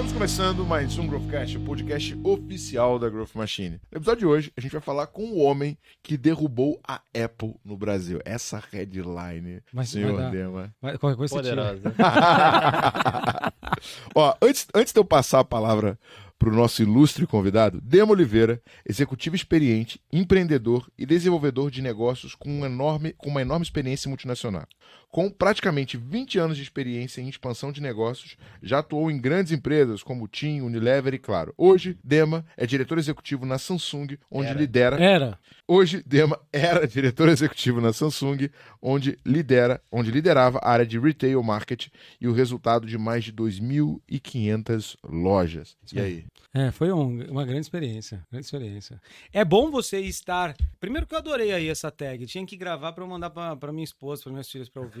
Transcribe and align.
Estamos 0.00 0.14
começando 0.14 0.64
mais 0.64 0.96
um 0.96 1.06
Growthcast, 1.06 1.58
o 1.58 1.60
podcast 1.60 2.18
oficial 2.24 2.98
da 2.98 3.10
Growth 3.10 3.34
Machine. 3.34 3.78
No 3.92 3.98
episódio 3.98 4.20
de 4.20 4.26
hoje, 4.26 4.52
a 4.56 4.60
gente 4.62 4.72
vai 4.72 4.80
falar 4.80 5.06
com 5.08 5.24
o 5.24 5.36
homem 5.40 5.76
que 6.02 6.16
derrubou 6.16 6.80
a 6.88 7.02
Apple 7.14 7.54
no 7.62 7.76
Brasil. 7.76 8.18
Essa 8.24 8.62
headline, 8.72 9.60
Mas 9.70 9.90
senhor 9.90 10.14
vai 10.14 10.22
dar- 10.22 10.30
Dema. 10.30 10.74
Vai- 10.80 10.96
Qualquer 10.96 11.18
coisa. 11.18 11.34
Poderosa. 11.34 11.92
Ó, 14.16 14.34
antes, 14.40 14.66
antes 14.74 14.90
de 14.90 14.98
eu 14.98 15.04
passar 15.04 15.40
a 15.40 15.44
palavra 15.44 15.98
para 16.38 16.48
o 16.48 16.56
nosso 16.56 16.80
ilustre 16.80 17.26
convidado, 17.26 17.78
Dema 17.82 18.12
Oliveira, 18.12 18.58
executivo 18.88 19.36
experiente, 19.36 20.00
empreendedor 20.10 20.90
e 20.96 21.04
desenvolvedor 21.04 21.70
de 21.70 21.82
negócios 21.82 22.34
com, 22.34 22.48
um 22.48 22.64
enorme, 22.64 23.12
com 23.18 23.28
uma 23.28 23.42
enorme 23.42 23.66
experiência 23.66 24.08
multinacional. 24.08 24.66
Com 25.10 25.28
praticamente 25.28 25.96
20 25.96 26.38
anos 26.38 26.56
de 26.56 26.62
experiência 26.62 27.20
em 27.20 27.28
expansão 27.28 27.72
de 27.72 27.80
negócios, 27.82 28.36
já 28.62 28.78
atuou 28.78 29.10
em 29.10 29.20
grandes 29.20 29.50
empresas 29.50 30.04
como 30.04 30.28
TIM, 30.28 30.60
Unilever 30.60 31.12
e 31.14 31.18
Claro. 31.18 31.52
Hoje, 31.58 31.98
Dema 32.04 32.44
é 32.56 32.64
diretor 32.64 32.96
executivo 32.96 33.44
na 33.44 33.58
Samsung, 33.58 34.16
onde 34.30 34.48
Era. 34.50 34.58
lidera 34.58 34.96
Era. 35.02 35.38
Hoje, 35.66 36.02
Dema 36.06 36.38
era 36.52 36.86
diretor 36.86 37.28
executivo 37.28 37.80
na 37.80 37.92
Samsung, 37.92 38.50
onde, 38.80 39.18
lidera, 39.26 39.80
onde 39.90 40.10
liderava 40.12 40.58
a 40.58 40.70
área 40.70 40.86
de 40.86 40.98
retail 40.98 41.42
market 41.42 41.88
e 42.20 42.26
o 42.28 42.32
resultado 42.32 42.86
de 42.86 42.96
mais 42.98 43.24
de 43.24 43.32
2.500 43.32 44.96
lojas. 45.04 45.76
E 45.92 46.00
aí? 46.00 46.24
É, 46.52 46.70
foi 46.72 46.90
um- 46.92 47.22
uma 47.30 47.44
grande 47.44 47.60
experiência. 47.62 48.24
Grande 48.30 48.44
experiência. 48.46 49.00
É 49.32 49.44
bom 49.44 49.70
você 49.70 50.00
estar. 50.00 50.56
Primeiro 50.80 51.06
que 51.06 51.14
eu 51.14 51.18
adorei 51.18 51.52
aí 51.52 51.68
essa 51.68 51.90
tag. 51.90 52.26
Tinha 52.26 52.44
que 52.44 52.56
gravar 52.56 52.92
pra 52.92 53.04
eu 53.04 53.08
mandar 53.08 53.30
pra, 53.30 53.54
pra 53.56 53.72
minha 53.72 53.84
esposa, 53.84 54.22
pra 54.24 54.32
minhas 54.32 54.50
filhas 54.50 54.68
pra 54.68 54.82
ouvir. 54.82 54.99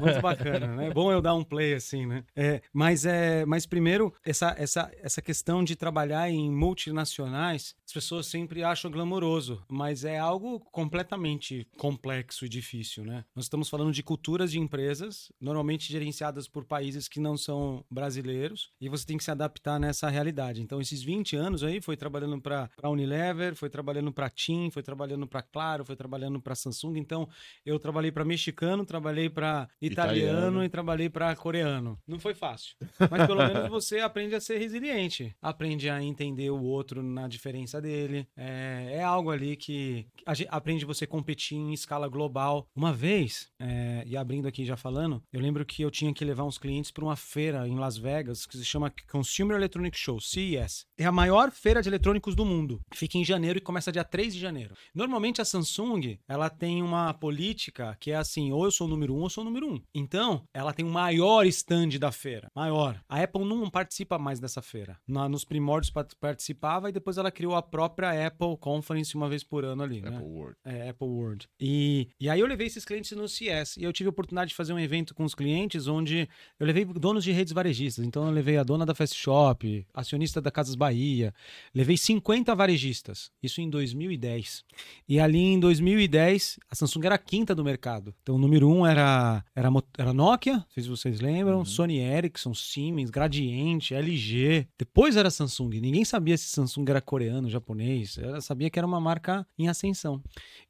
Muito 0.00 0.20
bacana, 0.20 0.66
né? 0.76 0.88
É 0.88 0.90
bom 0.92 1.12
eu 1.12 1.20
dar 1.20 1.34
um 1.34 1.44
play 1.44 1.74
assim, 1.74 2.06
né? 2.06 2.24
É, 2.34 2.62
mas, 2.72 3.04
é, 3.04 3.44
mas 3.44 3.66
primeiro, 3.66 4.12
essa, 4.24 4.54
essa, 4.58 4.90
essa 5.02 5.20
questão 5.20 5.64
de 5.64 5.76
trabalhar 5.76 6.30
em 6.30 6.50
multinacionais, 6.50 7.74
as 7.84 7.92
pessoas 7.92 8.26
sempre 8.26 8.62
acham 8.62 8.90
glamouroso, 8.90 9.62
mas 9.68 10.04
é 10.04 10.18
algo 10.18 10.60
completamente 10.72 11.66
complexo 11.76 12.44
e 12.44 12.48
difícil, 12.48 13.04
né? 13.04 13.24
Nós 13.34 13.46
estamos 13.46 13.68
falando 13.68 13.92
de 13.92 14.02
culturas 14.02 14.52
de 14.52 14.58
empresas, 14.58 15.32
normalmente 15.40 15.90
gerenciadas 15.90 16.48
por 16.48 16.64
países 16.64 17.08
que 17.08 17.20
não 17.20 17.36
são 17.36 17.84
brasileiros, 17.90 18.70
e 18.80 18.88
você 18.88 19.04
tem 19.04 19.16
que 19.16 19.24
se 19.24 19.30
adaptar 19.30 19.78
nessa 19.80 20.08
realidade. 20.08 20.62
Então, 20.62 20.80
esses 20.80 21.02
20 21.02 21.36
anos 21.36 21.62
aí 21.62 21.80
foi 21.80 21.96
trabalhando 21.96 22.40
para 22.40 22.70
Unilever, 22.84 23.54
foi 23.54 23.68
trabalhando 23.68 24.12
para 24.12 24.30
TIM, 24.30 24.70
foi 24.70 24.82
trabalhando 24.82 25.26
para 25.26 25.42
Claro, 25.42 25.84
foi 25.84 25.96
trabalhando 25.96 26.40
para 26.40 26.54
Samsung. 26.54 26.96
Então, 26.98 27.28
eu 27.64 27.78
trabalhei 27.78 28.12
para 28.12 28.24
mexicano, 28.24 28.67
trabalhei 28.84 29.28
para 29.28 29.68
italiano, 29.80 30.28
Italiano. 30.28 30.64
e 30.64 30.68
trabalhei 30.68 31.08
para 31.08 31.34
coreano. 31.36 31.98
Não 32.06 32.18
foi 32.18 32.34
fácil, 32.34 32.74
mas 33.10 33.26
pelo 33.26 33.46
menos 33.46 33.68
você 33.70 34.00
aprende 34.00 34.34
a 34.34 34.40
ser 34.40 34.58
resiliente, 34.58 35.34
aprende 35.40 35.88
a 35.88 36.02
entender 36.02 36.50
o 36.50 36.62
outro 36.62 37.02
na 37.02 37.28
diferença 37.28 37.80
dele. 37.80 38.26
É, 38.36 38.94
é 38.94 39.02
algo 39.02 39.30
ali 39.30 39.56
que 39.56 40.06
aprende 40.48 40.84
você 40.84 41.06
competir 41.06 41.56
em 41.56 41.72
escala 41.72 42.08
global. 42.08 42.66
Uma 42.74 42.92
vez, 42.92 43.48
é, 43.60 44.02
e 44.06 44.16
abrindo 44.16 44.48
aqui 44.48 44.64
já 44.64 44.76
falando, 44.76 45.22
eu 45.32 45.40
lembro 45.40 45.64
que 45.64 45.82
eu 45.82 45.90
tinha 45.90 46.12
que 46.12 46.24
levar 46.24 46.44
uns 46.44 46.58
clientes 46.58 46.90
para 46.90 47.04
uma 47.04 47.16
feira 47.16 47.66
em 47.68 47.78
Las 47.78 47.96
Vegas 47.96 48.46
que 48.46 48.56
se 48.56 48.64
chama 48.64 48.92
Consumer 49.10 49.56
Electronic 49.56 49.96
Show, 49.98 50.20
CES. 50.20 50.86
É 50.96 51.04
a 51.04 51.12
maior 51.12 51.50
feira 51.50 51.82
de 51.82 51.88
eletrônicos 51.88 52.34
do 52.34 52.44
mundo. 52.44 52.80
Fica 52.94 53.18
em 53.18 53.24
janeiro 53.24 53.58
e 53.58 53.62
começa 53.62 53.92
dia 53.92 54.04
3 54.04 54.34
de 54.34 54.40
janeiro. 54.40 54.74
Normalmente 54.94 55.40
a 55.40 55.44
Samsung, 55.44 56.18
ela 56.26 56.50
tem 56.50 56.82
uma 56.82 57.12
política 57.14 57.96
que 58.00 58.10
é 58.10 58.16
assim, 58.16 58.52
ou 58.58 58.64
eu 58.66 58.70
sou 58.70 58.86
o 58.86 58.90
número 58.90 59.14
um 59.14 59.18
ou 59.18 59.24
eu 59.26 59.30
sou 59.30 59.42
o 59.42 59.44
número 59.44 59.66
um. 59.72 59.80
Então, 59.94 60.42
ela 60.52 60.72
tem 60.72 60.84
o 60.84 60.90
maior 60.90 61.46
stand 61.46 61.90
da 61.98 62.10
feira. 62.12 62.50
Maior. 62.54 63.00
A 63.08 63.22
Apple 63.22 63.44
não 63.44 63.68
participa 63.70 64.18
mais 64.18 64.40
dessa 64.40 64.60
feira. 64.62 64.98
Na- 65.06 65.28
nos 65.28 65.44
primórdios 65.44 65.92
participava 66.20 66.88
e 66.88 66.92
depois 66.92 67.18
ela 67.18 67.30
criou 67.30 67.54
a 67.54 67.62
própria 67.62 68.26
Apple 68.26 68.56
Conference 68.58 69.14
uma 69.14 69.28
vez 69.28 69.42
por 69.42 69.64
ano 69.64 69.82
ali, 69.82 70.00
né? 70.00 70.08
Apple 70.08 70.24
World. 70.28 70.56
É, 70.64 70.88
Apple 70.90 71.08
World. 71.08 71.48
E, 71.60 72.08
e 72.20 72.28
aí 72.28 72.40
eu 72.40 72.46
levei 72.46 72.66
esses 72.66 72.84
clientes 72.84 73.12
no 73.12 73.28
CS. 73.28 73.76
E 73.76 73.84
eu 73.84 73.92
tive 73.92 74.08
a 74.08 74.10
oportunidade 74.10 74.50
de 74.50 74.54
fazer 74.54 74.72
um 74.72 74.78
evento 74.78 75.14
com 75.14 75.24
os 75.24 75.34
clientes 75.34 75.86
onde 75.86 76.28
eu 76.58 76.66
levei 76.66 76.84
donos 76.84 77.24
de 77.24 77.32
redes 77.32 77.52
varejistas. 77.52 78.04
Então 78.04 78.24
eu 78.26 78.30
levei 78.32 78.56
a 78.56 78.62
dona 78.62 78.84
da 78.86 78.94
Fast 78.94 79.16
Shop, 79.16 79.86
acionista 79.94 80.40
da 80.40 80.50
Casas 80.50 80.74
Bahia. 80.74 81.32
Levei 81.74 81.96
50 81.96 82.54
varejistas. 82.54 83.30
Isso 83.42 83.60
em 83.60 83.68
2010. 83.70 84.64
E 85.08 85.20
ali 85.20 85.38
em 85.38 85.60
2010, 85.60 86.58
a 86.70 86.74
Samsung 86.74 87.04
era 87.06 87.14
a 87.14 87.18
quinta 87.18 87.54
do 87.54 87.64
mercado. 87.64 88.14
Então 88.22 88.34
o 88.34 88.38
número 88.48 88.70
um 88.70 88.86
era, 88.86 89.44
era, 89.54 89.68
era 89.98 90.12
Nokia, 90.14 90.54
não 90.54 90.66
sei 90.70 90.82
se 90.82 90.88
vocês 90.88 91.20
lembram, 91.20 91.64
Sony 91.66 91.98
Ericsson, 91.98 92.54
Siemens, 92.54 93.10
Gradiente, 93.10 93.94
LG. 93.94 94.66
Depois 94.78 95.16
era 95.16 95.30
Samsung. 95.30 95.68
Ninguém 95.80 96.04
sabia 96.04 96.36
se 96.36 96.48
Samsung 96.48 96.84
era 96.88 97.00
coreano, 97.00 97.50
japonês. 97.50 98.16
Ela 98.16 98.40
sabia 98.40 98.70
que 98.70 98.78
era 98.78 98.86
uma 98.86 99.00
marca 99.00 99.46
em 99.58 99.68
ascensão. 99.68 100.22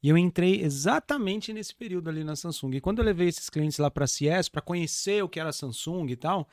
E 0.02 0.08
eu 0.08 0.18
entrei 0.18 0.60
exatamente 0.60 1.52
nesse 1.52 1.74
período 1.74 2.10
ali 2.10 2.24
na 2.24 2.34
Samsung. 2.34 2.74
E 2.74 2.80
quando 2.80 2.98
eu 2.98 3.04
levei 3.04 3.28
esses 3.28 3.48
clientes 3.48 3.78
lá 3.78 3.90
para 3.90 4.04
a 4.04 4.08
CES, 4.08 4.48
para 4.48 4.60
conhecer 4.60 5.22
o 5.22 5.28
que 5.28 5.38
era 5.38 5.52
Samsung 5.52 6.08
e 6.08 6.16
tal, 6.16 6.48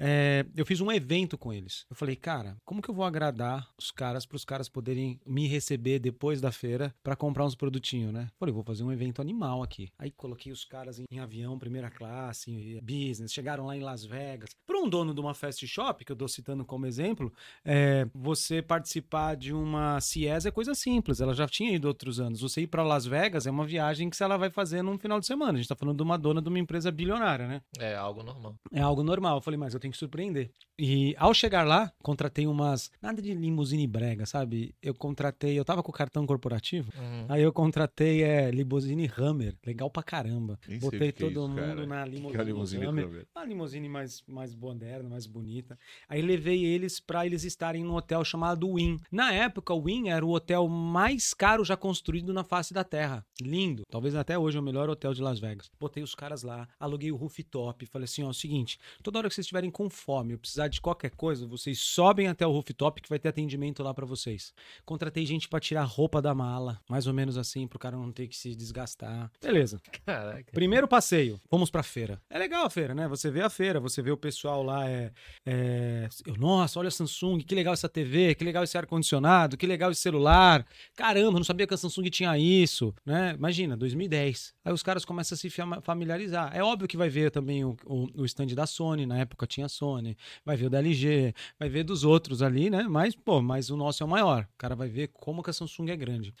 é, 0.00 0.46
eu 0.56 0.64
fiz 0.64 0.80
um 0.80 0.90
evento 0.90 1.36
com 1.36 1.52
eles. 1.52 1.84
Eu 1.90 1.94
falei, 1.94 2.16
cara, 2.16 2.56
como 2.64 2.80
que 2.80 2.88
eu 2.88 2.94
vou 2.94 3.04
agradar 3.04 3.68
os 3.78 3.90
caras 3.90 4.24
para 4.24 4.36
os 4.36 4.44
caras 4.44 4.68
poderem 4.68 5.20
me 5.26 5.46
receber 5.46 5.98
depois 5.98 6.40
da 6.40 6.50
feira 6.50 6.94
para 7.02 7.14
comprar 7.14 7.44
uns 7.44 7.54
produtinhos, 7.54 8.12
né? 8.12 8.28
Falei, 8.38 8.54
vou 8.54 8.64
fazer 8.64 8.82
um 8.82 8.90
evento 8.90 9.20
animal 9.20 9.62
aqui. 9.62 9.90
Aí 9.98 10.10
coloquei 10.10 10.50
os 10.50 10.64
caras 10.64 10.98
em, 10.98 11.04
em 11.10 11.18
avião, 11.18 11.58
primeira 11.58 11.90
classe, 11.90 12.50
em 12.50 12.80
business, 12.80 13.32
chegaram 13.32 13.66
lá 13.66 13.76
em 13.76 13.80
Las 13.80 14.04
Vegas. 14.04 14.50
Para 14.66 14.78
um 14.78 14.88
dono 14.88 15.12
de 15.12 15.20
uma 15.20 15.34
fast 15.34 15.66
shop, 15.66 16.02
que 16.04 16.12
eu 16.12 16.16
tô 16.16 16.26
citando 16.26 16.64
como 16.64 16.86
exemplo, 16.86 17.30
é, 17.62 18.08
você 18.14 18.62
participar 18.62 19.36
de 19.36 19.52
uma 19.52 20.00
CIES 20.00 20.46
é 20.46 20.50
coisa 20.50 20.74
simples. 20.74 21.20
Ela 21.20 21.34
já 21.34 21.46
tinha 21.46 21.74
ido 21.74 21.86
outros 21.86 22.18
anos. 22.18 22.40
Você 22.40 22.62
ir 22.62 22.68
para 22.68 22.82
Las 22.82 23.04
Vegas 23.04 23.46
é 23.46 23.50
uma 23.50 23.66
viagem 23.66 24.08
que 24.08 24.22
ela 24.22 24.38
vai 24.38 24.50
fazer 24.50 24.82
num 24.82 24.98
final 24.98 25.20
de 25.20 25.26
semana. 25.26 25.52
A 25.52 25.56
gente 25.56 25.68
tá 25.68 25.76
falando 25.76 25.96
de 25.96 26.02
uma 26.02 26.16
dona 26.16 26.40
de 26.40 26.48
uma 26.48 26.58
empresa 26.58 26.90
bilionária, 26.90 27.46
né? 27.46 27.62
É 27.78 27.94
algo 27.94 28.22
normal. 28.22 28.54
É 28.72 28.80
algo 28.80 29.02
normal. 29.02 29.36
Eu 29.36 29.42
falei, 29.42 29.58
mas 29.58 29.74
eu 29.74 29.80
tenho 29.80 29.89
que 29.90 29.98
surpreender. 29.98 30.50
E 30.82 31.14
ao 31.18 31.34
chegar 31.34 31.66
lá, 31.66 31.92
contratei 32.02 32.46
umas. 32.46 32.90
Nada 33.02 33.20
de 33.20 33.34
limusine 33.34 33.86
brega, 33.86 34.24
sabe? 34.24 34.74
Eu 34.82 34.94
contratei. 34.94 35.58
Eu 35.58 35.64
tava 35.64 35.82
com 35.82 35.90
o 35.90 35.94
cartão 35.94 36.24
corporativo. 36.24 36.90
Uhum. 36.96 37.26
Aí 37.28 37.42
eu 37.42 37.52
contratei 37.52 38.22
é, 38.22 38.50
limusine 38.50 39.10
Hammer. 39.14 39.54
Legal 39.66 39.90
pra 39.90 40.02
caramba. 40.02 40.58
Nem 40.66 40.78
Botei 40.78 41.08
é 41.08 41.12
todo 41.12 41.32
isso, 41.32 41.48
mundo 41.48 41.56
cara. 41.56 41.86
na 41.86 42.04
limusine, 42.06 42.30
que 42.30 42.36
é 42.38 42.40
a 42.40 42.44
limusine 42.44 42.86
Hammer. 42.86 43.04
Hammer? 43.04 43.26
Uma 43.36 43.44
limusine 43.44 43.88
mais, 43.90 44.22
mais 44.26 44.54
moderna, 44.54 45.06
mais 45.06 45.26
bonita. 45.26 45.78
Aí 46.08 46.22
levei 46.22 46.64
eles 46.64 46.98
pra 46.98 47.26
eles 47.26 47.44
estarem 47.44 47.84
num 47.84 47.96
hotel 47.96 48.24
chamado 48.24 48.72
Win. 48.74 48.98
Na 49.12 49.34
época, 49.34 49.74
o 49.74 49.82
Win 49.82 50.08
era 50.08 50.24
o 50.24 50.30
hotel 50.30 50.66
mais 50.66 51.34
caro 51.34 51.62
já 51.62 51.76
construído 51.76 52.32
na 52.32 52.42
face 52.42 52.72
da 52.72 52.84
Terra. 52.84 53.22
Lindo. 53.38 53.82
Talvez 53.90 54.14
até 54.14 54.38
hoje 54.38 54.56
é 54.56 54.60
o 54.60 54.64
melhor 54.64 54.88
hotel 54.88 55.12
de 55.12 55.20
Las 55.20 55.38
Vegas. 55.38 55.70
Botei 55.78 56.02
os 56.02 56.14
caras 56.14 56.42
lá, 56.42 56.66
aluguei 56.78 57.12
o 57.12 57.16
rooftop. 57.16 57.84
Falei 57.84 58.04
assim: 58.04 58.22
ó, 58.22 58.28
é 58.28 58.30
o 58.30 58.34
seguinte, 58.34 58.78
toda 59.02 59.18
hora 59.18 59.28
que 59.28 59.34
vocês 59.34 59.44
estiverem 59.44 59.70
com 59.80 59.88
fome 59.88 60.34
ou 60.34 60.38
precisar 60.38 60.68
de 60.68 60.78
qualquer 60.78 61.10
coisa, 61.12 61.46
vocês 61.46 61.78
sobem 61.78 62.28
até 62.28 62.46
o 62.46 62.52
rooftop 62.52 63.00
que 63.00 63.08
vai 63.08 63.18
ter 63.18 63.30
atendimento 63.30 63.82
lá 63.82 63.94
pra 63.94 64.04
vocês. 64.04 64.52
Contratei 64.84 65.24
gente 65.24 65.48
pra 65.48 65.58
tirar 65.58 65.84
roupa 65.84 66.20
da 66.20 66.34
mala, 66.34 66.78
mais 66.86 67.06
ou 67.06 67.14
menos 67.14 67.38
assim, 67.38 67.66
pro 67.66 67.78
cara 67.78 67.96
não 67.96 68.12
ter 68.12 68.28
que 68.28 68.36
se 68.36 68.54
desgastar. 68.54 69.32
Beleza. 69.40 69.80
Caraca. 70.04 70.52
Primeiro 70.52 70.86
passeio, 70.86 71.40
fomos 71.48 71.70
pra 71.70 71.82
feira. 71.82 72.20
É 72.28 72.38
legal 72.38 72.66
a 72.66 72.68
feira, 72.68 72.94
né? 72.94 73.08
Você 73.08 73.30
vê 73.30 73.40
a 73.40 73.48
feira, 73.48 73.80
você 73.80 74.02
vê 74.02 74.10
o 74.10 74.18
pessoal 74.18 74.62
lá, 74.62 74.86
é, 74.86 75.12
é, 75.46 76.06
eu, 76.26 76.36
nossa, 76.36 76.78
olha 76.78 76.88
a 76.88 76.90
Samsung, 76.90 77.38
que 77.38 77.54
legal 77.54 77.72
essa 77.72 77.88
TV, 77.88 78.34
que 78.34 78.44
legal 78.44 78.64
esse 78.64 78.76
ar-condicionado, 78.76 79.56
que 79.56 79.66
legal 79.66 79.90
esse 79.90 80.02
celular. 80.02 80.66
Caramba, 80.94 81.38
não 81.38 81.44
sabia 81.44 81.66
que 81.66 81.72
a 81.72 81.78
Samsung 81.78 82.10
tinha 82.10 82.36
isso, 82.36 82.94
né? 83.06 83.32
Imagina, 83.34 83.78
2010. 83.78 84.52
Aí 84.62 84.74
os 84.74 84.82
caras 84.82 85.06
começam 85.06 85.34
a 85.34 85.38
se 85.38 85.48
familiarizar. 85.82 86.54
É 86.54 86.62
óbvio 86.62 86.86
que 86.86 86.98
vai 86.98 87.08
ver 87.08 87.30
também 87.30 87.64
o, 87.64 87.74
o, 87.86 88.20
o 88.20 88.24
stand 88.26 88.48
da 88.48 88.66
Sony, 88.66 89.06
na 89.06 89.16
época 89.16 89.46
tinha 89.46 89.69
Sony, 89.70 90.16
vai 90.44 90.56
ver 90.56 90.66
o 90.66 90.70
da 90.70 90.78
LG, 90.78 91.34
vai 91.58 91.68
ver 91.68 91.84
dos 91.84 92.04
outros 92.04 92.42
ali, 92.42 92.70
né? 92.70 92.82
Mas, 92.84 93.14
pô, 93.14 93.40
mas 93.40 93.70
o 93.70 93.76
nosso 93.76 94.02
é 94.02 94.06
o 94.06 94.08
maior. 94.08 94.46
O 94.54 94.58
cara 94.58 94.74
vai 94.76 94.88
ver 94.88 95.08
como 95.08 95.42
que 95.42 95.50
a 95.50 95.52
Samsung 95.52 95.90
é 95.90 95.96
grande. 95.96 96.34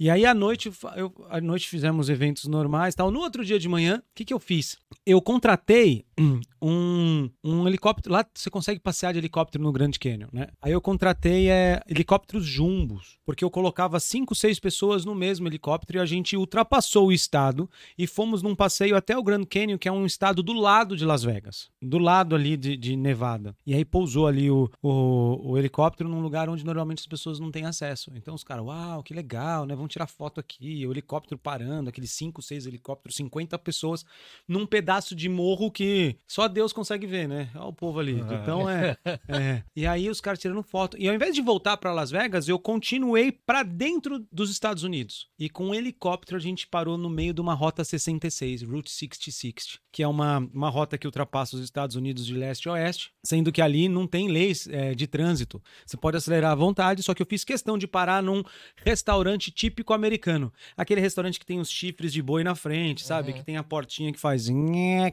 E 0.00 0.08
aí 0.08 0.24
à 0.24 0.32
noite, 0.32 0.70
eu, 0.96 1.12
à 1.28 1.40
noite 1.40 1.68
fizemos 1.68 2.08
eventos 2.08 2.44
normais 2.44 2.94
tal. 2.94 3.10
No 3.10 3.18
outro 3.18 3.44
dia 3.44 3.58
de 3.58 3.68
manhã, 3.68 3.98
o 3.98 4.14
que, 4.14 4.24
que 4.24 4.32
eu 4.32 4.38
fiz? 4.38 4.78
Eu 5.04 5.20
contratei 5.20 6.04
um, 6.62 7.28
um 7.42 7.66
helicóptero. 7.66 8.12
Lá 8.12 8.24
você 8.32 8.48
consegue 8.48 8.78
passear 8.78 9.12
de 9.12 9.18
helicóptero 9.18 9.64
no 9.64 9.72
Grand 9.72 9.90
Canyon, 10.00 10.28
né? 10.32 10.48
Aí 10.62 10.70
eu 10.70 10.80
contratei 10.80 11.50
é, 11.50 11.80
helicópteros 11.88 12.44
jumbos, 12.44 13.18
porque 13.24 13.44
eu 13.44 13.50
colocava 13.50 13.98
cinco, 13.98 14.34
seis 14.34 14.60
pessoas 14.60 15.04
no 15.04 15.16
mesmo 15.16 15.48
helicóptero 15.48 15.98
e 15.98 16.00
a 16.00 16.06
gente 16.06 16.36
ultrapassou 16.36 17.08
o 17.08 17.12
estado 17.12 17.68
e 17.96 18.06
fomos 18.06 18.40
num 18.40 18.54
passeio 18.54 18.96
até 18.96 19.16
o 19.16 19.22
Grand 19.22 19.44
Canyon, 19.44 19.78
que 19.78 19.88
é 19.88 19.92
um 19.92 20.06
estado 20.06 20.44
do 20.44 20.52
lado 20.52 20.96
de 20.96 21.04
Las 21.04 21.24
Vegas, 21.24 21.70
do 21.82 21.98
lado 21.98 22.36
ali 22.36 22.56
de, 22.56 22.76
de 22.76 22.94
Nevada. 22.96 23.54
E 23.66 23.74
aí 23.74 23.84
pousou 23.84 24.28
ali 24.28 24.48
o, 24.48 24.70
o, 24.80 25.52
o 25.52 25.58
helicóptero 25.58 26.08
num 26.08 26.20
lugar 26.20 26.48
onde 26.48 26.64
normalmente 26.64 27.00
as 27.00 27.06
pessoas 27.06 27.40
não 27.40 27.50
têm 27.50 27.64
acesso. 27.64 28.12
Então 28.14 28.34
os 28.34 28.44
caras, 28.44 28.64
uau, 28.64 29.02
que 29.02 29.12
legal, 29.12 29.66
né? 29.66 29.74
Vamos 29.74 29.87
vamos 29.88 29.92
tirar 29.92 30.06
foto 30.06 30.38
aqui, 30.38 30.86
o 30.86 30.92
helicóptero 30.92 31.38
parando, 31.38 31.88
aqueles 31.88 32.12
5, 32.12 32.42
6 32.42 32.66
helicópteros, 32.66 33.16
50 33.16 33.58
pessoas 33.58 34.04
num 34.46 34.66
pedaço 34.66 35.14
de 35.16 35.28
morro 35.28 35.70
que 35.70 36.16
só 36.26 36.46
Deus 36.46 36.72
consegue 36.72 37.06
ver, 37.06 37.26
né? 37.26 37.50
Olha 37.54 37.64
o 37.64 37.72
povo 37.72 37.98
ali. 37.98 38.20
Então 38.20 38.68
é, 38.68 38.96
é. 39.28 39.62
E 39.74 39.86
aí 39.86 40.10
os 40.10 40.20
caras 40.20 40.38
tirando 40.38 40.62
foto. 40.62 40.96
E 40.98 41.08
ao 41.08 41.14
invés 41.14 41.34
de 41.34 41.40
voltar 41.40 41.76
para 41.78 41.92
Las 41.92 42.10
Vegas, 42.10 42.48
eu 42.48 42.58
continuei 42.58 43.32
para 43.32 43.62
dentro 43.62 44.24
dos 44.30 44.50
Estados 44.50 44.82
Unidos. 44.82 45.28
E 45.38 45.48
com 45.48 45.68
um 45.68 45.74
helicóptero 45.74 46.36
a 46.36 46.40
gente 46.40 46.66
parou 46.66 46.98
no 46.98 47.08
meio 47.08 47.32
de 47.32 47.40
uma 47.40 47.54
rota 47.54 47.82
66, 47.82 48.62
Route 48.62 48.90
6060, 48.90 49.80
que 49.90 50.02
é 50.02 50.08
uma, 50.08 50.38
uma 50.52 50.68
rota 50.68 50.98
que 50.98 51.06
ultrapassa 51.06 51.56
os 51.56 51.62
Estados 51.62 51.96
Unidos 51.96 52.26
de 52.26 52.34
leste 52.34 52.68
a 52.68 52.72
oeste, 52.72 53.12
sendo 53.24 53.50
que 53.50 53.62
ali 53.62 53.88
não 53.88 54.06
tem 54.06 54.28
leis 54.28 54.68
é, 54.68 54.94
de 54.94 55.06
trânsito. 55.06 55.62
Você 55.86 55.96
pode 55.96 56.16
acelerar 56.16 56.52
à 56.52 56.54
vontade, 56.54 57.02
só 57.02 57.14
que 57.14 57.22
eu 57.22 57.26
fiz 57.26 57.44
questão 57.44 57.78
de 57.78 57.86
parar 57.86 58.22
num 58.22 58.42
restaurante 58.76 59.50
típico 59.50 59.77
americano. 59.92 60.52
Aquele 60.76 61.00
restaurante 61.00 61.38
que 61.38 61.46
tem 61.46 61.58
os 61.58 61.70
chifres 61.70 62.12
de 62.12 62.22
boi 62.22 62.44
na 62.44 62.54
frente, 62.54 63.04
sabe? 63.04 63.30
Uhum. 63.30 63.38
Que 63.38 63.44
tem 63.44 63.56
a 63.56 63.62
portinha 63.62 64.12
que 64.12 64.18
faz 64.18 64.48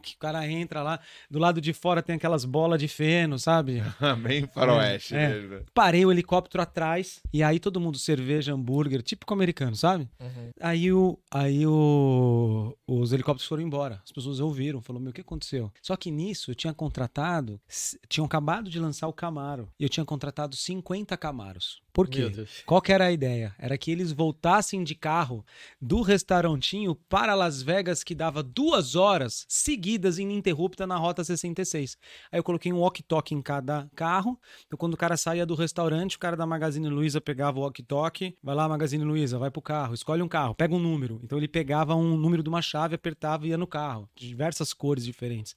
que 0.01 0.15
o 0.15 0.19
cara 0.19 0.47
entra 0.49 0.81
lá, 0.81 0.99
do 1.29 1.39
lado 1.39 1.59
de 1.59 1.73
fora 1.73 2.01
tem 2.01 2.15
aquelas 2.15 2.45
bolas 2.45 2.79
de 2.79 2.87
feno, 2.87 3.37
sabe? 3.37 3.83
Bem 4.21 4.47
faroeste. 4.47 5.15
É, 5.15 5.41
né? 5.41 5.61
Parei 5.73 6.05
o 6.05 6.11
helicóptero 6.11 6.61
atrás 6.61 7.21
e 7.33 7.43
aí 7.43 7.59
todo 7.59 7.79
mundo 7.79 7.97
cerveja, 7.97 8.53
hambúrguer, 8.53 9.01
típico 9.01 9.33
americano, 9.33 9.75
sabe? 9.75 10.07
Uhum. 10.19 10.49
Aí, 10.59 10.91
o, 10.91 11.19
aí 11.31 11.65
o, 11.65 12.75
os 12.87 13.11
helicópteros 13.11 13.47
foram 13.47 13.63
embora. 13.63 14.01
As 14.03 14.11
pessoas 14.11 14.39
ouviram, 14.39 14.81
falou: 14.81 15.01
Meu, 15.01 15.11
o 15.11 15.13
que 15.13 15.21
aconteceu? 15.21 15.71
Só 15.81 15.95
que 15.95 16.11
nisso 16.11 16.51
eu 16.51 16.55
tinha 16.55 16.73
contratado, 16.73 17.59
tinham 18.07 18.25
acabado 18.25 18.69
de 18.69 18.79
lançar 18.79 19.07
o 19.07 19.13
Camaro. 19.13 19.69
E 19.79 19.83
eu 19.83 19.89
tinha 19.89 20.05
contratado 20.05 20.55
50 20.55 21.15
Camaros. 21.17 21.81
Por 21.95 22.09
quê? 22.09 22.29
Qual 22.65 22.81
que 22.81 22.91
era 22.91 23.05
a 23.05 23.11
ideia? 23.11 23.55
Era 23.57 23.77
que 23.77 23.89
eles 23.89 24.11
voltassem 24.11 24.54
de 24.83 24.95
carro 24.95 25.45
do 25.81 26.01
restaurantinho 26.01 26.95
para 27.09 27.35
Las 27.35 27.61
Vegas, 27.61 28.03
que 28.03 28.15
dava 28.15 28.41
duas 28.41 28.95
horas 28.95 29.45
seguidas 29.49 30.17
ininterrupta 30.17 30.87
na 30.87 30.95
Rota 30.97 31.23
66. 31.23 31.97
Aí 32.31 32.39
eu 32.39 32.43
coloquei 32.43 32.71
um 32.71 32.79
walkie-talkie 32.79 33.35
em 33.35 33.41
cada 33.41 33.89
carro. 33.95 34.39
Então, 34.65 34.77
quando 34.77 34.93
o 34.93 34.97
cara 34.97 35.17
saía 35.17 35.45
do 35.45 35.55
restaurante, 35.55 36.15
o 36.15 36.19
cara 36.19 36.37
da 36.37 36.45
Magazine 36.45 36.87
Luiza 36.89 37.19
pegava 37.19 37.59
o 37.59 37.63
walkie-talkie. 37.63 38.37
Vai 38.41 38.55
lá, 38.55 38.69
Magazine 38.69 39.03
Luiza, 39.03 39.37
vai 39.37 39.51
pro 39.51 39.61
carro, 39.61 39.93
escolhe 39.93 40.21
um 40.21 40.27
carro, 40.27 40.55
pega 40.55 40.73
um 40.73 40.79
número. 40.79 41.19
Então, 41.23 41.37
ele 41.37 41.47
pegava 41.47 41.95
um 41.95 42.17
número 42.17 42.41
de 42.41 42.49
uma 42.49 42.61
chave, 42.61 42.95
apertava 42.95 43.45
e 43.45 43.49
ia 43.49 43.57
no 43.57 43.67
carro. 43.67 44.09
De 44.15 44.27
diversas 44.27 44.73
cores 44.73 45.03
diferentes. 45.03 45.55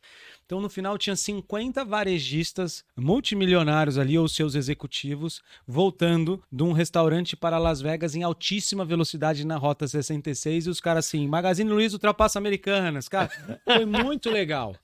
Então, 0.49 0.62
no 0.62 0.71
final, 0.71 0.97
tinha 0.97 1.15
50 1.15 1.85
varejistas 1.85 2.83
multimilionários 2.97 3.99
ali, 3.99 4.19
ou 4.19 4.27
seus 4.27 4.55
executivos, 4.55 5.43
voltando 5.67 6.43
de 6.50 6.62
um 6.62 6.73
restaurante 6.73 7.37
para 7.37 7.59
Las 7.59 7.83
Vegas 7.83 8.15
em 8.15 8.23
altíssima 8.23 8.83
velocidade 8.83 9.47
na 9.47 9.59
Rota 9.59 9.87
66. 9.87 10.65
E 10.67 10.71
os 10.71 10.81
caras 10.81 11.05
assim, 11.05 11.29
Magazine 11.29 11.69
Luiza 11.71 11.97
ultrapassa 11.97 12.39
Americanas. 12.39 13.11
Cara, 13.11 13.31
foi 13.62 13.85
muito 13.85 14.31
legal. 14.31 14.75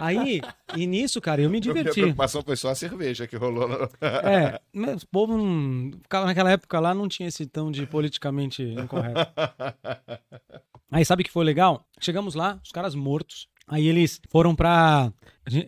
Aí, 0.00 0.40
e 0.76 0.86
nisso, 0.86 1.20
cara, 1.20 1.42
eu 1.42 1.50
me 1.50 1.58
A 1.58 1.60
minha 1.60 1.74
diverti. 1.74 2.02
preocupação 2.02 2.44
foi 2.44 2.54
só 2.54 2.68
a 2.68 2.76
cerveja 2.76 3.26
que 3.26 3.34
rolou. 3.34 3.66
No... 3.66 3.90
É, 4.00 4.60
mas 4.72 5.02
o 5.02 5.08
povo 5.08 5.36
não. 5.36 5.90
Naquela 6.24 6.52
época 6.52 6.78
lá 6.78 6.94
não 6.94 7.08
tinha 7.08 7.28
esse 7.28 7.46
tão 7.46 7.72
de 7.72 7.84
politicamente 7.84 8.62
incorreto. 8.62 9.26
Aí 10.88 11.04
sabe 11.04 11.22
o 11.22 11.24
que 11.24 11.32
foi 11.32 11.44
legal? 11.44 11.84
Chegamos 11.98 12.36
lá, 12.36 12.60
os 12.64 12.70
caras 12.70 12.94
mortos. 12.94 13.48
Aí 13.70 13.86
eles 13.86 14.20
foram 14.28 14.54
pra. 14.54 15.12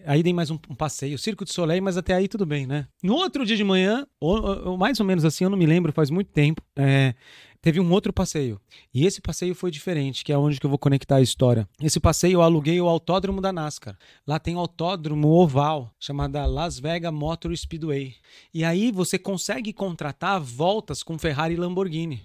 Aí 0.05 0.23
dei 0.23 0.33
mais 0.33 0.51
um, 0.51 0.59
um 0.69 0.75
passeio, 0.75 1.17
Circo 1.17 1.45
de 1.45 1.53
Soleil, 1.53 1.83
mas 1.83 1.97
até 1.97 2.15
aí 2.15 2.27
tudo 2.27 2.45
bem, 2.45 2.67
né? 2.67 2.87
No 3.03 3.15
outro 3.15 3.47
dia 3.47 3.57
de 3.57 3.65
manhã, 3.65 4.07
ou, 4.21 4.71
ou 4.71 4.77
mais 4.77 4.99
ou 4.99 5.07
menos 5.07 5.25
assim, 5.25 5.45
eu 5.45 5.51
não 5.51 5.57
me 5.57 5.67
lembro, 5.67 5.93
faz 5.93 6.11
muito 6.11 6.31
tempo, 6.31 6.63
é, 6.77 7.15
teve 7.61 7.81
um 7.81 7.91
outro 7.91 8.13
passeio. 8.13 8.61
E 8.93 9.07
esse 9.07 9.21
passeio 9.21 9.55
foi 9.55 9.71
diferente, 9.71 10.25
que 10.25 10.33
é 10.33 10.39
onde 10.39 10.59
que 10.61 10.67
eu 10.67 10.71
vou 10.71 10.79
conectar 10.79 11.17
a 11.17 11.21
história. 11.21 11.67
Esse 11.81 11.99
passeio 11.99 12.35
eu 12.35 12.43
aluguei 12.43 12.81
o 12.81 12.89
autódromo 12.89 13.41
da 13.41 13.53
NASCAR. 13.53 13.97
Lá 14.27 14.39
tem 14.39 14.57
um 14.57 14.61
autódromo 14.61 15.29
oval, 15.29 15.91
chamada 15.99 16.45
Las 16.45 16.79
Vegas 16.79 17.13
Motor 17.13 17.57
Speedway. 17.57 18.15
E 18.53 18.65
aí 18.65 18.93
você 18.93 19.19
consegue 19.19 19.73
contratar 19.73 20.41
voltas 20.41 21.03
com 21.03 21.19
Ferrari 21.19 21.55
e 21.55 21.57
Lamborghini. 21.57 22.23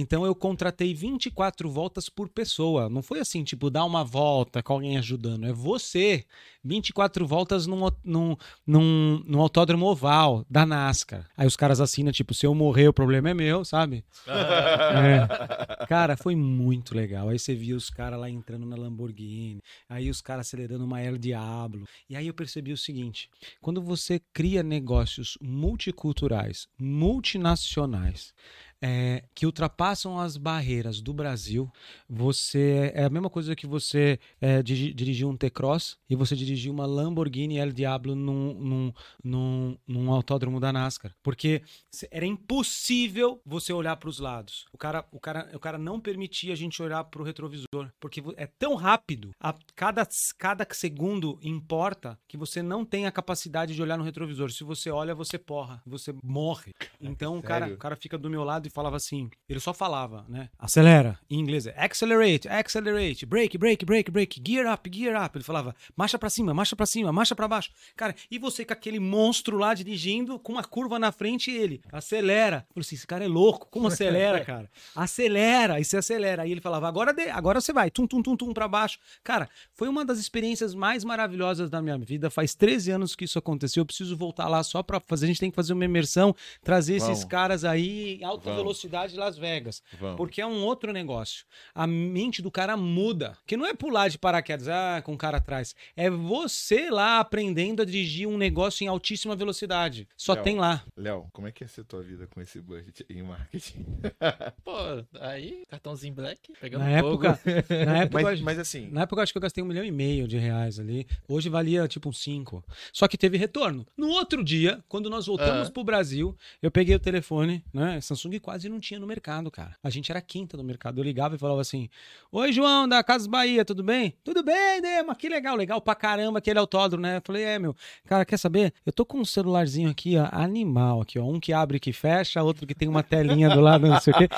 Então 0.00 0.24
eu 0.24 0.34
contratei 0.34 0.94
24 0.94 1.68
voltas 1.70 2.08
por 2.08 2.28
pessoa. 2.28 2.88
Não 2.88 3.02
foi 3.02 3.20
assim, 3.20 3.44
tipo, 3.44 3.70
dar 3.70 3.84
uma 3.84 4.02
volta 4.02 4.62
com 4.62 4.72
alguém 4.72 4.96
ajudando. 4.96 5.46
É 5.46 5.52
você. 5.52 6.24
24 6.62 7.26
voltas 7.26 7.66
num, 7.66 7.88
num, 8.04 8.36
num, 8.66 9.22
num 9.26 9.40
autódromo 9.40 9.86
oval 9.86 10.44
da 10.48 10.66
NASCAR. 10.66 11.26
Aí 11.36 11.46
os 11.46 11.56
caras 11.56 11.80
assinam, 11.80 12.12
tipo, 12.12 12.34
se 12.34 12.46
eu 12.46 12.54
morrer, 12.54 12.88
o 12.88 12.92
problema 12.92 13.30
é 13.30 13.34
meu, 13.34 13.64
sabe? 13.64 14.04
É. 14.90 15.86
Cara, 15.86 16.16
foi 16.16 16.34
muito 16.34 16.94
legal. 16.94 17.28
Aí 17.28 17.38
você 17.38 17.54
via 17.54 17.76
os 17.76 17.90
caras 17.90 18.18
lá 18.18 18.28
entrando 18.28 18.66
na 18.66 18.76
Lamborghini, 18.76 19.62
aí 19.88 20.10
os 20.10 20.20
caras 20.20 20.46
acelerando 20.46 20.84
uma 20.84 21.00
El 21.00 21.16
Diablo. 21.16 21.86
E 22.08 22.16
aí 22.16 22.26
eu 22.26 22.34
percebi 22.34 22.72
o 22.72 22.76
seguinte: 22.76 23.28
quando 23.60 23.80
você 23.80 24.20
cria 24.32 24.62
negócios 24.62 25.38
multiculturais, 25.40 26.66
multinacionais, 26.78 28.34
é, 28.82 29.24
que 29.34 29.46
ultrapassam 29.46 30.18
as 30.18 30.36
barreiras 30.36 31.00
do 31.00 31.12
Brasil, 31.12 31.70
você 32.08 32.92
é 32.94 33.04
a 33.04 33.10
mesma 33.10 33.28
coisa 33.28 33.54
que 33.54 33.66
você 33.66 34.18
é, 34.40 34.62
diri- 34.62 34.94
dirigir 34.94 35.26
um 35.26 35.36
T-Cross 35.36 35.98
e 36.08 36.16
você 36.16 36.34
dirigir 36.34 36.70
uma 36.72 36.86
Lamborghini 36.86 37.58
El 37.58 37.72
Diablo 37.72 38.14
num, 38.14 38.54
num, 38.54 38.92
num, 39.22 39.78
num 39.86 40.12
autódromo 40.12 40.58
da 40.58 40.72
NASCAR, 40.72 41.14
porque 41.22 41.62
era 42.10 42.24
impossível 42.26 43.40
você 43.44 43.72
olhar 43.72 43.96
para 43.96 44.08
os 44.08 44.18
lados. 44.18 44.64
O 44.72 44.78
cara, 44.78 45.04
o 45.12 45.20
cara, 45.20 45.50
o 45.54 45.58
cara 45.58 45.78
não 45.78 46.00
permitia 46.00 46.52
a 46.52 46.56
gente 46.56 46.82
olhar 46.82 47.04
para 47.04 47.20
o 47.20 47.24
retrovisor, 47.24 47.90
porque 48.00 48.22
é 48.36 48.46
tão 48.46 48.74
rápido, 48.74 49.30
a, 49.40 49.54
cada, 49.74 50.06
cada 50.38 50.66
segundo 50.72 51.38
importa 51.42 52.18
que 52.26 52.36
você 52.36 52.62
não 52.62 52.84
tem 52.84 53.06
a 53.06 53.12
capacidade 53.12 53.74
de 53.74 53.82
olhar 53.82 53.98
no 53.98 54.04
retrovisor. 54.04 54.50
Se 54.50 54.64
você 54.64 54.90
olha, 54.90 55.14
você 55.14 55.38
porra, 55.38 55.82
você 55.86 56.14
morre. 56.22 56.72
Então 57.00 57.38
o 57.38 57.42
cara, 57.42 57.66
o 57.74 57.76
cara 57.76 57.96
fica 57.96 58.16
do 58.16 58.30
meu 58.30 58.44
lado 58.44 58.69
e 58.70 58.72
falava 58.72 58.96
assim, 58.96 59.28
ele 59.48 59.60
só 59.60 59.74
falava, 59.74 60.24
né? 60.28 60.48
Acelera, 60.58 61.18
em 61.28 61.38
inglês 61.38 61.66
é 61.66 61.74
accelerate, 61.76 62.48
accelerate, 62.48 63.26
break, 63.26 63.58
break, 63.58 63.84
break, 63.84 64.10
break, 64.10 64.42
gear 64.46 64.72
up, 64.72 64.90
gear 64.92 65.24
up. 65.24 65.36
Ele 65.36 65.44
falava, 65.44 65.74
marcha 65.96 66.18
pra 66.18 66.30
cima, 66.30 66.54
marcha 66.54 66.76
pra 66.76 66.86
cima, 66.86 67.12
marcha 67.12 67.34
pra 67.34 67.48
baixo. 67.48 67.70
Cara, 67.96 68.14
e 68.30 68.38
você 68.38 68.64
com 68.64 68.72
aquele 68.72 69.00
monstro 69.00 69.58
lá 69.58 69.74
dirigindo, 69.74 70.38
com 70.38 70.52
uma 70.52 70.64
curva 70.64 70.98
na 70.98 71.10
frente, 71.10 71.50
e 71.50 71.56
ele 71.56 71.82
acelera. 71.92 72.64
Eu 72.68 72.74
falei 72.74 72.86
assim, 72.86 72.94
esse 72.94 73.06
cara 73.06 73.24
é 73.24 73.28
louco, 73.28 73.66
como 73.70 73.88
acelera, 73.88 74.40
cara? 74.44 74.70
Acelera, 74.94 75.80
e 75.80 75.84
você 75.84 75.96
acelera. 75.96 76.42
Aí 76.42 76.52
ele 76.52 76.60
falava, 76.60 76.86
agora, 76.86 77.12
de, 77.12 77.28
agora 77.28 77.60
você 77.60 77.72
vai, 77.72 77.90
tum, 77.90 78.06
tum, 78.06 78.22
tum, 78.22 78.36
tum 78.36 78.52
pra 78.52 78.68
baixo. 78.68 78.98
Cara, 79.24 79.48
foi 79.74 79.88
uma 79.88 80.04
das 80.04 80.18
experiências 80.18 80.74
mais 80.74 81.04
maravilhosas 81.04 81.68
da 81.68 81.82
minha 81.82 81.98
vida. 81.98 82.30
Faz 82.30 82.54
13 82.54 82.92
anos 82.92 83.16
que 83.16 83.24
isso 83.24 83.38
aconteceu. 83.38 83.80
Eu 83.80 83.86
preciso 83.86 84.16
voltar 84.16 84.48
lá 84.48 84.62
só 84.62 84.82
pra 84.82 85.00
fazer. 85.00 85.26
A 85.26 85.28
gente 85.28 85.40
tem 85.40 85.50
que 85.50 85.56
fazer 85.56 85.72
uma 85.72 85.84
imersão, 85.84 86.34
trazer 86.62 86.94
esses 86.94 87.24
caras 87.24 87.64
aí 87.64 88.18
em 88.20 88.24
alta 88.24 88.50
Vamos. 88.50 88.59
Velocidade 88.62 89.12
de 89.12 89.18
Las 89.18 89.36
Vegas. 89.38 89.82
Vamos. 89.98 90.16
Porque 90.16 90.40
é 90.40 90.46
um 90.46 90.64
outro 90.64 90.92
negócio. 90.92 91.44
A 91.74 91.86
mente 91.86 92.40
do 92.42 92.50
cara 92.50 92.76
muda. 92.76 93.36
Que 93.46 93.56
não 93.56 93.66
é 93.66 93.74
pular 93.74 94.08
de 94.08 94.18
paraquedas, 94.18 94.68
ah, 94.68 95.00
com 95.04 95.14
o 95.14 95.18
cara 95.18 95.38
atrás. 95.38 95.74
É 95.96 96.08
você 96.10 96.90
lá 96.90 97.20
aprendendo 97.20 97.82
a 97.82 97.84
dirigir 97.84 98.26
um 98.28 98.36
negócio 98.38 98.84
em 98.84 98.88
altíssima 98.88 99.34
velocidade. 99.36 100.06
Só 100.16 100.34
Léo. 100.34 100.42
tem 100.44 100.56
lá. 100.58 100.84
Léo, 100.96 101.26
como 101.32 101.46
é 101.48 101.52
que 101.52 101.64
ia 101.64 101.68
ser 101.68 101.84
tua 101.84 102.02
vida 102.02 102.26
com 102.26 102.40
esse 102.40 102.60
budget 102.60 103.04
em 103.08 103.22
marketing? 103.22 103.86
Pô, 104.64 104.72
aí, 105.20 105.64
cartãozinho 105.68 106.14
black, 106.14 106.52
pegando 106.60 106.84
Na 106.84 107.00
fogo. 107.00 107.26
época, 107.26 107.40
na 107.86 107.98
época, 108.02 108.22
Mas, 108.22 108.40
mas 108.40 108.58
assim, 108.58 108.88
Na 108.90 109.02
época 109.02 109.20
eu 109.20 109.22
acho 109.22 109.32
que 109.32 109.38
eu 109.38 109.42
gastei 109.42 109.62
um 109.62 109.66
milhão 109.66 109.84
e 109.84 109.90
meio 109.90 110.26
de 110.28 110.38
reais 110.38 110.78
ali. 110.78 111.06
Hoje 111.28 111.48
valia 111.48 111.86
tipo 111.88 112.08
uns 112.08 112.18
cinco. 112.22 112.64
Só 112.92 113.06
que 113.08 113.16
teve 113.18 113.36
retorno. 113.36 113.86
No 113.96 114.08
outro 114.08 114.42
dia, 114.44 114.82
quando 114.88 115.08
nós 115.10 115.26
voltamos 115.26 115.68
Ah. 115.68 115.70
pro 115.70 115.84
Brasil, 115.84 116.36
eu 116.62 116.70
peguei 116.70 116.94
o 116.94 116.98
telefone, 117.00 117.64
né? 117.72 118.00
Samsung 118.00 118.38
quase 118.50 118.68
não 118.68 118.80
tinha 118.80 118.98
no 118.98 119.06
mercado, 119.06 119.48
cara. 119.48 119.76
A 119.80 119.88
gente 119.90 120.10
era 120.10 120.20
quinta 120.20 120.56
no 120.56 120.64
mercado. 120.64 120.98
Eu 120.98 121.04
ligava 121.04 121.36
e 121.36 121.38
falava 121.38 121.60
assim: 121.60 121.88
Oi, 122.32 122.52
João, 122.52 122.88
da 122.88 123.00
Casas 123.04 123.28
Bahia, 123.28 123.64
tudo 123.64 123.84
bem? 123.84 124.12
Tudo 124.24 124.42
bem, 124.42 124.82
Dema, 124.82 125.14
que 125.14 125.28
legal, 125.28 125.54
legal 125.54 125.80
pra 125.80 125.94
caramba 125.94 126.40
aquele 126.40 126.58
autódromo, 126.58 127.02
né? 127.02 127.18
Eu 127.18 127.22
falei, 127.24 127.44
é, 127.44 127.58
meu, 127.60 127.76
cara, 128.06 128.24
quer 128.24 128.38
saber? 128.38 128.74
Eu 128.84 128.92
tô 128.92 129.06
com 129.06 129.18
um 129.18 129.24
celularzinho 129.24 129.88
aqui, 129.88 130.16
ó, 130.18 130.28
animal 130.32 131.02
aqui, 131.02 131.16
ó. 131.16 131.24
Um 131.24 131.38
que 131.38 131.52
abre 131.52 131.76
e 131.76 131.80
que 131.80 131.92
fecha, 131.92 132.42
outro 132.42 132.66
que 132.66 132.74
tem 132.74 132.88
uma 132.88 133.04
telinha 133.04 133.48
do 133.50 133.60
lado, 133.60 133.86
não 133.86 134.00
sei 134.00 134.12
o 134.12 134.16
quê. 134.16 134.28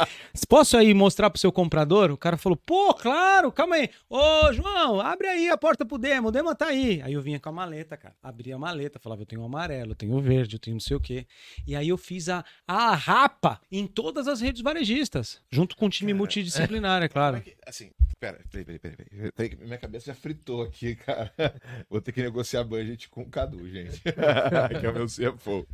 Posso 0.47 0.77
aí 0.77 0.93
mostrar 0.93 1.31
pro 1.31 1.41
seu 1.41 1.51
comprador? 1.51 2.11
O 2.11 2.17
cara 2.19 2.37
falou, 2.37 2.57
pô, 2.57 2.93
claro, 2.93 3.51
calma 3.51 3.77
aí. 3.77 3.89
Ô, 4.11 4.53
João, 4.53 5.01
abre 5.01 5.27
aí 5.27 5.49
a 5.49 5.57
porta 5.57 5.87
pro 5.87 5.97
Demo, 5.97 6.29
o 6.29 6.31
Demo 6.31 6.55
tá 6.55 6.67
aí. 6.67 7.01
Aí 7.01 7.15
eu 7.15 7.23
vinha 7.23 7.41
com 7.41 7.49
a 7.49 7.53
maleta, 7.53 7.97
cara. 7.97 8.15
Abria 8.23 8.57
a 8.57 8.59
maleta, 8.59 8.99
falava, 8.99 9.23
eu 9.23 9.27
tenho 9.27 9.41
o 9.41 9.47
amarelo, 9.47 9.93
eu 9.93 9.97
tenho 9.97 10.15
o 10.15 10.21
verde, 10.21 10.57
eu 10.57 10.61
tenho 10.61 10.75
não 10.75 10.81
sei 10.81 10.99
o 10.99 11.01
quê. 11.01 11.27
E 11.67 11.75
aí 11.75 11.89
eu 11.89 11.97
fiz 11.97 12.29
a, 12.29 12.45
a 12.69 12.95
rapa 12.95 13.61
em 13.71 13.87
todas 14.03 14.27
as 14.29 14.41
redes 14.41 14.61
varejistas, 14.63 15.41
junto 15.51 15.77
com 15.77 15.87
um 15.87 15.89
time 15.89 16.11
Cara, 16.13 16.19
multidisciplinar, 16.19 17.03
é 17.03 17.09
claro. 17.09 17.37
como 17.39 17.49
é 17.49 17.51
que- 17.53 17.57
assim, 17.67 17.91
Pera, 18.23 18.39
peraí, 18.53 18.65
peraí, 18.65 18.79
peraí. 18.79 19.33
peraí. 19.33 19.49
Que 19.49 19.65
Minha 19.65 19.79
cabeça 19.79 20.07
já 20.07 20.15
fritou 20.15 20.63
aqui, 20.63 20.95
cara. 20.95 21.33
Vou 21.91 22.01
ter 22.01 22.13
que 22.13 22.23
negociar 22.23 22.63
budget 22.63 23.09
com 23.09 23.23
o 23.23 23.29
Cadu, 23.29 23.69
gente. 23.69 24.01
que 24.81 24.87
é 24.87 24.89
o 24.89 24.95
meu 24.95 25.07
CFO. 25.07 25.67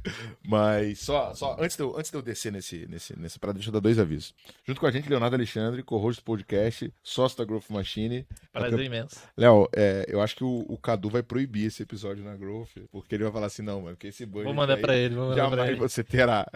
Mas 0.46 1.00
só, 1.00 1.34
só 1.34 1.58
antes, 1.60 1.76
de 1.76 1.82
eu, 1.82 1.94
antes 1.94 2.10
de 2.10 2.16
eu 2.16 2.22
descer 2.22 2.50
nesse, 2.50 2.86
nesse, 2.86 3.18
nesse 3.18 3.38
parada, 3.38 3.58
deixa 3.58 3.68
eu 3.68 3.72
dar 3.74 3.80
dois 3.80 3.98
avisos. 3.98 4.34
Junto 4.66 4.80
com 4.80 4.86
a 4.86 4.90
gente, 4.90 5.10
Leonardo 5.10 5.36
Alexandre, 5.36 5.82
co-host 5.82 6.22
do 6.22 6.24
podcast, 6.24 6.90
sócio 7.02 7.36
da 7.36 7.44
Growth 7.44 7.68
Machine. 7.68 8.26
Prazer 8.50 8.80
imenso. 8.80 9.16
Léo, 9.36 9.68
é, 9.76 10.06
eu 10.08 10.22
acho 10.22 10.34
que 10.34 10.44
o, 10.44 10.64
o 10.70 10.78
Cadu 10.78 11.10
vai 11.10 11.22
proibir 11.22 11.66
esse 11.66 11.82
episódio 11.82 12.24
na 12.24 12.34
Growth, 12.34 12.78
porque 12.90 13.14
ele 13.14 13.24
vai 13.24 13.32
falar 13.34 13.48
assim, 13.48 13.60
não, 13.60 13.82
mano, 13.82 13.94
porque 13.94 14.06
esse 14.06 14.24
budget 14.24 14.46
Vou 14.46 14.54
mandar 14.54 14.76
aí 14.76 14.80
pra 14.80 14.96
ele, 14.96 15.14
vou 15.14 15.28
mandar 15.28 15.48
pra 15.48 15.56
jamais 15.56 15.70
ele. 15.72 15.80
você 15.80 16.02
terá. 16.02 16.46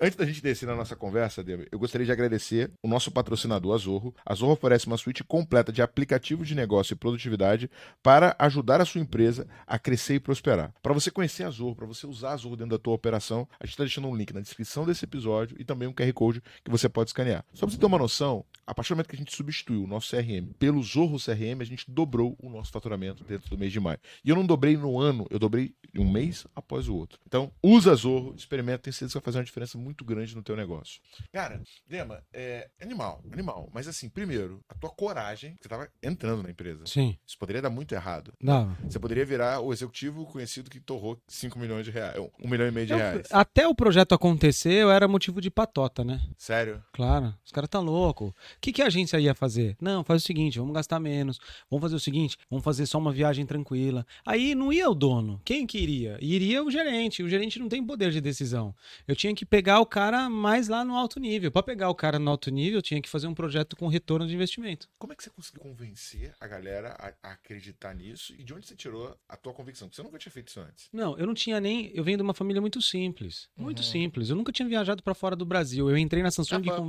Antes 0.00 0.16
da 0.16 0.26
gente 0.26 0.42
descer 0.42 0.66
na 0.66 0.74
nossa 0.74 0.96
conversa, 0.96 1.44
eu 1.70 1.78
gostaria 1.78 2.04
de 2.04 2.10
agradecer 2.10 2.72
o 2.82 2.88
nosso 2.88 3.08
patrocinador, 3.12 3.72
a 3.72 3.78
Zorro. 3.78 4.12
A 4.26 4.34
Zorro 4.34 4.54
oferece 4.54 4.88
uma 4.88 4.96
suíte 4.96 5.11
completa 5.22 5.72
de 5.72 5.82
aplicativos 5.82 6.48
de 6.48 6.54
negócio 6.54 6.94
e 6.94 6.96
produtividade 6.96 7.70
para 8.02 8.34
ajudar 8.38 8.80
a 8.80 8.84
sua 8.84 9.00
empresa 9.00 9.46
a 9.66 9.78
crescer 9.78 10.14
e 10.14 10.20
prosperar. 10.20 10.72
Para 10.82 10.94
você 10.94 11.10
conhecer 11.10 11.44
a 11.44 11.50
Zorro, 11.50 11.76
para 11.76 11.86
você 11.86 12.06
usar 12.06 12.32
a 12.32 12.36
Zorro 12.36 12.56
dentro 12.56 12.70
da 12.70 12.78
tua 12.78 12.94
operação, 12.94 13.48
a 13.58 13.66
gente 13.66 13.74
está 13.74 13.84
deixando 13.84 14.08
um 14.08 14.16
link 14.16 14.32
na 14.32 14.40
descrição 14.40 14.86
desse 14.86 15.04
episódio 15.04 15.56
e 15.58 15.64
também 15.64 15.88
um 15.88 15.92
QR 15.92 16.12
Code 16.12 16.42
que 16.64 16.70
você 16.70 16.88
pode 16.88 17.10
escanear. 17.10 17.44
Só 17.52 17.66
para 17.66 17.74
você 17.74 17.78
ter 17.78 17.86
uma 17.86 17.98
noção, 17.98 18.44
a 18.66 18.74
partir 18.74 18.90
do 18.90 18.96
momento 18.96 19.08
que 19.08 19.16
a 19.16 19.18
gente 19.18 19.34
substituiu 19.34 19.84
o 19.84 19.86
nosso 19.86 20.14
CRM 20.14 20.52
pelo 20.58 20.82
Zorro 20.82 21.18
CRM, 21.18 21.60
a 21.60 21.64
gente 21.64 21.90
dobrou 21.90 22.36
o 22.40 22.48
nosso 22.48 22.70
faturamento 22.70 23.24
dentro 23.24 23.50
do 23.50 23.58
mês 23.58 23.72
de 23.72 23.80
maio. 23.80 23.98
E 24.24 24.30
eu 24.30 24.36
não 24.36 24.46
dobrei 24.46 24.76
no 24.76 24.98
ano, 25.00 25.26
eu 25.30 25.38
dobrei 25.38 25.74
um 25.96 26.10
mês 26.10 26.46
após 26.54 26.88
o 26.88 26.94
outro. 26.94 27.18
Então, 27.26 27.52
usa 27.62 27.94
Zorro, 27.94 28.34
experimenta, 28.36 28.84
tem 28.84 28.92
certeza 28.92 29.12
que 29.12 29.18
vai 29.18 29.24
fazer 29.24 29.38
uma 29.38 29.44
diferença 29.44 29.76
muito 29.76 30.04
grande 30.04 30.34
no 30.34 30.42
teu 30.42 30.56
negócio. 30.56 31.00
Cara, 31.32 31.60
Dema, 31.86 32.22
é 32.32 32.70
animal, 32.80 33.22
animal. 33.32 33.68
Mas 33.72 33.88
assim, 33.88 34.08
primeiro, 34.08 34.60
a 34.68 34.74
tua 34.74 34.90
coragem, 35.06 35.56
você 35.60 35.68
tava 35.68 35.88
entrando 36.00 36.44
na 36.44 36.50
empresa. 36.50 36.84
Sim, 36.86 37.18
Isso 37.26 37.36
poderia 37.36 37.60
dar 37.60 37.70
muito 37.70 37.92
errado. 37.92 38.32
dava. 38.40 38.78
Você 38.88 39.00
poderia 39.00 39.24
virar 39.26 39.58
o 39.60 39.72
executivo 39.72 40.24
conhecido 40.26 40.70
que 40.70 40.78
torrou 40.78 41.18
5 41.26 41.58
milhões 41.58 41.84
de 41.84 41.90
reais, 41.90 42.16
1 42.40 42.48
milhão 42.48 42.68
e 42.68 42.70
meio 42.70 42.86
de 42.86 42.92
Eu- 42.92 42.98
reais. 42.98 43.26
até 43.32 43.66
o 43.66 43.74
projeto 43.74 44.14
acontecer, 44.14 44.74
eu 44.74 44.92
era 44.92 45.08
motivo 45.08 45.40
de 45.40 45.50
patota, 45.50 46.04
né? 46.04 46.20
Sério? 46.38 46.80
Claro, 46.92 47.34
os 47.44 47.50
caras 47.50 47.68
tá 47.68 47.80
louco. 47.80 48.26
O 48.26 48.34
que, 48.60 48.72
que 48.72 48.80
a 48.80 48.86
agência 48.86 49.18
ia 49.18 49.34
fazer? 49.34 49.76
Não, 49.80 50.04
faz 50.04 50.22
o 50.22 50.24
seguinte, 50.24 50.60
vamos 50.60 50.72
gastar 50.74 51.00
menos. 51.00 51.40
Vamos 51.68 51.82
fazer 51.82 51.96
o 51.96 52.00
seguinte, 52.00 52.36
vamos 52.48 52.64
fazer 52.64 52.86
só 52.86 52.96
uma 52.98 53.10
viagem 53.10 53.44
tranquila. 53.44 54.06
Aí 54.24 54.54
não 54.54 54.72
ia 54.72 54.88
o 54.88 54.94
dono. 54.94 55.40
Quem 55.44 55.66
que 55.66 55.78
iria? 55.78 56.16
Iria 56.20 56.62
o 56.62 56.70
gerente. 56.70 57.24
O 57.24 57.28
gerente 57.28 57.58
não 57.58 57.68
tem 57.68 57.84
poder 57.84 58.12
de 58.12 58.20
decisão. 58.20 58.72
Eu 59.08 59.16
tinha 59.16 59.34
que 59.34 59.44
pegar 59.44 59.80
o 59.80 59.86
cara 59.86 60.30
mais 60.30 60.68
lá 60.68 60.84
no 60.84 60.94
alto 60.94 61.18
nível. 61.18 61.50
Para 61.50 61.62
pegar 61.64 61.90
o 61.90 61.94
cara 61.94 62.20
no 62.20 62.30
alto 62.30 62.50
nível, 62.52 62.78
eu 62.78 62.82
tinha 62.82 63.02
que 63.02 63.08
fazer 63.08 63.26
um 63.26 63.34
projeto 63.34 63.74
com 63.76 63.88
retorno 63.88 64.26
de 64.28 64.34
investimento. 64.34 64.88
Como 64.98 65.12
é 65.12 65.16
que 65.16 65.24
você 65.24 65.30
conseguiu 65.30 65.60
convencer 65.62 66.32
a 66.40 66.46
galera 66.46 66.90
a, 66.96 67.28
a 67.28 67.32
acreditar 67.32 67.92
nisso? 67.92 68.32
E 68.38 68.44
de 68.44 68.54
onde 68.54 68.66
você 68.68 68.76
tirou 68.76 69.16
a 69.28 69.36
tua 69.36 69.52
convicção? 69.52 69.88
Porque 69.88 69.96
você 69.96 70.02
nunca 70.04 70.16
tinha 70.18 70.30
feito 70.30 70.48
isso 70.48 70.60
antes. 70.60 70.88
Não, 70.92 71.18
eu 71.18 71.26
não 71.26 71.34
tinha 71.34 71.60
nem. 71.60 71.90
Eu 71.92 72.04
venho 72.04 72.18
de 72.18 72.22
uma 72.22 72.32
família 72.32 72.60
muito 72.60 72.80
simples. 72.80 73.48
Muito 73.56 73.78
Uhum. 73.78 73.84
simples. 73.84 74.30
Eu 74.30 74.36
nunca 74.36 74.52
tinha 74.52 74.68
viajado 74.68 75.02
para 75.02 75.12
fora 75.12 75.34
do 75.34 75.44
Brasil. 75.44 75.90
Eu 75.90 75.96
entrei 75.98 76.22
na 76.22 76.28
Ah, 76.28 76.30
Samsung 76.30 76.62
foi 76.62 76.72
a 76.72 76.76
com. 76.76 76.88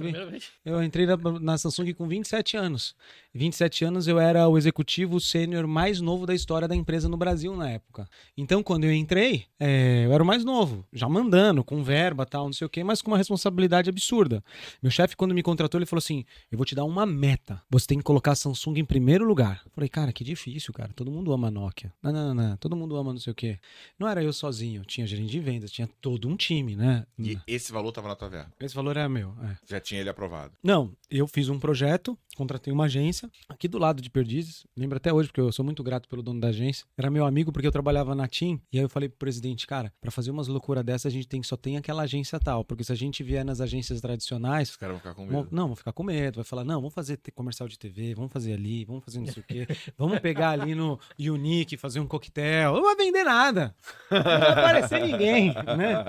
Eu 0.63 0.83
entrei 0.83 1.07
na, 1.07 1.17
na 1.17 1.57
Samsung 1.57 1.91
com 1.93 2.07
27 2.07 2.55
anos. 2.55 2.95
27 3.33 3.83
anos 3.83 4.07
eu 4.07 4.19
era 4.19 4.47
o 4.47 4.59
executivo 4.59 5.19
sênior 5.19 5.65
mais 5.65 5.99
novo 5.99 6.27
da 6.27 6.35
história 6.35 6.67
da 6.67 6.75
empresa 6.75 7.09
no 7.09 7.17
Brasil 7.17 7.55
na 7.55 7.71
época. 7.71 8.07
Então, 8.37 8.61
quando 8.61 8.83
eu 8.83 8.93
entrei, 8.93 9.47
é, 9.59 10.05
eu 10.05 10.13
era 10.13 10.21
o 10.21 10.25
mais 10.25 10.45
novo, 10.45 10.85
já 10.93 11.09
mandando, 11.09 11.63
com 11.63 11.83
verba 11.83 12.27
tal, 12.27 12.45
não 12.45 12.53
sei 12.53 12.67
o 12.67 12.69
quê, 12.69 12.83
mas 12.83 13.01
com 13.01 13.09
uma 13.09 13.17
responsabilidade 13.17 13.89
absurda. 13.89 14.43
Meu 14.83 14.91
chefe, 14.91 15.15
quando 15.17 15.33
me 15.33 15.41
contratou, 15.41 15.79
ele 15.79 15.87
falou 15.87 15.97
assim: 15.99 16.23
Eu 16.51 16.57
vou 16.59 16.65
te 16.65 16.75
dar 16.75 16.83
uma 16.85 17.07
meta. 17.07 17.59
Você 17.71 17.87
tem 17.93 17.99
que 17.99 18.03
colocar 18.03 18.31
a 18.31 18.35
Samsung 18.35 18.79
em 18.79 18.85
primeiro 18.85 19.23
lugar. 19.23 19.63
Falei, 19.71 19.87
cara, 19.87 20.11
que 20.11 20.23
difícil, 20.23 20.73
cara. 20.73 20.91
Todo 20.95 21.11
mundo 21.11 21.31
ama 21.31 21.49
a 21.49 21.51
Nokia. 21.51 21.93
Não, 22.01 22.11
não, 22.11 22.33
não, 22.33 22.49
não. 22.49 22.57
Todo 22.57 22.75
mundo 22.75 22.95
ama 22.95 23.13
não 23.13 23.19
sei 23.19 23.31
o 23.31 23.35
quê. 23.35 23.59
Não 23.99 24.07
era 24.07 24.23
eu 24.23 24.33
sozinho, 24.33 24.83
tinha 24.83 25.05
gerente 25.05 25.29
de 25.29 25.39
vendas, 25.39 25.71
tinha 25.71 25.87
todo 26.01 26.27
um 26.27 26.35
time, 26.35 26.75
né? 26.75 27.05
E 27.19 27.37
esse 27.45 27.71
valor 27.71 27.91
tava 27.91 28.07
na 28.07 28.15
tua 28.15 28.29
verba. 28.29 28.51
Esse 28.59 28.73
valor 28.73 28.97
era 28.97 29.07
meu. 29.07 29.35
É. 29.43 29.55
Já 29.67 29.79
tinha 29.79 30.01
ele 30.01 30.09
aprovado. 30.09 30.53
Não, 30.63 30.91
eu 31.07 31.27
fiz 31.27 31.49
um 31.49 31.59
projeto, 31.59 32.17
contratei 32.35 32.73
uma 32.73 32.85
agência 32.85 33.29
aqui 33.47 33.67
do 33.67 33.77
lado 33.77 34.01
de 34.01 34.09
Perdizes. 34.09 34.65
Lembro 34.75 34.97
até 34.97 35.13
hoje, 35.13 35.29
porque 35.29 35.41
eu 35.41 35.51
sou 35.51 35.63
muito 35.63 35.83
grato 35.83 36.09
pelo 36.09 36.23
dono 36.23 36.39
da 36.41 36.47
agência. 36.47 36.83
Era 36.97 37.11
meu 37.11 37.27
amigo 37.27 37.51
porque 37.51 37.67
eu 37.67 37.71
trabalhava 37.71 38.15
na 38.15 38.27
TIM. 38.27 38.59
E 38.71 38.79
aí 38.79 38.83
eu 38.83 38.89
falei 38.89 39.07
pro 39.07 39.19
presidente, 39.19 39.67
cara, 39.67 39.93
pra 40.01 40.09
fazer 40.09 40.31
umas 40.31 40.47
loucuras 40.47 40.83
dessa, 40.83 41.07
a 41.09 41.11
gente 41.11 41.27
tem 41.27 41.43
só 41.43 41.55
tem 41.55 41.77
aquela 41.77 42.01
agência 42.01 42.39
tal. 42.39 42.65
Porque 42.65 42.83
se 42.83 42.91
a 42.91 42.95
gente 42.95 43.21
vier 43.21 43.45
nas 43.45 43.61
agências 43.61 44.01
tradicionais. 44.01 44.69
Os 44.71 44.77
caras 44.77 44.93
vão 44.95 44.99
ficar 44.99 45.13
com 45.13 45.27
vão- 45.27 45.43
medo. 45.43 45.55
não, 45.55 45.67
vão 45.67 45.75
ficar 45.75 45.93
com 45.93 46.03
medo. 46.03 46.37
Vai 46.37 46.43
falar, 46.45 46.63
não, 46.63 46.81
vamos 46.81 46.93
fazer 46.95 47.19
comercial 47.35 47.69
de 47.69 47.72
TV, 47.77 48.13
vamos 48.15 48.31
fazer 48.31 48.53
ali, 48.53 48.85
vamos 48.85 49.03
fazer 49.03 49.19
não 49.19 49.27
sei 49.27 49.41
o 49.41 49.45
quê. 49.45 49.67
Vamos 49.97 50.19
pegar 50.19 50.51
ali 50.51 50.73
no 50.75 50.99
Unique, 51.19 51.77
fazer 51.77 51.99
um 51.99 52.07
coquetel. 52.07 52.73
Não 52.73 52.83
vai 52.83 52.95
vender 52.95 53.23
nada. 53.23 53.75
Não 54.11 54.21
vai 54.23 54.51
aparecer 54.51 55.01
ninguém, 55.05 55.53
né? 55.53 56.03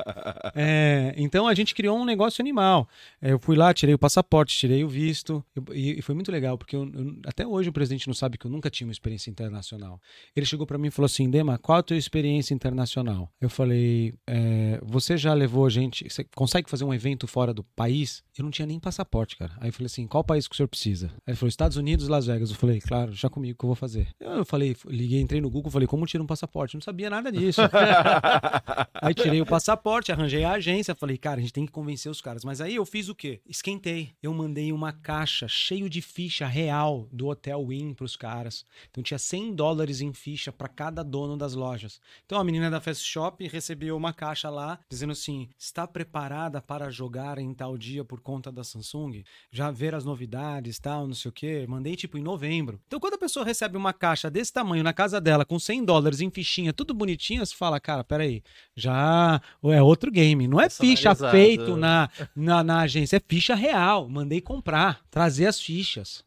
É, 0.55 1.15
então 1.17 1.47
a 1.47 1.55
gente 1.55 1.75
criou 1.75 1.99
um 1.99 2.05
negócio 2.05 2.43
animal. 2.43 2.89
É, 3.21 3.33
eu 3.33 3.39
fui 3.39 3.57
lá, 3.57 3.73
tirei 3.73 3.95
o 3.95 3.99
passaporte, 3.99 4.57
tirei 4.57 4.85
o 4.85 4.89
visto. 4.89 5.45
E, 5.73 6.01
foi 6.03 6.15
muito 6.15 6.31
legal, 6.33 6.57
porque 6.59 6.77
eu- 6.77 6.91
eu- 6.93 7.17
até 7.27 7.47
hoje 7.47 7.69
o 7.69 7.73
presidente 7.73 8.07
não 8.07 8.15
sabe 8.15 8.39
que 8.39 8.47
eu 8.47 8.51
nunca 8.51 8.71
tinha 8.71 8.87
uma 8.87 8.93
experiência 8.93 9.31
internacional. 9.31 10.01
Ele 10.35 10.47
chegou 10.47 10.67
pra 10.67 10.79
mim 10.79 10.89
e 10.89 10.91
falou 10.91 11.07
assim: 11.07 11.29
Dema, 11.31 11.59
qual 11.59 11.79
a 11.79 11.83
tua 11.83 11.97
experiência 11.97 12.55
internacional? 12.55 13.31
Eu 13.41 13.49
falei: 13.51 14.15
é, 14.27 14.81
Você 14.83 15.17
já 15.17 15.33
levou 15.35 15.67
a 15.67 15.71
gente. 15.71 16.09
Você 16.09 16.25
consegue 16.35 16.69
fazer 16.71 16.85
um 16.85 16.93
evento 16.95 17.27
fora 17.27 17.53
do 17.55 17.63
país? 17.63 18.23
Eu 18.37 18.45
não 18.45 18.51
tinha 18.51 18.67
nem 18.67 18.79
passaporte, 18.81 19.37
cara. 19.37 19.53
Aí 19.61 19.69
eu 19.69 19.73
falei 19.73 19.87
assim: 19.87 20.07
qual 20.07 20.25
país 20.25 20.47
que 20.49 20.55
o 20.55 20.57
senhor 20.57 20.69
precisa? 20.69 21.07
Aí 21.27 21.33
ele 21.33 21.37
falou: 21.37 21.49
Estados 21.55 21.77
Unidos, 21.77 22.09
Las 22.09 22.27
Vegas. 22.27 22.51
Eu 22.51 22.57
falei: 22.57 22.81
claro, 22.81 23.13
já 23.13 23.31
comigo 23.31 23.59
que 23.59 23.65
eu 23.65 23.69
vou 23.69 23.77
fazer. 23.77 24.09
Eu 24.21 24.45
falei: 24.45 24.77
liguei, 24.87 25.21
entrei 25.21 25.41
no 25.41 25.49
Google, 25.49 25.71
falei: 25.71 25.87
como 25.87 26.05
tira 26.07 26.23
um 26.23 26.27
passaporte? 26.27 26.75
Eu 26.75 26.79
não 26.79 26.83
sabia 26.85 27.09
nada 27.09 27.31
disso. 27.31 27.61
Aí 29.01 29.15
tirei 29.15 29.41
o 29.41 29.47
passaporte, 29.47 30.11
arranjei 30.11 30.45
a 30.45 30.53
agência, 30.53 30.95
falei, 30.95 31.19
cara, 31.19 31.39
a 31.39 31.41
gente 31.43 31.53
tem 31.53 31.67
que 31.67 31.73
convencer 31.73 32.11
os 32.11 32.21
caras. 32.21 32.45
Mas 32.45 32.61
aí 32.61 32.77
eu 32.77 32.87
fiz 32.87 33.09
o 33.09 33.15
quê? 33.15 33.41
Esquentei. 33.47 34.15
Eu 34.23 34.33
mandei 34.33 34.73
uma 34.73 34.93
caixa 34.93 35.47
cheio 35.47 35.91
de 35.91 36.01
ficha 36.01 36.47
real 36.47 37.07
do 37.13 37.27
Hotel 37.27 37.65
Win 37.67 37.93
pros 37.93 38.17
caras. 38.17 38.65
Então 38.91 39.03
tinha 39.03 39.19
100 39.19 39.55
dólares 39.55 40.01
em 40.01 40.13
ficha 40.13 40.51
para 40.51 40.69
cada 40.69 41.03
dono 41.03 41.37
das 41.37 41.55
lojas. 41.55 42.01
Então 42.25 42.39
a 42.39 42.45
menina 42.45 42.71
da 42.71 42.81
Fast 42.81 43.05
Shop 43.05 43.47
recebeu 43.47 43.97
uma 43.97 44.13
caixa 44.13 44.49
lá 44.49 44.79
dizendo 44.89 45.13
assim: 45.13 45.51
"Está 45.59 45.87
preparada 45.87 46.63
para 46.63 46.91
jogar 46.91 47.39
em 47.39 47.53
tal 47.53 47.77
dia 47.77 48.05
por 48.05 48.21
conta 48.21 48.51
da 48.51 48.65
Samsung? 48.65 49.23
Já 49.51 49.71
ver 49.71 49.95
as 49.95 50.05
novidades, 50.05 50.79
tal, 50.79 51.07
não 51.07 51.15
sei 51.15 51.29
o 51.29 51.33
quê". 51.33 51.44
Mandei 51.69 51.97
tipo 51.97 52.19
em 52.19 52.23
novembro. 52.23 52.81
Então 52.87 53.01
quando 53.01 53.15
a 53.15 53.19
pessoa 53.19 53.45
recebe 53.45 53.77
uma 53.77 53.93
caixa 53.93 54.31
desse 54.31 54.53
tamanho 54.53 54.83
na 54.83 54.93
casa 54.93 55.21
dela 55.21 55.45
com 55.45 55.59
100 55.59 55.85
dólares 55.85 56.21
em 56.21 56.31
fichinha, 56.31 56.73
tudo 56.73 56.95
bonitinho, 56.95 57.45
você 57.45 57.55
fala: 57.55 57.81
"Cara, 57.81 58.05
peraí, 58.05 58.43
já 58.77 59.41
é 59.65 59.83
outro 59.83 60.11
game. 60.11 60.47
Não 60.47 60.61
é 60.61 60.69
ficha 60.69 61.15
feito 61.15 61.77
na, 61.77 62.09
na, 62.35 62.65
na 62.65 62.81
agência, 62.81 63.17
é 63.17 63.23
ficha 63.27 63.55
real. 63.55 64.09
Mandei 64.09 64.41
comprar, 64.41 65.01
trazer 65.11 65.47
as 65.47 65.61
fichas. 65.61 66.25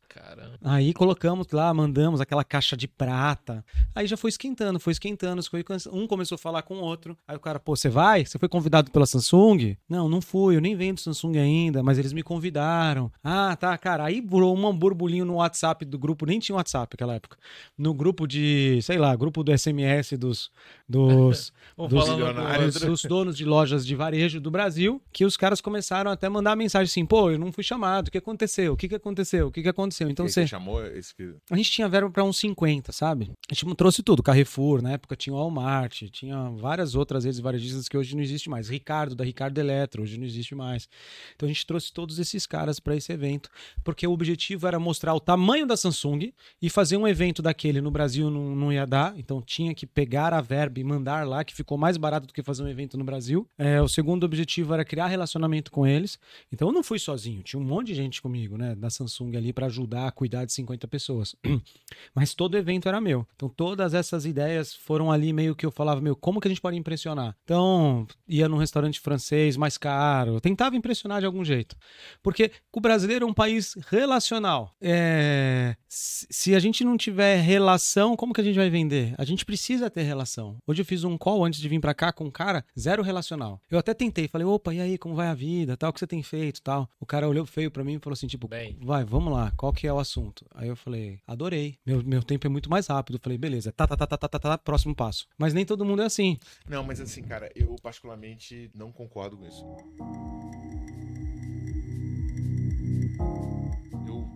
Aí 0.63 0.93
colocamos 0.93 1.47
lá, 1.51 1.73
mandamos 1.73 2.19
aquela 2.19 2.43
caixa 2.43 2.75
de 2.75 2.87
prata. 2.87 3.63
Aí 3.95 4.07
já 4.07 4.17
foi 4.17 4.29
esquentando, 4.29 4.79
foi 4.79 4.91
esquentando. 4.91 5.41
foi 5.43 5.63
Um 5.91 6.07
começou 6.07 6.35
a 6.35 6.39
falar 6.39 6.61
com 6.61 6.75
o 6.75 6.81
outro. 6.81 7.17
Aí 7.27 7.35
o 7.35 7.39
cara, 7.39 7.59
pô, 7.59 7.75
você 7.75 7.89
vai? 7.89 8.25
Você 8.25 8.37
foi 8.37 8.49
convidado 8.49 8.91
pela 8.91 9.05
Samsung? 9.05 9.77
Não, 9.87 10.09
não 10.09 10.21
fui, 10.21 10.55
eu 10.55 10.61
nem 10.61 10.75
vendo 10.75 10.99
Samsung 10.99 11.37
ainda, 11.37 11.83
mas 11.83 11.97
eles 11.97 12.13
me 12.13 12.23
convidaram. 12.23 13.11
Ah, 13.23 13.55
tá, 13.55 13.77
cara. 13.77 14.05
Aí 14.05 14.21
burou 14.21 14.55
um 14.57 14.73
burbulinho 14.73 15.25
no 15.25 15.35
WhatsApp 15.35 15.85
do 15.85 15.97
grupo, 15.97 16.25
nem 16.25 16.39
tinha 16.39 16.55
WhatsApp 16.55 16.95
naquela 16.95 17.15
época. 17.15 17.37
No 17.77 17.93
grupo 17.93 18.27
de, 18.27 18.79
sei 18.81 18.97
lá, 18.97 19.15
grupo 19.15 19.43
do 19.43 19.57
SMS 19.57 20.13
dos, 20.17 20.51
dos, 20.87 21.53
dos, 21.77 22.09
milionários. 22.09 22.75
outro. 22.75 22.89
dos 22.89 23.01
donos 23.03 23.37
de 23.37 23.45
lojas 23.45 23.85
de 23.85 23.95
varejo 23.95 24.39
do 24.39 24.51
Brasil, 24.51 25.01
que 25.11 25.25
os 25.25 25.37
caras 25.37 25.61
começaram 25.61 26.11
até 26.11 26.27
a 26.27 26.29
mandar 26.29 26.55
mensagem 26.55 26.89
assim, 26.89 27.05
pô, 27.05 27.31
eu 27.31 27.39
não 27.39 27.51
fui 27.51 27.63
chamado, 27.63 28.07
o 28.07 28.11
que 28.11 28.17
aconteceu? 28.17 28.73
O 28.73 28.77
que, 28.77 28.87
que 28.87 28.95
aconteceu? 28.95 29.47
O 29.47 29.51
que, 29.51 29.61
que 29.61 29.69
aconteceu? 29.69 30.06
Então 30.11 30.27
você. 30.27 30.45
chamou 30.47 30.85
esse. 30.85 31.13
A 31.49 31.55
gente 31.55 31.71
tinha 31.71 31.87
verba 31.87 32.09
para 32.09 32.23
uns 32.23 32.37
50, 32.37 32.91
sabe? 32.91 33.31
A 33.49 33.53
gente 33.53 33.75
trouxe 33.75 34.03
tudo. 34.03 34.23
Carrefour, 34.23 34.81
na 34.81 34.93
época 34.93 35.15
tinha 35.15 35.33
o 35.33 35.37
Walmart, 35.37 36.03
tinha 36.11 36.49
várias 36.51 36.95
outras 36.95 37.25
redes 37.25 37.39
varejistas 37.39 37.87
que 37.87 37.97
hoje 37.97 38.15
não 38.15 38.21
existe 38.21 38.49
mais. 38.49 38.69
Ricardo, 38.69 39.15
da 39.15 39.23
Ricardo 39.23 39.57
Eletro, 39.57 40.03
hoje 40.03 40.17
não 40.17 40.25
existe 40.25 40.55
mais. 40.55 40.87
Então 41.35 41.47
a 41.47 41.51
gente 41.51 41.65
trouxe 41.65 41.91
todos 41.91 42.19
esses 42.19 42.45
caras 42.45 42.79
para 42.79 42.95
esse 42.95 43.11
evento, 43.11 43.49
porque 43.83 44.05
o 44.05 44.11
objetivo 44.11 44.67
era 44.67 44.79
mostrar 44.79 45.13
o 45.13 45.19
tamanho 45.19 45.65
da 45.65 45.77
Samsung 45.77 46.31
e 46.61 46.69
fazer 46.69 46.97
um 46.97 47.07
evento 47.07 47.41
daquele 47.41 47.81
no 47.81 47.91
Brasil 47.91 48.29
não, 48.29 48.55
não 48.55 48.73
ia 48.73 48.85
dar, 48.85 49.17
então 49.17 49.41
tinha 49.41 49.73
que 49.73 49.85
pegar 49.85 50.33
a 50.33 50.41
verba 50.41 50.79
e 50.79 50.83
mandar 50.83 51.27
lá, 51.27 51.43
que 51.43 51.53
ficou 51.53 51.77
mais 51.77 51.97
barato 51.97 52.27
do 52.27 52.33
que 52.33 52.43
fazer 52.43 52.63
um 52.63 52.67
evento 52.67 52.97
no 52.97 53.03
Brasil. 53.03 53.47
É, 53.57 53.81
o 53.81 53.87
segundo 53.87 54.23
objetivo 54.23 54.73
era 54.73 54.85
criar 54.85 55.07
relacionamento 55.07 55.71
com 55.71 55.85
eles. 55.85 56.19
Então 56.51 56.69
eu 56.69 56.73
não 56.73 56.83
fui 56.83 56.99
sozinho, 56.99 57.41
tinha 57.43 57.59
um 57.59 57.65
monte 57.65 57.87
de 57.87 57.95
gente 57.95 58.21
comigo, 58.21 58.57
né, 58.57 58.75
da 58.75 58.89
Samsung 58.89 59.35
ali 59.35 59.51
para 59.53 59.67
ajudar 59.67 59.96
a 60.05 60.11
cuidar 60.11 60.45
de 60.45 60.53
50 60.53 60.87
pessoas. 60.87 61.35
Mas 62.13 62.33
todo 62.33 62.53
o 62.53 62.57
evento 62.57 62.87
era 62.87 63.01
meu. 63.01 63.25
Então 63.35 63.49
todas 63.49 63.93
essas 63.93 64.25
ideias 64.25 64.73
foram 64.73 65.11
ali 65.11 65.33
meio 65.33 65.55
que 65.55 65.65
eu 65.65 65.71
falava, 65.71 66.01
meu, 66.01 66.15
como 66.15 66.39
que 66.39 66.47
a 66.47 66.51
gente 66.51 66.61
pode 66.61 66.77
impressionar? 66.77 67.35
Então, 67.43 68.05
ia 68.27 68.47
num 68.47 68.57
restaurante 68.57 68.99
francês 68.99 69.57
mais 69.57 69.77
caro, 69.77 70.39
tentava 70.41 70.75
impressionar 70.75 71.19
de 71.19 71.25
algum 71.25 71.43
jeito. 71.43 71.75
Porque 72.21 72.51
o 72.71 72.79
brasileiro 72.79 73.25
é 73.25 73.27
um 73.27 73.33
país 73.33 73.75
relacional. 73.89 74.75
É, 74.81 75.75
se 75.87 76.53
a 76.53 76.59
gente 76.59 76.83
não 76.83 76.97
tiver 76.97 77.37
relação, 77.41 78.15
como 78.15 78.33
que 78.33 78.41
a 78.41 78.43
gente 78.43 78.57
vai 78.57 78.69
vender? 78.69 79.15
A 79.17 79.25
gente 79.25 79.45
precisa 79.45 79.89
ter 79.89 80.03
relação. 80.03 80.57
Hoje 80.67 80.81
eu 80.81 80.85
fiz 80.85 81.03
um 81.03 81.17
call 81.17 81.43
antes 81.43 81.59
de 81.59 81.67
vir 81.67 81.79
pra 81.79 81.93
cá 81.93 82.11
com 82.11 82.25
um 82.25 82.31
cara, 82.31 82.63
zero 82.77 83.01
relacional. 83.01 83.61
Eu 83.69 83.79
até 83.79 83.93
tentei, 83.93 84.27
falei, 84.27 84.45
opa, 84.45 84.73
e 84.73 84.81
aí, 84.81 84.97
como 84.97 85.15
vai 85.15 85.27
a 85.27 85.33
vida, 85.33 85.75
tal, 85.75 85.89
o 85.89 85.93
que 85.93 85.99
você 85.99 86.07
tem 86.07 86.21
feito, 86.21 86.61
tal. 86.61 86.89
O 86.99 87.05
cara 87.05 87.27
olhou 87.27 87.45
feio 87.45 87.71
pra 87.71 87.83
mim 87.83 87.95
e 87.95 87.99
falou 87.99 88.13
assim, 88.13 88.27
tipo, 88.27 88.47
Bem. 88.47 88.77
vai, 88.81 89.03
vamos 89.03 89.33
lá, 89.33 89.51
qual 89.55 89.73
que 89.73 89.86
é 89.87 89.93
o 89.93 89.99
assunto? 89.99 90.45
Aí 90.53 90.67
eu 90.67 90.75
falei, 90.75 91.19
adorei, 91.25 91.77
meu, 91.85 92.03
meu 92.03 92.23
tempo 92.23 92.45
é 92.45 92.49
muito 92.49 92.69
mais 92.69 92.87
rápido. 92.87 93.15
Eu 93.15 93.21
falei, 93.21 93.37
beleza, 93.37 93.71
tá, 93.71 93.87
tá, 93.87 93.95
tá, 93.95 94.07
tá, 94.07 94.17
tá, 94.17 94.27
tá, 94.27 94.39
tá, 94.39 94.57
próximo 94.57 94.95
passo. 94.95 95.27
Mas 95.37 95.53
nem 95.53 95.65
todo 95.65 95.85
mundo 95.85 96.01
é 96.01 96.05
assim. 96.05 96.37
Não, 96.67 96.83
mas 96.83 96.99
assim, 96.99 97.23
cara, 97.23 97.51
eu 97.55 97.75
particularmente 97.81 98.69
não 98.73 98.91
concordo 98.91 99.37
com 99.37 99.45
isso. 99.47 99.65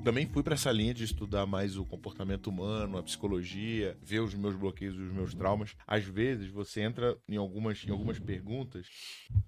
Também 0.04 0.28
fui 0.28 0.44
pra 0.44 0.56
essa 0.56 0.72
linha 0.72 0.94
de 0.94 1.04
estudar 1.04 1.46
mais 1.46 1.78
o 1.78 1.86
comportamento 1.86 2.48
humano, 2.48 2.98
a 2.98 3.04
psicologia, 3.04 3.98
ver 4.02 4.20
os 4.20 4.34
meus 4.34 4.56
bloqueios, 4.56 4.98
os 4.98 5.12
meus 5.12 5.34
traumas. 5.34 5.76
Às 5.86 6.04
vezes 6.04 6.50
você 6.50 6.82
entra 6.82 7.18
em 7.28 7.38
algumas, 7.38 7.84
em 7.86 7.92
algumas 7.92 8.20
perguntas 8.20 8.88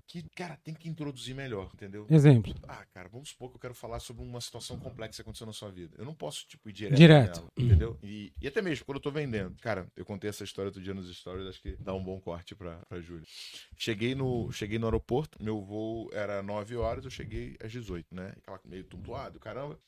que, 0.08 0.24
cara, 0.36 0.58
tem 0.64 0.74
que 0.74 0.88
introduzir 0.88 1.36
melhor, 1.36 1.72
entendeu? 1.74 2.06
Exemplo. 2.10 2.54
Ah, 2.68 2.86
cara, 2.94 3.10
vamos 3.10 3.30
supor 3.30 3.50
que 3.50 3.56
eu 3.56 3.60
quero 3.60 3.74
falar 3.74 4.00
sobre 4.00 4.24
uma 4.24 4.40
situação 4.40 4.78
complexa 4.78 5.16
que 5.16 5.22
aconteceu 5.22 5.48
na 5.48 5.54
sua 5.54 5.72
vida. 5.72 5.96
Eu 5.98 6.06
não 6.06 6.14
posso, 6.14 6.46
tipo, 6.48 6.70
ir 6.70 6.74
direto, 6.74 6.98
Direto. 6.98 7.40
nela, 7.40 7.52
entendeu? 7.58 7.98
E, 8.04 8.32
e 8.40 8.48
até 8.48 8.62
mesmo 8.62 8.86
quando 8.86 8.98
eu 8.98 9.02
tô 9.02 9.12
vendendo. 9.12 9.56
Cara, 9.62 9.88
eu 9.96 10.06
contei 10.06 10.30
essa 10.30 10.44
história 10.44 10.70
outro 10.70 10.82
dia 10.82 10.94
nos 10.94 11.14
stories, 11.16 11.48
acho 11.48 11.62
que 11.62 11.76
dá 11.80 11.94
um 11.94 12.04
bom 12.04 12.20
corte 12.20 12.54
pra, 12.56 12.78
pra 12.88 13.02
Júlia. 13.02 13.26
Cheguei 13.76 14.14
no, 14.14 14.52
cheguei 14.52 14.78
no 14.78 14.86
aeroporto, 14.86 15.42
meu 15.42 15.62
voo 15.62 16.10
era 16.14 16.44
9 16.44 16.76
horas, 16.76 17.06
eu 17.06 17.12
cheguei 17.12 17.58
às 17.64 17.72
18, 17.72 18.14
né? 18.14 18.34
Aquela 18.38 18.60
meio 18.66 18.84
tumultuado, 18.84 19.40
caramba. 19.40 19.80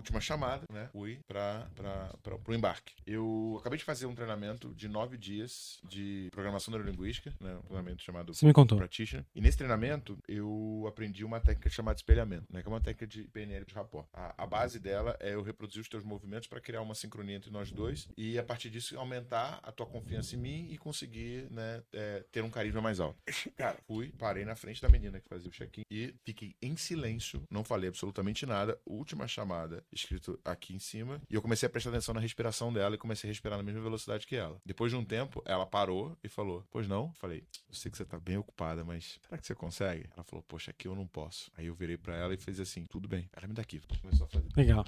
Última 0.00 0.20
chamada, 0.20 0.64
né? 0.72 0.88
Fui 0.92 1.20
pra, 1.28 1.68
pra, 1.74 2.14
pra, 2.22 2.38
pro 2.38 2.54
embarque. 2.54 2.94
Eu 3.06 3.58
acabei 3.60 3.78
de 3.78 3.84
fazer 3.84 4.06
um 4.06 4.14
treinamento 4.14 4.74
de 4.74 4.88
nove 4.88 5.18
dias 5.18 5.78
de 5.84 6.28
programação 6.32 6.72
neurolinguística, 6.72 7.34
né? 7.38 7.54
Um 7.56 7.62
treinamento 7.62 8.02
chamado 8.02 8.32
Você 8.32 8.46
me 8.46 8.52
contou. 8.54 8.78
Practitioner. 8.78 9.26
E 9.34 9.40
nesse 9.42 9.58
treinamento, 9.58 10.18
eu 10.26 10.84
aprendi 10.88 11.22
uma 11.22 11.38
técnica 11.38 11.68
chamada 11.68 11.98
espelhamento, 11.98 12.46
né? 12.50 12.62
Que 12.62 12.68
é 12.68 12.70
uma 12.70 12.80
técnica 12.80 13.06
de 13.06 13.24
PNL 13.24 13.66
de 13.66 13.74
rapport. 13.74 14.06
A, 14.12 14.42
a 14.42 14.46
base 14.46 14.78
dela 14.78 15.14
é 15.20 15.34
eu 15.34 15.42
reproduzir 15.42 15.82
os 15.82 15.88
teus 15.88 16.02
movimentos 16.02 16.48
para 16.48 16.60
criar 16.60 16.80
uma 16.80 16.94
sincronia 16.94 17.36
entre 17.36 17.50
nós 17.50 17.70
dois 17.70 18.08
e, 18.16 18.38
a 18.38 18.42
partir 18.42 18.70
disso, 18.70 18.98
aumentar 18.98 19.60
a 19.62 19.70
tua 19.70 19.86
confiança 19.86 20.34
em 20.34 20.38
mim 20.38 20.68
e 20.70 20.78
conseguir, 20.78 21.46
né, 21.50 21.82
é, 21.92 22.24
ter 22.32 22.42
um 22.42 22.50
carisma 22.50 22.80
mais 22.80 23.00
alto. 23.00 23.18
Cara, 23.56 23.78
fui, 23.86 24.12
parei 24.18 24.46
na 24.46 24.56
frente 24.56 24.80
da 24.80 24.88
menina 24.88 25.20
que 25.20 25.28
fazia 25.28 25.48
o 25.48 25.52
check-in 25.52 25.82
e 25.90 26.14
fiquei 26.24 26.54
em 26.62 26.74
silêncio, 26.76 27.42
não 27.50 27.62
falei 27.62 27.88
absolutamente 27.88 28.46
nada. 28.46 28.80
Última 28.86 29.28
chamada, 29.28 29.84
escrito 29.92 30.38
aqui 30.44 30.74
em 30.74 30.78
cima, 30.78 31.20
e 31.28 31.34
eu 31.34 31.42
comecei 31.42 31.66
a 31.66 31.70
prestar 31.70 31.90
atenção 31.90 32.14
na 32.14 32.20
respiração 32.20 32.72
dela 32.72 32.94
e 32.94 32.98
comecei 32.98 33.28
a 33.28 33.30
respirar 33.30 33.56
na 33.56 33.62
mesma 33.62 33.80
velocidade 33.80 34.26
que 34.26 34.36
ela. 34.36 34.60
Depois 34.64 34.90
de 34.90 34.96
um 34.96 35.04
tempo, 35.04 35.42
ela 35.44 35.66
parou 35.66 36.16
e 36.22 36.28
falou: 36.28 36.64
Pois 36.70 36.86
não? 36.88 37.12
Falei: 37.14 37.44
Eu 37.68 37.74
sei 37.74 37.90
que 37.90 37.96
você 37.96 38.04
tá 38.04 38.18
bem 38.18 38.36
ocupada, 38.36 38.84
mas 38.84 39.18
será 39.22 39.38
que 39.38 39.46
você 39.46 39.54
consegue? 39.54 40.08
Ela 40.14 40.24
falou: 40.24 40.42
Poxa, 40.46 40.70
aqui 40.70 40.88
eu 40.88 40.94
não 40.94 41.06
posso. 41.06 41.50
Aí 41.56 41.66
eu 41.66 41.74
virei 41.74 41.96
pra 41.96 42.16
ela 42.16 42.34
e 42.34 42.36
fiz 42.36 42.60
assim: 42.60 42.84
Tudo 42.86 43.08
bem. 43.08 43.28
Ela 43.36 43.46
me 43.46 43.54
dá 43.54 43.62
aqui. 43.62 43.80
Começou 44.00 44.26
a 44.26 44.30
fazer. 44.30 44.48
Legal. 44.56 44.84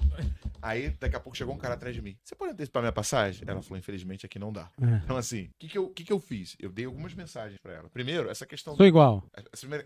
Aí, 0.61 0.91
daqui 0.91 1.15
a 1.15 1.19
pouco 1.19 1.37
chegou 1.37 1.53
um 1.53 1.57
cara 1.57 1.73
atrás 1.73 1.95
de 1.95 2.01
mim. 2.01 2.17
Você 2.23 2.35
pode 2.35 2.53
antecipar 2.53 2.81
minha 2.81 2.93
passagem? 2.93 3.43
Ela 3.47 3.61
falou: 3.61 3.77
Infelizmente 3.77 4.25
aqui 4.25 4.39
não 4.39 4.51
dá. 4.51 4.71
É. 4.81 4.95
Então, 5.03 5.17
assim, 5.17 5.45
o 5.45 5.49
que, 5.59 5.67
que, 5.67 5.77
eu, 5.77 5.89
que, 5.89 6.03
que 6.03 6.13
eu 6.13 6.19
fiz? 6.19 6.55
Eu 6.59 6.71
dei 6.71 6.85
algumas 6.85 7.13
mensagens 7.13 7.59
pra 7.61 7.73
ela. 7.73 7.89
Primeiro, 7.89 8.29
essa 8.29 8.45
questão. 8.45 8.75
Sou 8.75 8.85
igual. 8.85 9.23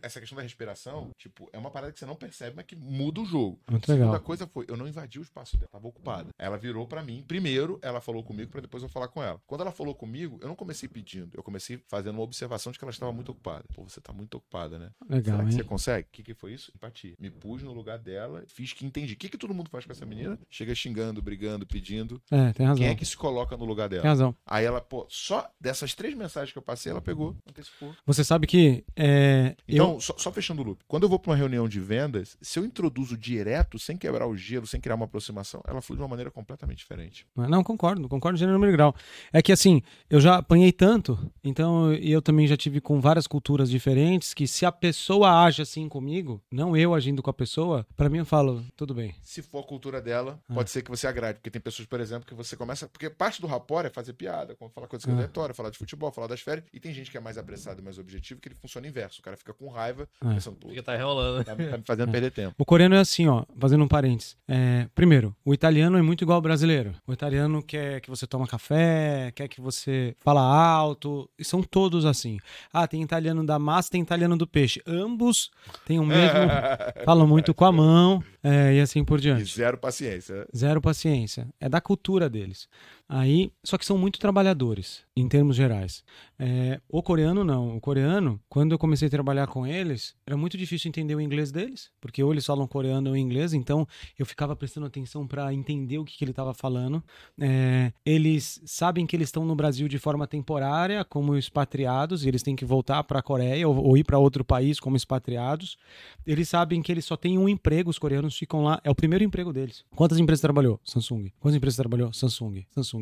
Essa, 0.02 0.20
questão 0.20 0.36
da 0.36 0.44
respiração, 0.44 1.12
tipo, 1.18 1.50
é 1.52 1.58
uma 1.58 1.72
parada 1.72 1.92
que 1.92 2.00
você 2.00 2.06
não 2.06 2.16
percebe, 2.16 2.56
mas 2.56 2.66
que 2.66 2.76
muda 2.76 3.22
o 3.22 3.26
jogo. 3.26 3.60
Muito 3.70 3.84
A 3.84 3.88
segunda 3.88 4.12
legal. 4.12 4.22
coisa 4.22 4.48
foi, 4.48 4.66
eu 4.68 4.78
não 4.78 4.88
invadi 4.88 5.07
o 5.20 5.22
espaço 5.22 5.58
dela, 5.58 5.70
tava 5.72 5.88
ocupada. 5.88 6.30
Ela 6.38 6.58
virou 6.58 6.88
pra 6.88 7.02
mim, 7.04 7.24
primeiro 7.28 7.80
ela 7.82 8.02
falou 8.02 8.24
comigo 8.24 8.52
pra 8.52 8.62
depois 8.62 8.84
eu 8.84 8.90
falar 8.90 9.08
com 9.08 9.22
ela. 9.24 9.40
Quando 9.48 9.62
ela 9.62 9.72
falou 9.72 9.94
comigo, 9.96 10.38
eu 10.42 10.48
não 10.48 10.56
comecei 10.56 10.88
pedindo, 10.90 11.32
eu 11.36 11.44
comecei 11.44 11.80
fazendo 11.88 12.16
uma 12.16 12.24
observação 12.24 12.72
de 12.72 12.78
que 12.78 12.84
ela 12.84 12.92
estava 12.92 13.12
muito 13.12 13.32
ocupada. 13.32 13.64
Pô, 13.74 13.84
você 13.84 14.02
tá 14.02 14.12
muito 14.12 14.36
ocupada, 14.38 14.78
né? 14.78 14.92
Legal, 15.10 15.38
Será 15.38 15.38
que 15.38 15.52
hein? 15.54 15.58
você 15.58 15.64
consegue? 15.64 16.08
O 16.08 16.12
que, 16.12 16.24
que 16.24 16.34
foi 16.34 16.54
isso? 16.54 16.72
Empatia. 16.76 17.14
Me 17.20 17.30
pus 17.30 17.64
no 17.64 17.74
lugar 17.74 17.98
dela, 17.98 18.44
fiz 18.48 18.74
que 18.74 18.86
entendi. 18.86 19.14
O 19.14 19.18
que, 19.18 19.30
que 19.30 19.38
todo 19.38 19.54
mundo 19.54 19.70
faz 19.70 19.86
com 19.86 19.92
essa 19.92 20.06
menina? 20.06 20.38
Chega 20.50 20.74
xingando, 20.76 21.22
brigando, 21.22 21.66
pedindo. 21.66 22.22
É, 22.32 22.52
tem 22.54 22.66
razão. 22.66 22.78
Quem 22.84 22.88
é 22.92 22.96
que 22.96 23.06
se 23.06 23.16
coloca 23.16 23.56
no 23.56 23.66
lugar 23.66 23.90
Tem 23.90 23.98
dela? 24.00 24.10
razão. 24.10 24.36
Aí 24.46 24.66
ela, 24.66 24.82
pô, 24.82 25.06
só 25.10 25.50
dessas 25.60 25.94
três 25.94 26.14
mensagens 26.14 26.52
que 26.52 26.58
eu 26.58 26.62
passei, 26.62 26.92
ela 26.92 27.02
pegou, 27.02 27.36
antecipou. 27.50 27.96
Você 28.06 28.24
sabe 28.24 28.48
que 28.48 28.84
é, 28.96 29.56
Então, 29.68 29.94
eu, 29.94 30.02
só, 30.02 30.16
só 30.18 30.32
fechando 30.32 30.62
o 30.62 30.66
loop. 30.66 30.84
Quando 30.88 31.04
eu 31.04 31.10
vou 31.10 31.20
pra 31.20 31.32
uma 31.32 31.38
reunião 31.38 31.68
de 31.68 31.80
vendas, 31.80 32.38
se 32.42 32.58
eu 32.60 32.66
introduzo 32.66 33.18
direto, 33.18 33.78
sem 33.80 33.96
quebrar 33.98 34.28
o 34.28 34.36
gelo, 34.36 34.68
sem 34.68 34.80
criar 34.82 34.97
uma 34.98 35.06
aproximação, 35.06 35.62
ela 35.68 35.82
flui 35.82 35.96
de 35.98 36.02
uma 36.04 36.08
maneira 36.10 36.30
completamente 36.32 36.80
diferente. 36.80 37.26
Não, 37.36 37.64
concordo, 37.64 38.08
concordo 38.10 38.38
gênero 38.38 38.58
número 38.58 38.74
grau. 38.74 38.94
É 39.32 39.42
que 39.42 39.52
assim, 39.52 39.82
eu 40.10 40.20
já 40.20 40.38
apanhei 40.38 40.72
tanto, 40.72 41.18
então 41.44 41.94
e 41.94 42.12
eu 42.12 42.22
também 42.22 42.48
já 42.48 42.58
tive 42.58 42.82
com 42.82 43.00
várias 43.00 43.28
culturas 43.28 43.70
diferentes, 43.70 44.34
que 44.34 44.48
se 44.48 44.66
a 44.66 44.72
pessoa 44.72 45.44
age 45.44 45.62
assim 45.62 45.88
comigo, 45.88 46.42
não 46.52 46.76
eu 46.76 46.94
agindo 46.94 47.22
com 47.24 47.30
a 47.30 47.34
pessoa, 47.34 47.86
pra 47.96 48.10
mim 48.10 48.18
eu 48.20 48.26
falo, 48.26 48.64
tudo 48.76 48.94
bem. 48.94 49.16
Se 49.22 49.42
for 49.42 49.60
a 49.60 49.64
cultura 49.64 50.02
dela, 50.02 50.40
Ah. 50.50 50.54
pode 50.56 50.70
ser 50.72 50.82
que 50.82 50.90
você 50.90 51.08
agrade. 51.08 51.38
Porque 51.40 51.50
tem 51.52 51.62
pessoas, 51.62 51.88
por 51.88 52.00
exemplo, 52.00 52.26
que 52.28 52.34
você 52.34 52.56
começa. 52.56 52.88
Porque 52.88 53.10
parte 53.10 53.40
do 53.42 53.48
rapport 53.48 53.86
é 53.86 53.90
fazer 53.90 54.14
piada, 54.14 54.56
falar 54.74 54.88
coisas 54.88 55.08
Ah. 55.08 55.12
aleatórias, 55.14 55.56
falar 55.56 55.70
de 55.70 55.78
futebol, 55.78 56.12
falar 56.12 56.28
das 56.28 56.42
férias. 56.42 56.66
E 56.74 56.80
tem 56.80 56.94
gente 56.94 57.12
que 57.12 57.18
é 57.18 57.20
mais 57.20 57.38
apressado 57.38 57.80
e 57.82 57.84
mais 57.84 57.98
objetivo, 57.98 58.40
que 58.42 58.48
ele 58.50 58.56
funciona 58.56 58.88
inverso. 58.88 59.20
O 59.20 59.24
cara 59.24 59.38
fica 59.38 59.54
com 59.54 59.68
raiva, 59.70 60.08
Ah. 60.22 60.34
pensando, 60.34 60.56
pô, 60.58 60.68
Porque 60.68 60.82
tá 60.82 60.96
enrolando. 60.96 61.44
tá, 61.46 61.56
tá 61.56 61.78
me 61.78 61.84
fazendo 61.86 62.12
perder 62.22 62.32
tempo. 62.32 62.56
O 62.58 62.66
coreano 62.66 62.96
é 62.96 63.00
assim, 63.00 63.28
ó, 63.28 63.44
fazendo 63.60 63.84
um 63.84 63.88
parênteses. 63.88 64.36
É, 64.48 64.87
primeiro, 64.94 65.36
o 65.46 65.54
italiano 65.54 65.98
é 65.98 66.02
muito 66.02 66.24
igual 66.24 66.36
ao 66.38 66.42
brasileiro. 66.42 66.94
O 67.06 67.14
italiano 67.14 67.62
quer 67.64 68.02
que 68.02 68.10
você 68.10 68.26
toma 68.28 68.48
café, 68.48 69.32
quer 69.36 69.48
que 69.48 69.60
você 69.62 70.16
fala 70.20 70.42
alto, 70.42 71.30
e 71.38 71.44
são 71.44 71.62
todos 71.64 72.06
assim. 72.06 72.38
Ah, 72.72 72.88
tem 72.88 73.02
italiano 73.02 73.46
da 73.46 73.58
massa, 73.60 73.90
tem 73.90 74.02
italiano 74.02 74.38
do 74.38 74.48
peixe. 74.48 74.82
Ambos 74.86 75.50
têm 75.86 76.00
o 76.00 76.06
mesmo, 76.06 76.40
falam 77.06 77.28
muito 77.28 77.54
com 77.54 77.66
a 77.66 77.72
mão, 77.72 78.24
é, 78.44 78.76
e 78.76 78.80
assim 78.80 79.04
por 79.04 79.20
E 79.20 79.22
diante. 79.22 79.56
zero 79.56 79.78
paciência. 79.78 80.48
Zero 80.56 80.82
paciência. 80.82 81.48
É 81.60 81.68
da 81.70 81.82
cultura 81.82 82.30
deles. 82.30 82.68
Aí, 83.10 83.52
só 83.64 83.78
que 83.78 83.86
são 83.86 83.98
muito 83.98 84.20
trabalhadores, 84.20 85.04
em 85.16 85.30
termos 85.30 85.56
gerais. 85.56 86.04
É, 86.38 86.82
o 86.90 87.02
coreano 87.02 87.44
não. 87.44 87.78
O 87.78 87.80
coreano, 87.80 88.40
quando 88.50 88.74
eu 88.74 88.78
comecei 88.78 89.08
a 89.08 89.12
trabalhar 89.12 89.48
com 89.48 89.66
eles, 89.66 90.14
era 90.26 90.36
muito 90.36 90.58
difícil 90.58 90.90
entender 90.90 91.16
o 91.16 91.22
inglês 91.22 91.50
deles, 91.50 91.90
porque 92.02 92.22
ou 92.22 92.34
eles 92.34 92.46
falam 92.46 92.68
coreano 92.68 93.12
ou 93.12 93.16
inglês, 93.16 93.54
então 93.54 93.88
eu 94.20 94.26
ficava 94.26 94.56
prestando 94.56 94.88
atenção 94.88 95.26
para 95.26 95.54
entender 95.54 95.98
o 95.98 96.04
que, 96.04 96.18
que 96.18 96.24
ele 96.24 96.32
estava 96.32 96.54
falando. 96.54 97.02
É, 97.40 97.94
eles 98.06 98.62
sabem 98.66 99.06
que 99.06 99.16
eles 99.16 99.30
estão 99.30 99.46
no 99.46 99.56
Brasil 99.56 99.88
de 99.88 99.98
forma 99.98 100.28
temporária, 100.28 101.06
como 101.06 101.38
expatriados, 101.38 102.26
e 102.26 102.28
eles 102.28 102.44
têm 102.44 102.58
que 102.58 102.66
voltar 102.66 103.04
para 103.04 103.20
a 103.20 103.24
Coreia 103.24 103.68
ou, 103.68 103.76
ou 103.76 103.98
ir 103.98 104.04
para 104.04 104.20
outro 104.20 104.44
país 104.44 104.82
como 104.82 104.98
expatriados. 104.98 105.78
Eles 106.26 106.50
sabem 106.50 106.82
que 106.82 106.92
eles 106.92 107.06
só 107.06 107.16
têm 107.16 107.38
um 107.38 107.48
emprego, 107.48 107.90
os 107.90 107.98
coreanos 107.98 108.38
ficam 108.38 108.64
lá, 108.64 108.82
é 108.84 108.92
o 108.92 108.96
primeiro 108.96 109.24
emprego 109.24 109.54
deles. 109.54 109.86
Quantas 109.96 110.18
empresas 110.18 110.42
trabalhou? 110.42 110.78
Samsung. 110.84 111.32
Quantas 111.40 111.56
empresas 111.56 111.78
trabalhou? 111.78 112.12
Samsung. 112.12 112.66
Samsung. 112.72 112.97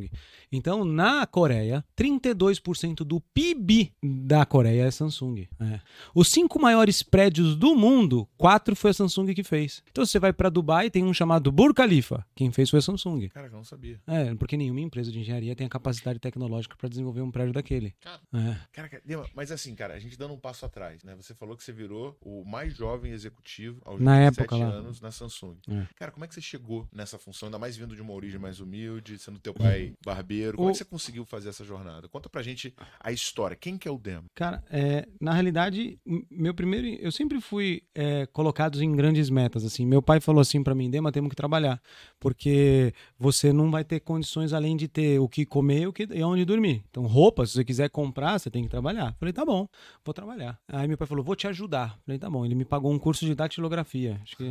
Então, 0.52 0.84
na 0.86 1.26
Coreia, 1.26 1.84
32% 1.98 2.98
do 3.04 3.20
PIB 3.20 3.94
da 4.04 4.46
Coreia 4.46 4.84
é 4.84 4.92
Samsung. 4.92 5.48
É. 5.60 5.80
Os 6.14 6.28
cinco 6.30 6.60
maiores 6.62 7.02
prédios 7.04 7.56
do 7.56 7.76
mundo, 7.76 8.28
quatro 8.38 8.76
foi 8.76 8.92
a 8.92 8.94
Samsung 8.94 9.34
que 9.34 9.44
fez. 9.44 9.84
Então, 9.92 10.06
você 10.06 10.20
vai 10.20 10.32
para 10.34 10.50
Dubai, 10.50 10.90
tem 10.90 11.04
um 11.04 11.14
chamado 11.14 11.52
Burj 11.52 11.74
Khalifa. 11.74 12.26
Quem 12.36 12.52
fez 12.52 12.70
foi 12.70 12.80
a 12.80 12.82
Samsung. 12.82 13.30
Cara, 13.30 13.48
eu 13.48 13.52
não 13.52 13.64
sabia. 13.64 14.00
É, 14.08 14.34
porque 14.36 14.58
nenhuma 14.58 14.80
empresa 14.82 15.12
de 15.12 15.20
engenharia 15.20 15.56
tem 15.56 15.66
a 15.68 15.70
capacidade 15.70 16.20
tecnológica 16.20 16.76
para 16.76 16.90
desenvolver 16.90 17.22
um 17.22 17.32
prédio 17.32 17.54
daquele. 17.54 17.94
Cara. 18.02 18.22
É. 18.34 18.58
Cara, 18.72 18.90
mas 19.36 19.52
assim, 19.52 19.76
cara, 19.76 19.94
a 19.94 20.00
gente 20.00 20.18
dando 20.18 20.34
um 20.34 20.40
passo 20.40 20.66
atrás, 20.66 21.04
né? 21.04 21.16
Você 21.16 21.34
falou 21.34 21.56
que 21.56 21.64
você 21.64 21.72
virou 21.72 22.18
o 22.22 22.44
mais 22.46 22.76
jovem 22.76 23.12
executivo 23.12 23.82
aos 23.86 24.00
Na 24.00 24.20
27 24.26 24.40
época 24.40 24.56
lá. 24.58 24.66
anos 24.66 25.02
na 25.02 25.12
Samsung. 25.12 25.58
É. 25.70 25.88
Cara, 25.96 26.12
como 26.12 26.26
é 26.26 26.28
que 26.28 26.34
você 26.34 26.42
chegou 26.42 26.88
nessa 26.92 27.18
função, 27.18 27.48
ainda 27.48 27.60
mais 27.60 27.76
vindo 27.76 27.96
de 27.96 28.02
uma 28.02 28.14
origem 28.14 28.40
mais 28.40 28.60
humilde, 28.60 29.18
sendo 29.18 29.40
teu 29.40 29.54
pai 29.54 29.85
barbeiro? 30.06 30.58
Como 30.58 30.70
é 30.70 30.72
O- 30.72 30.74
que 30.74 30.78
você 30.80 30.86
conseguiu 30.86 31.26
fazer 31.26 31.50
essa 31.50 31.64
jornada? 31.64 32.08
Conta 32.08 32.30
pra 32.30 32.42
gente 32.42 32.74
a 33.00 33.12
história. 33.12 33.56
Quem 33.56 33.78
que 33.78 33.88
é 33.88 33.92
o 33.92 33.98
Demo? 33.98 34.26
Cara, 34.34 34.64
é, 34.70 35.08
na 35.20 35.34
realidade, 35.34 36.00
meu 36.30 36.54
primeiro. 36.54 36.88
Eu 37.02 37.12
sempre 37.12 37.40
fui 37.42 37.84
é, 37.94 38.26
colocado 38.28 38.82
em 38.82 38.96
grandes 38.96 39.30
metas. 39.30 39.64
assim. 39.66 39.86
Meu 39.86 40.02
pai 40.02 40.20
falou 40.20 40.42
assim 40.42 40.64
pra 40.64 40.74
mim: 40.76 40.90
Dema, 40.90 41.12
temos 41.12 41.30
que 41.30 41.36
trabalhar. 41.36 41.82
Porque 42.20 42.94
você 43.20 43.54
não 43.54 43.70
vai 43.70 43.84
ter 43.84 44.00
condições 44.00 44.54
além 44.54 44.76
de 44.76 44.88
ter 44.88 45.20
o 45.20 45.28
que 45.30 45.46
comer 45.46 45.82
e 45.82 45.88
o 45.88 45.94
que, 45.94 46.08
e 46.12 46.24
onde 46.24 46.44
dormir. 46.46 46.84
Então, 46.90 47.06
roupa, 47.06 47.46
se 47.46 47.54
você 47.54 47.64
quiser 47.64 47.90
comprar, 47.90 48.40
você 48.40 48.50
tem 48.50 48.64
que 48.64 48.70
trabalhar. 48.70 49.16
Falei: 49.20 49.34
tá 49.34 49.46
bom, 49.46 49.68
vou 50.04 50.14
trabalhar. 50.14 50.60
Aí 50.68 50.88
meu 50.88 50.98
pai 50.98 51.08
falou: 51.08 51.24
vou 51.24 51.36
te 51.36 51.48
ajudar. 51.48 51.98
Falei: 52.06 52.18
tá 52.20 52.30
bom. 52.30 52.46
Ele 52.46 52.56
me 52.56 52.66
pagou 52.66 52.92
um 52.92 53.00
curso 53.00 53.26
de 53.26 53.36
datilografia. 53.36 54.20
Acho 54.24 54.38
que. 54.38 54.44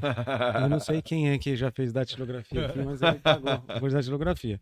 Eu 0.63 0.69
não 0.69 0.79
sei 0.81 1.03
quem 1.03 1.31
é 1.31 1.39
que 1.39 1.57
já 1.57 1.71
fez 1.71 1.93
datilografia 1.93 2.67
aqui, 2.67 2.79
mas 2.83 3.03
ele 3.03 3.19
pagou 3.19 3.53
um 3.55 3.59
curso 3.81 3.89
de 3.89 3.95
datilografia. 3.95 4.61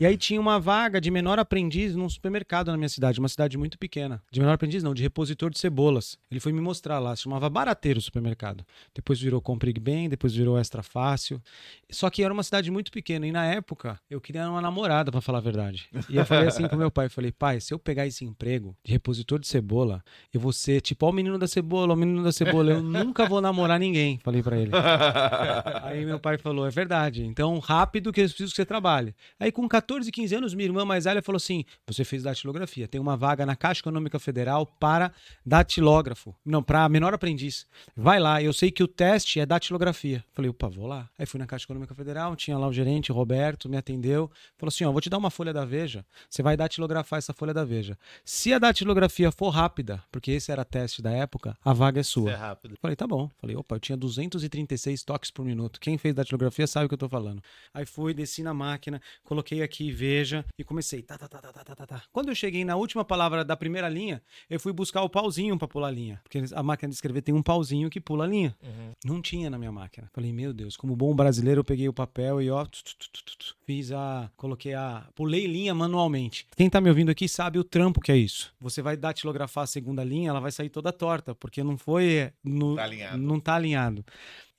E 0.00 0.05
E 0.06 0.10
aí 0.10 0.16
tinha 0.16 0.40
uma 0.40 0.60
vaga 0.60 1.00
de 1.00 1.10
menor 1.10 1.36
aprendiz 1.36 1.96
num 1.96 2.08
supermercado 2.08 2.70
na 2.70 2.76
minha 2.76 2.88
cidade, 2.88 3.18
uma 3.18 3.28
cidade 3.28 3.58
muito 3.58 3.76
pequena. 3.76 4.22
De 4.30 4.38
menor 4.38 4.52
aprendiz 4.52 4.80
não, 4.80 4.94
de 4.94 5.02
repositor 5.02 5.50
de 5.50 5.58
cebolas. 5.58 6.16
Ele 6.30 6.38
foi 6.38 6.52
me 6.52 6.60
mostrar 6.60 7.00
lá, 7.00 7.16
se 7.16 7.22
chamava 7.22 7.50
Barateiro 7.50 7.98
o 7.98 8.00
supermercado. 8.02 8.64
Depois 8.94 9.20
virou 9.20 9.40
Comprig 9.40 9.80
Bem, 9.80 10.08
depois 10.08 10.32
virou 10.32 10.56
Extra 10.56 10.80
Fácil. 10.80 11.42
Só 11.90 12.08
que 12.08 12.22
era 12.22 12.32
uma 12.32 12.44
cidade 12.44 12.70
muito 12.70 12.92
pequena 12.92 13.26
e 13.26 13.32
na 13.32 13.46
época 13.46 13.98
eu 14.08 14.20
queria 14.20 14.48
uma 14.48 14.60
namorada, 14.60 15.10
pra 15.10 15.20
falar 15.20 15.38
a 15.38 15.40
verdade. 15.40 15.88
E 16.08 16.16
eu 16.16 16.24
falei 16.24 16.46
assim 16.46 16.68
pro 16.68 16.78
meu 16.78 16.90
pai, 16.90 17.06
eu 17.06 17.10
falei: 17.10 17.32
"Pai, 17.32 17.60
se 17.60 17.74
eu 17.74 17.78
pegar 17.78 18.06
esse 18.06 18.24
emprego 18.24 18.76
de 18.84 18.92
repositor 18.92 19.40
de 19.40 19.48
cebola, 19.48 20.04
eu 20.32 20.38
vou 20.38 20.52
ser 20.52 20.82
tipo 20.82 21.04
ó 21.04 21.10
o 21.10 21.12
menino 21.12 21.36
da 21.36 21.48
cebola, 21.48 21.94
o 21.94 21.96
menino 21.96 22.22
da 22.22 22.30
cebola, 22.30 22.70
eu 22.70 22.80
nunca 22.80 23.26
vou 23.26 23.40
namorar 23.40 23.80
ninguém", 23.80 24.20
falei 24.22 24.40
pra 24.40 24.56
ele. 24.56 24.70
Aí 25.82 26.04
meu 26.04 26.20
pai 26.20 26.38
falou: 26.38 26.64
é 26.64 26.70
verdade. 26.70 27.26
Então, 27.26 27.58
rápido 27.58 28.12
que 28.12 28.20
eu 28.20 28.28
preciso 28.28 28.50
que 28.50 28.56
você 28.56 28.64
trabalhe. 28.64 29.12
Aí, 29.40 29.50
com 29.50 29.66
14, 29.66 29.95
15 30.04 30.34
anos, 30.34 30.54
minha 30.54 30.66
irmã 30.66 30.84
mais 30.84 31.04
velha 31.04 31.22
falou 31.22 31.36
assim: 31.36 31.64
você 31.86 32.04
fez 32.04 32.22
datilografia. 32.22 32.86
Tem 32.86 33.00
uma 33.00 33.16
vaga 33.16 33.46
na 33.46 33.56
Caixa 33.56 33.80
Econômica 33.80 34.18
Federal 34.18 34.66
para 34.66 35.12
datilógrafo. 35.44 36.34
Não, 36.44 36.62
para 36.62 36.88
menor 36.88 37.14
aprendiz. 37.14 37.66
Vai 37.96 38.18
lá, 38.20 38.42
eu 38.42 38.52
sei 38.52 38.70
que 38.70 38.82
o 38.82 38.88
teste 38.88 39.40
é 39.40 39.46
datilografia. 39.46 40.24
Falei, 40.32 40.50
opa, 40.50 40.68
vou 40.68 40.86
lá. 40.86 41.08
Aí 41.18 41.24
fui 41.26 41.38
na 41.38 41.46
Caixa 41.46 41.64
Econômica 41.64 41.94
Federal, 41.94 42.36
tinha 42.36 42.58
lá 42.58 42.66
o 42.66 42.72
gerente, 42.72 43.10
Roberto, 43.12 43.68
me 43.68 43.76
atendeu. 43.76 44.30
Falou 44.56 44.68
assim: 44.68 44.84
ó, 44.84 44.92
vou 44.92 45.00
te 45.00 45.08
dar 45.08 45.18
uma 45.18 45.30
folha 45.30 45.52
da 45.52 45.64
Veja. 45.64 46.04
Você 46.28 46.42
vai 46.42 46.56
datilografar 46.56 47.18
essa 47.18 47.32
folha 47.32 47.54
da 47.54 47.64
Veja. 47.64 47.98
Se 48.24 48.52
a 48.52 48.58
datilografia 48.58 49.30
for 49.30 49.50
rápida, 49.50 50.02
porque 50.10 50.32
esse 50.32 50.52
era 50.52 50.64
teste 50.64 51.00
da 51.00 51.10
época, 51.10 51.56
a 51.64 51.72
vaga 51.72 52.00
é 52.00 52.02
sua. 52.02 52.30
Isso 52.30 52.36
é 52.36 52.40
rápido. 52.40 52.76
Falei, 52.80 52.96
tá 52.96 53.06
bom. 53.06 53.30
Falei, 53.40 53.56
opa, 53.56 53.76
eu 53.76 53.80
tinha 53.80 53.96
236 53.96 55.02
toques 55.02 55.30
por 55.30 55.44
minuto. 55.44 55.80
Quem 55.80 55.96
fez 55.96 56.14
datilografia 56.14 56.66
sabe 56.66 56.86
o 56.86 56.88
que 56.88 56.94
eu 56.94 56.98
tô 56.98 57.08
falando. 57.08 57.42
Aí 57.72 57.86
fui, 57.86 58.12
desci 58.14 58.42
na 58.42 58.54
máquina, 58.54 59.00
coloquei 59.24 59.62
aqui, 59.62 59.85
veja, 59.92 60.44
e 60.58 60.64
comecei. 60.64 61.02
Tá, 61.02 61.16
tá, 61.18 61.28
tá, 61.28 61.38
tá, 61.38 61.52
tá, 61.52 61.64
tá, 61.64 61.76
tá, 61.76 61.86
tá. 61.86 62.02
Quando 62.12 62.28
eu 62.28 62.34
cheguei 62.34 62.64
na 62.64 62.76
última 62.76 63.04
palavra 63.04 63.44
da 63.44 63.56
primeira 63.56 63.88
linha, 63.88 64.22
eu 64.48 64.58
fui 64.60 64.72
buscar 64.72 65.02
o 65.02 65.08
pauzinho 65.08 65.56
pra 65.58 65.68
pular 65.68 65.88
a 65.88 65.90
linha. 65.90 66.20
Porque 66.22 66.42
a 66.52 66.62
máquina 66.62 66.88
de 66.88 66.94
escrever 66.94 67.22
tem 67.22 67.34
um 67.34 67.42
pauzinho 67.42 67.90
que 67.90 68.00
pula 68.00 68.24
a 68.24 68.26
linha. 68.26 68.56
Uhum. 68.62 68.92
Não 69.04 69.22
tinha 69.22 69.50
na 69.50 69.58
minha 69.58 69.72
máquina. 69.72 70.08
Falei, 70.12 70.32
meu 70.32 70.52
Deus, 70.52 70.76
como 70.76 70.96
bom 70.96 71.14
brasileiro, 71.14 71.60
eu 71.60 71.64
peguei 71.64 71.88
o 71.88 71.92
papel 71.92 72.40
e 72.42 72.50
ó, 72.50 72.64
tu, 72.64 72.82
tu, 72.82 72.94
tu, 73.38 73.56
fiz 73.66 73.92
a. 73.92 74.30
Coloquei 74.36 74.74
a. 74.74 75.06
Pulei 75.14 75.46
linha 75.46 75.74
manualmente. 75.74 76.46
Quem 76.56 76.70
tá 76.70 76.80
me 76.80 76.88
ouvindo 76.88 77.10
aqui 77.10 77.28
sabe 77.28 77.58
o 77.58 77.64
trampo 77.64 78.00
que 78.00 78.12
é 78.12 78.16
isso. 78.16 78.52
Você 78.60 78.82
vai 78.82 78.96
datilografar 78.96 79.64
a 79.64 79.66
segunda 79.66 80.02
linha, 80.04 80.30
ela 80.30 80.40
vai 80.40 80.52
sair 80.52 80.68
toda 80.68 80.92
torta, 80.92 81.34
porque 81.34 81.62
não 81.62 81.76
foi. 81.76 82.14
é, 82.14 82.32
No, 82.42 82.76
Tá 82.76 82.84
alinhado. 82.84 83.18
Não 83.18 83.40
tá 83.40 83.54
alinhado. 83.54 84.04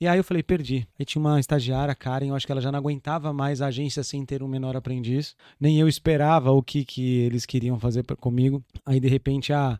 E 0.00 0.06
aí 0.06 0.16
eu 0.16 0.22
falei, 0.22 0.44
perdi. 0.44 0.86
Aí 0.98 1.04
tinha 1.04 1.20
uma 1.20 1.40
estagiária, 1.40 1.92
Karen, 1.92 2.28
eu 2.28 2.34
acho 2.36 2.46
que 2.46 2.52
ela 2.52 2.60
já 2.60 2.70
não 2.70 2.78
aguentava 2.78 3.32
mais 3.32 3.60
a 3.60 3.66
agência 3.66 4.04
sem 4.04 4.24
ter 4.24 4.44
um 4.44 4.48
menor 4.48 4.76
aprendiz. 4.76 5.34
Nem 5.58 5.80
eu 5.80 5.88
esperava 5.88 6.52
o 6.52 6.62
que, 6.62 6.84
que 6.84 7.18
eles 7.22 7.44
queriam 7.44 7.80
fazer 7.80 8.04
pra- 8.04 8.14
comigo. 8.14 8.62
Aí 8.86 9.00
de 9.00 9.08
repente 9.08 9.52
a, 9.52 9.78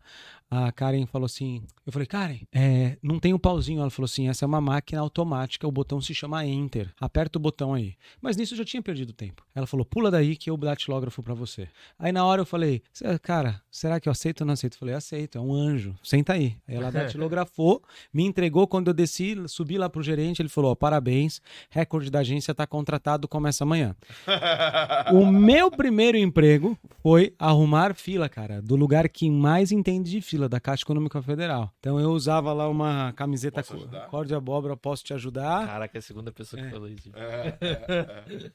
a 0.51 0.73
Karen 0.73 1.07
falou 1.07 1.27
assim: 1.27 1.63
Eu 1.87 1.93
falei, 1.93 2.07
Karen, 2.07 2.39
é, 2.53 2.97
não 3.03 3.19
tem 3.19 3.35
o 3.35 3.39
pauzinho. 3.39 3.81
Ela 3.81 3.91
falou 3.91 4.07
assim: 4.07 4.29
essa 4.29 4.45
é 4.45 4.47
uma 4.47 4.61
máquina 4.61 5.01
automática, 5.01 5.67
o 5.67 5.73
botão 5.73 6.01
se 6.01 6.15
chama 6.15 6.45
Enter. 6.47 6.93
Aperta 7.01 7.39
o 7.39 7.41
botão 7.41 7.75
aí. 7.75 7.95
Mas 8.21 8.37
nisso 8.37 8.55
eu 8.55 8.59
já 8.59 8.65
tinha 8.65 8.83
perdido 8.83 9.13
tempo. 9.13 9.45
Ela 9.55 9.67
falou: 9.67 9.85
pula 9.85 10.11
daí 10.11 10.37
que 10.37 10.51
eu 10.51 10.57
datilógrafo 10.57 11.23
pra 11.23 11.35
você. 11.35 11.69
Aí 11.99 12.13
na 12.13 12.25
hora 12.25 12.43
eu 12.43 12.47
falei: 12.47 12.83
"Cê- 12.93 13.19
Cara, 13.19 13.61
será 13.71 13.99
que 14.01 14.09
eu 14.09 14.13
aceito 14.13 14.41
ou 14.43 14.47
não 14.47 14.55
aceito? 14.55 14.75
Eu 14.75 14.79
falei: 14.79 14.95
Aceito, 14.95 15.39
é 15.39 15.41
um 15.41 15.53
anjo, 15.53 15.95
senta 16.03 16.35
aí. 16.35 16.57
Aí 16.67 16.77
ela 16.77 16.91
datilografou, 16.93 17.83
me 18.13 18.25
entregou. 18.25 18.67
Quando 18.67 18.89
eu 18.89 18.95
desci, 18.95 19.37
subi 19.49 19.77
lá 19.79 19.89
pro 19.89 20.03
gerente, 20.03 20.41
ele 20.41 20.49
falou: 20.49 20.73
ó, 20.73 20.75
Parabéns, 20.75 21.41
recorde 21.71 22.11
da 22.11 22.21
agência 22.21 22.55
tá 22.55 22.67
contratado, 22.67 23.27
começa 23.29 23.65
amanhã. 23.65 23.95
O 25.13 25.27
meu 25.27 25.71
primeiro 25.71 26.17
emprego 26.19 26.79
foi 27.03 27.35
arrumar 27.39 27.95
fila, 27.95 28.29
cara, 28.29 28.61
do 28.61 28.77
lugar 28.77 29.09
que 29.09 29.31
mais 29.31 29.73
entende 29.73 30.11
de 30.11 30.21
fila, 30.21 30.38
da 30.47 30.61
Caixa 30.61 30.83
Econômica 30.85 31.23
Federal. 31.23 31.73
Então 31.81 31.99
eu 31.99 32.11
usava 32.11 32.53
lá 32.53 32.69
uma 32.69 33.15
camiseta 33.15 33.63
cor 34.11 34.27
de 34.27 34.35
abóbora, 34.35 34.77
posso 34.77 35.03
te 35.03 35.15
ajudar. 35.15 35.67
Caraca, 35.67 35.97
é 35.97 36.01
a 36.01 36.03
segunda 36.03 36.31
pessoa 36.31 36.61
que 36.61 36.69
É. 36.69 36.71
falou 36.71 36.87
isso. 36.89 37.11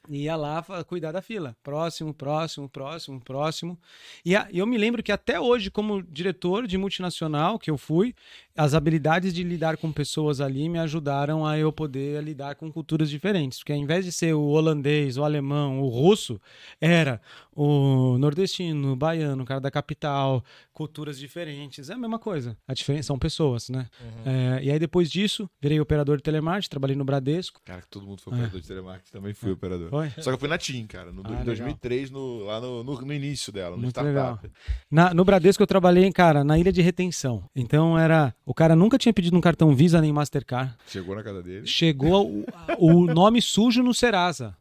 E 0.08 0.22
ia 0.24 0.36
lá 0.36 0.64
cuidar 0.86 1.12
da 1.12 1.20
fila. 1.22 1.56
Próximo, 1.62 2.14
próximo, 2.14 2.68
próximo, 2.68 3.20
próximo. 3.20 3.78
E 4.24 4.36
a- 4.36 4.46
eu 4.52 4.66
me 4.66 4.78
lembro 4.78 5.02
que 5.02 5.10
até 5.12 5.40
hoje, 5.40 5.70
como 5.70 6.02
diretor 6.02 6.66
de 6.66 6.78
multinacional 6.78 7.58
que 7.58 7.70
eu 7.70 7.76
fui, 7.78 8.14
as 8.56 8.72
habilidades 8.74 9.34
de 9.34 9.42
lidar 9.42 9.76
com 9.76 9.90
pessoas 9.90 10.40
ali 10.40 10.68
me 10.68 10.78
ajudaram 10.78 11.44
a 11.44 11.58
eu 11.58 11.72
poder 11.72 12.22
lidar 12.22 12.54
com 12.54 12.70
culturas 12.70 13.10
diferentes. 13.10 13.58
Porque 13.58 13.72
ao 13.72 13.78
invés 13.78 14.04
de 14.04 14.12
ser 14.12 14.32
o 14.34 14.42
holandês, 14.46 15.16
o 15.16 15.24
alemão, 15.24 15.80
o 15.80 15.88
russo, 15.88 16.40
era 16.80 17.20
o 17.56 18.18
nordestino, 18.18 18.92
o 18.92 18.96
baiano, 18.96 19.42
o 19.42 19.46
cara 19.46 19.60
da 19.60 19.70
capital, 19.70 20.42
culturas 20.72 21.18
diferentes. 21.18 21.88
É 21.90 21.94
a 21.94 21.98
mesma 21.98 22.18
coisa. 22.18 22.56
A 22.66 22.74
diferença 22.74 23.08
são 23.08 23.18
pessoas, 23.18 23.68
né? 23.68 23.86
É, 24.24 24.60
e 24.64 24.70
aí 24.70 24.78
depois 24.78 25.10
disso, 25.10 25.48
virei 25.60 25.80
operador 25.80 26.16
de 26.16 26.22
telemarketing, 26.22 26.68
trabalhei 26.70 26.96
no 26.96 27.04
Bradesco. 27.04 27.60
Cara, 27.64 27.82
que 27.82 27.88
todo 27.88 28.06
mundo 28.06 28.20
foi 28.20 28.32
É. 28.32 28.36
operador 28.36 28.60
de 28.60 28.66
telemarketing, 28.68 29.12
também 29.12 29.34
fui 29.34 29.52
operador. 29.52 29.90
Foi? 29.90 30.10
Só 30.18 30.30
que 30.30 30.34
eu 30.34 30.38
fui 30.38 30.48
na 30.48 30.58
TIM, 30.58 30.86
cara, 30.86 31.12
no, 31.12 31.22
Ah, 31.24 31.28
em 31.28 31.30
legal. 31.30 31.44
2003, 31.46 32.10
no, 32.10 32.38
lá 32.44 32.60
no, 32.60 32.82
no, 32.84 33.00
no 33.00 33.12
início 33.12 33.52
dela, 33.52 33.76
no 33.76 33.82
Muito 33.82 33.90
startup. 34.00 34.50
Na- 34.90 35.14
no 35.14 35.24
Bradesco 35.24 35.62
eu 35.62 35.66
trabalhei, 35.66 36.10
cara, 36.12 36.42
na 36.42 36.58
ilha 36.58 36.72
de 36.72 36.82
retenção. 36.82 37.48
Então 37.54 37.98
era. 37.98 38.34
O 38.44 38.52
cara 38.52 38.74
nunca 38.76 38.98
tinha 38.98 39.12
pedido 39.12 39.36
um 39.36 39.40
cartão 39.40 39.74
Visa 39.74 40.00
nem 40.00 40.12
Mastercard. 40.12 40.74
Chegou 40.86 41.14
na 41.14 41.22
casa 41.22 41.42
dele. 41.42 41.66
Chegou 41.66 42.28
o, 42.30 42.44
o 42.78 43.06
nome 43.06 43.40
sujo 43.40 43.82
no 43.82 43.94
Serasa. 43.94 44.56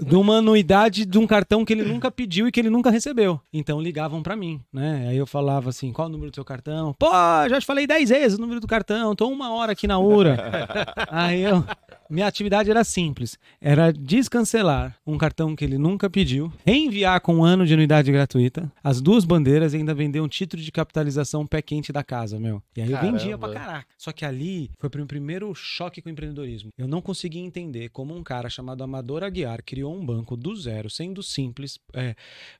De 0.00 0.14
uma 0.16 0.36
anuidade 0.38 1.04
de 1.04 1.18
um 1.18 1.26
cartão 1.26 1.64
que 1.64 1.72
ele 1.72 1.82
nunca 1.82 2.10
pediu 2.10 2.27
e 2.48 2.52
que 2.52 2.60
ele 2.60 2.70
nunca 2.70 2.90
recebeu. 2.90 3.40
Então 3.52 3.80
ligavam 3.80 4.22
pra 4.22 4.36
mim, 4.36 4.60
né? 4.72 5.06
Aí 5.08 5.16
eu 5.16 5.26
falava 5.26 5.70
assim: 5.70 5.92
qual 5.92 6.08
o 6.08 6.10
número 6.10 6.30
do 6.30 6.34
seu 6.34 6.44
cartão? 6.44 6.94
Pô, 6.98 7.10
já 7.48 7.60
te 7.60 7.66
falei 7.66 7.86
10 7.86 8.10
vezes 8.10 8.38
o 8.38 8.40
número 8.40 8.60
do 8.60 8.66
cartão, 8.66 9.14
tô 9.14 9.28
uma 9.28 9.52
hora 9.52 9.72
aqui 9.72 9.86
na 9.86 9.98
URA. 9.98 10.36
Aí 11.10 11.42
eu. 11.42 11.64
Minha 12.10 12.26
atividade 12.26 12.70
era 12.70 12.84
simples: 12.84 13.38
era 13.60 13.92
descancelar 13.92 14.96
um 15.06 15.18
cartão 15.18 15.54
que 15.54 15.64
ele 15.64 15.78
nunca 15.78 16.08
pediu, 16.08 16.52
reenviar 16.64 17.20
com 17.20 17.36
um 17.36 17.44
ano 17.44 17.66
de 17.66 17.74
anuidade 17.74 18.10
gratuita, 18.10 18.72
as 18.82 19.00
duas 19.00 19.24
bandeiras 19.24 19.74
e 19.74 19.76
ainda 19.76 19.94
vender 19.94 20.20
um 20.20 20.28
título 20.28 20.62
de 20.62 20.72
capitalização 20.72 21.46
pé 21.46 21.62
quente 21.62 21.92
da 21.92 22.02
casa, 22.02 22.38
meu. 22.38 22.62
E 22.76 22.82
aí 22.82 22.90
eu 22.90 23.00
vendia 23.00 23.36
pra 23.36 23.48
Caramba. 23.48 23.66
caraca. 23.66 23.88
Só 23.96 24.12
que 24.12 24.24
ali 24.24 24.70
foi 24.78 24.88
o 24.88 24.96
meu 24.96 25.06
primeiro 25.06 25.54
choque 25.54 26.00
com 26.00 26.08
o 26.08 26.12
empreendedorismo. 26.12 26.70
Eu 26.76 26.88
não 26.88 27.00
conseguia 27.00 27.42
entender 27.42 27.88
como 27.90 28.16
um 28.16 28.22
cara 28.22 28.48
chamado 28.48 28.82
Amador 28.82 29.22
Aguiar 29.22 29.62
criou 29.62 29.94
um 29.94 30.04
banco 30.04 30.36
do 30.36 30.54
zero, 30.56 30.88
sendo 30.88 31.22
simples, 31.22 31.78
é, 31.94 32.14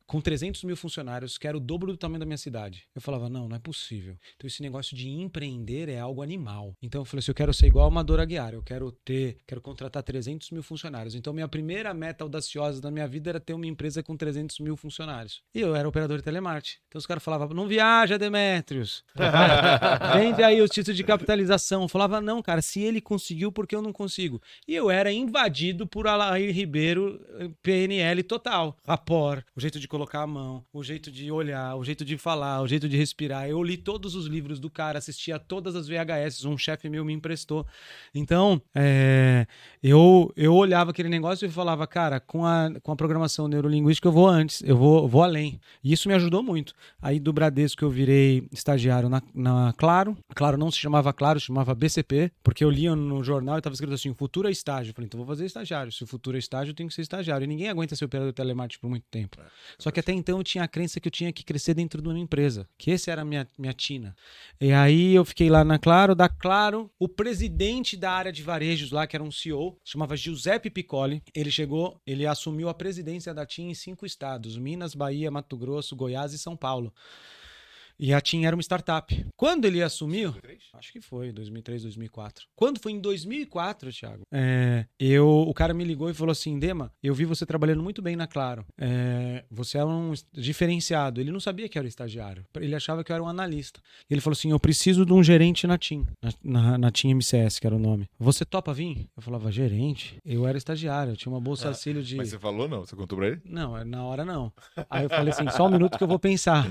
com 0.06 0.20
300 0.20 0.64
mil 0.64 0.76
funcionários, 0.76 1.38
que 1.38 1.46
era 1.46 1.56
o 1.56 1.60
dobro 1.60 1.92
do 1.92 1.98
tamanho 1.98 2.20
da 2.20 2.26
minha 2.26 2.38
cidade. 2.38 2.84
Eu 2.94 3.00
falava, 3.00 3.28
não, 3.28 3.48
não 3.48 3.56
é 3.56 3.58
possível. 3.58 4.16
Então 4.36 4.46
esse 4.46 4.62
negócio 4.62 4.96
de 4.96 5.08
empreender 5.08 5.88
é 5.88 5.98
algo 5.98 6.22
animal. 6.22 6.74
Então 6.82 7.00
eu 7.00 7.04
falei 7.04 7.20
assim, 7.20 7.30
eu 7.30 7.34
quero 7.34 7.54
ser 7.54 7.66
igual 7.66 7.86
Amador 7.86 8.20
Aguiar, 8.20 8.54
eu 8.54 8.62
quero 8.62 8.92
ter, 8.92 9.37
quero 9.46 9.60
contratar 9.60 10.02
300 10.02 10.50
mil 10.50 10.62
funcionários. 10.62 11.14
Então 11.14 11.32
minha 11.32 11.48
primeira 11.48 11.92
meta 11.94 12.24
audaciosa 12.24 12.80
da 12.80 12.90
minha 12.90 13.06
vida 13.06 13.30
era 13.30 13.40
ter 13.40 13.54
uma 13.54 13.66
empresa 13.66 14.02
com 14.02 14.16
300 14.16 14.58
mil 14.60 14.76
funcionários. 14.76 15.42
E 15.54 15.60
eu 15.60 15.74
era 15.74 15.88
operador 15.88 16.18
de 16.18 16.22
telemarketing. 16.22 16.78
Então 16.88 16.98
os 16.98 17.06
caras 17.06 17.22
falavam, 17.22 17.48
não 17.48 17.66
viaja, 17.66 18.18
Demetrios. 18.18 19.04
Vende 20.14 20.42
aí 20.42 20.60
os 20.60 20.70
títulos 20.70 20.96
de 20.96 21.04
capitalização. 21.04 21.82
Eu 21.82 21.88
falava, 21.88 22.20
não, 22.20 22.42
cara, 22.42 22.62
se 22.62 22.80
ele 22.80 23.00
conseguiu, 23.00 23.52
por 23.52 23.66
que 23.66 23.74
eu 23.74 23.82
não 23.82 23.92
consigo? 23.92 24.40
E 24.66 24.74
eu 24.74 24.90
era 24.90 25.12
invadido 25.12 25.86
por 25.86 26.06
Alair 26.06 26.54
Ribeiro, 26.54 27.20
eh, 27.38 27.50
PNL 27.62 28.22
total. 28.22 28.76
Rapor, 28.86 29.44
o 29.54 29.60
jeito 29.60 29.78
de 29.78 29.88
colocar 29.88 30.22
a 30.22 30.26
mão, 30.26 30.64
o 30.72 30.82
jeito 30.82 31.10
de 31.10 31.30
olhar, 31.30 31.76
o 31.76 31.84
jeito 31.84 32.04
de 32.04 32.16
falar, 32.16 32.62
o 32.62 32.68
jeito 32.68 32.88
de 32.88 32.96
respirar. 32.96 33.48
Eu 33.48 33.62
li 33.62 33.76
todos 33.76 34.14
os 34.14 34.26
livros 34.26 34.58
do 34.60 34.70
cara, 34.70 34.98
assistia 34.98 35.38
todas 35.38 35.74
as 35.74 35.88
VHS, 35.88 36.44
um 36.44 36.56
chefe 36.56 36.88
meu 36.88 37.04
me 37.04 37.12
emprestou. 37.12 37.66
Então, 38.14 38.60
é, 38.74 39.27
eu, 39.82 40.32
eu 40.36 40.54
olhava 40.54 40.90
aquele 40.90 41.08
negócio 41.08 41.46
e 41.46 41.50
falava, 41.50 41.86
cara, 41.86 42.20
com 42.20 42.44
a, 42.44 42.70
com 42.82 42.92
a 42.92 42.96
programação 42.96 43.48
neurolinguística 43.48 44.08
eu 44.08 44.12
vou 44.12 44.26
antes, 44.26 44.62
eu 44.62 44.76
vou, 44.76 45.08
vou 45.08 45.22
além. 45.22 45.60
E 45.82 45.92
isso 45.92 46.08
me 46.08 46.14
ajudou 46.14 46.42
muito. 46.42 46.74
Aí 47.00 47.18
do 47.18 47.32
Bradesco 47.32 47.84
eu 47.84 47.90
virei 47.90 48.48
estagiário 48.52 49.08
na, 49.08 49.22
na 49.34 49.72
Claro. 49.76 50.16
Claro 50.34 50.56
não 50.56 50.70
se 50.70 50.78
chamava 50.78 51.12
Claro, 51.12 51.40
se 51.40 51.46
chamava 51.46 51.74
BCP, 51.74 52.32
porque 52.42 52.64
eu 52.64 52.70
lia 52.70 52.94
no 52.94 53.22
jornal 53.22 53.56
e 53.56 53.58
estava 53.58 53.74
escrito 53.74 53.94
assim, 53.94 54.12
futuro 54.14 54.48
é 54.48 54.50
estágio. 54.50 54.90
Eu 54.90 54.94
falei, 54.94 55.06
então 55.06 55.18
vou 55.18 55.26
fazer 55.26 55.46
estágio. 55.46 55.92
Se 55.92 56.02
o 56.02 56.06
futuro 56.06 56.36
é 56.36 56.40
estágio, 56.40 56.72
eu 56.72 56.74
tenho 56.74 56.88
que 56.88 56.94
ser 56.94 57.02
estagiário. 57.02 57.44
E 57.44 57.46
ninguém 57.46 57.68
aguenta 57.68 57.94
ser 57.94 58.04
operador 58.04 58.32
telemático 58.32 58.82
por 58.82 58.90
muito 58.90 59.06
tempo. 59.10 59.38
Só 59.78 59.90
que 59.90 60.00
até 60.00 60.12
então 60.12 60.38
eu 60.38 60.44
tinha 60.44 60.64
a 60.64 60.68
crença 60.68 61.00
que 61.00 61.08
eu 61.08 61.12
tinha 61.12 61.32
que 61.32 61.44
crescer 61.44 61.74
dentro 61.74 62.02
de 62.02 62.08
uma 62.08 62.18
empresa, 62.18 62.68
que 62.76 62.90
esse 62.90 63.10
era 63.10 63.22
a 63.22 63.24
minha, 63.24 63.46
minha 63.58 63.72
tina. 63.72 64.14
E 64.60 64.72
aí 64.72 65.14
eu 65.14 65.24
fiquei 65.24 65.48
lá 65.48 65.64
na 65.64 65.78
Claro, 65.78 66.14
da 66.14 66.28
Claro, 66.28 66.90
o 66.98 67.08
presidente 67.08 67.96
da 67.96 68.10
área 68.10 68.32
de 68.32 68.42
varejos 68.42 68.90
lá, 68.90 69.06
que 69.06 69.16
era 69.18 69.24
um 69.24 69.30
CEO, 69.32 69.76
chamava 69.84 70.16
Giuseppe 70.16 70.70
Piccoli, 70.70 71.22
ele 71.34 71.50
chegou, 71.50 72.00
ele 72.06 72.24
assumiu 72.24 72.68
a 72.68 72.74
presidência 72.74 73.34
da 73.34 73.44
TIM 73.44 73.70
em 73.70 73.74
cinco 73.74 74.06
estados, 74.06 74.56
Minas, 74.56 74.94
Bahia, 74.94 75.30
Mato 75.30 75.56
Grosso, 75.56 75.96
Goiás 75.96 76.32
e 76.32 76.38
São 76.38 76.56
Paulo. 76.56 76.94
E 77.98 78.14
a 78.14 78.20
TIM 78.20 78.44
era 78.44 78.54
uma 78.54 78.62
startup. 78.62 79.26
Quando 79.36 79.64
ele 79.64 79.82
assumiu, 79.82 80.34
acho 80.74 80.92
que 80.92 81.00
foi 81.00 81.32
2003, 81.32 81.82
2004. 81.82 82.46
Quando 82.54 82.80
foi 82.80 82.92
em 82.92 83.00
2004, 83.00 83.92
Thiago, 83.92 84.22
é, 84.32 84.86
eu, 84.98 85.26
o 85.26 85.52
cara 85.52 85.74
me 85.74 85.82
ligou 85.82 86.08
e 86.08 86.14
falou 86.14 86.30
assim: 86.30 86.58
Dema, 86.58 86.92
eu 87.02 87.12
vi 87.12 87.24
você 87.24 87.44
trabalhando 87.44 87.82
muito 87.82 88.00
bem 88.00 88.14
na 88.14 88.28
Claro. 88.28 88.64
É, 88.78 89.44
você 89.50 89.78
é 89.78 89.84
um 89.84 90.12
diferenciado. 90.32 91.20
Ele 91.20 91.32
não 91.32 91.40
sabia 91.40 91.68
que 91.68 91.76
era 91.76 91.88
estagiário. 91.88 92.44
Ele 92.56 92.74
achava 92.74 93.02
que 93.02 93.10
eu 93.10 93.14
era 93.14 93.22
um 93.22 93.28
analista. 93.28 93.80
Ele 94.08 94.20
falou 94.20 94.34
assim: 94.34 94.52
Eu 94.52 94.60
preciso 94.60 95.04
de 95.04 95.12
um 95.12 95.22
gerente 95.22 95.66
na 95.66 95.76
TIM, 95.76 96.06
na, 96.22 96.30
na, 96.44 96.78
na 96.78 96.90
TIM 96.92 97.14
MCS, 97.14 97.58
que 97.58 97.66
era 97.66 97.74
o 97.74 97.80
nome. 97.80 98.06
Você 98.18 98.44
topa 98.44 98.72
vir? 98.72 99.08
Eu 99.16 99.22
falava, 99.22 99.50
gerente? 99.50 100.18
Eu 100.24 100.46
era 100.46 100.56
estagiário, 100.56 101.14
eu 101.14 101.16
tinha 101.16 101.32
uma 101.32 101.40
bolsa 101.40 101.66
auxílio 101.68 102.02
de. 102.02 102.16
Mas 102.16 102.28
você 102.28 102.38
falou 102.38 102.68
não? 102.68 102.86
Você 102.86 102.94
contou 102.94 103.18
pra 103.18 103.28
ele? 103.28 103.40
Não, 103.44 103.84
na 103.84 104.04
hora 104.04 104.24
não. 104.24 104.52
Aí 104.88 105.04
eu 105.04 105.10
falei 105.10 105.32
assim, 105.32 105.48
só 105.50 105.66
um 105.66 105.70
minuto 105.70 105.98
que 105.98 106.04
eu 106.04 106.08
vou 106.08 106.18
pensar. 106.18 106.70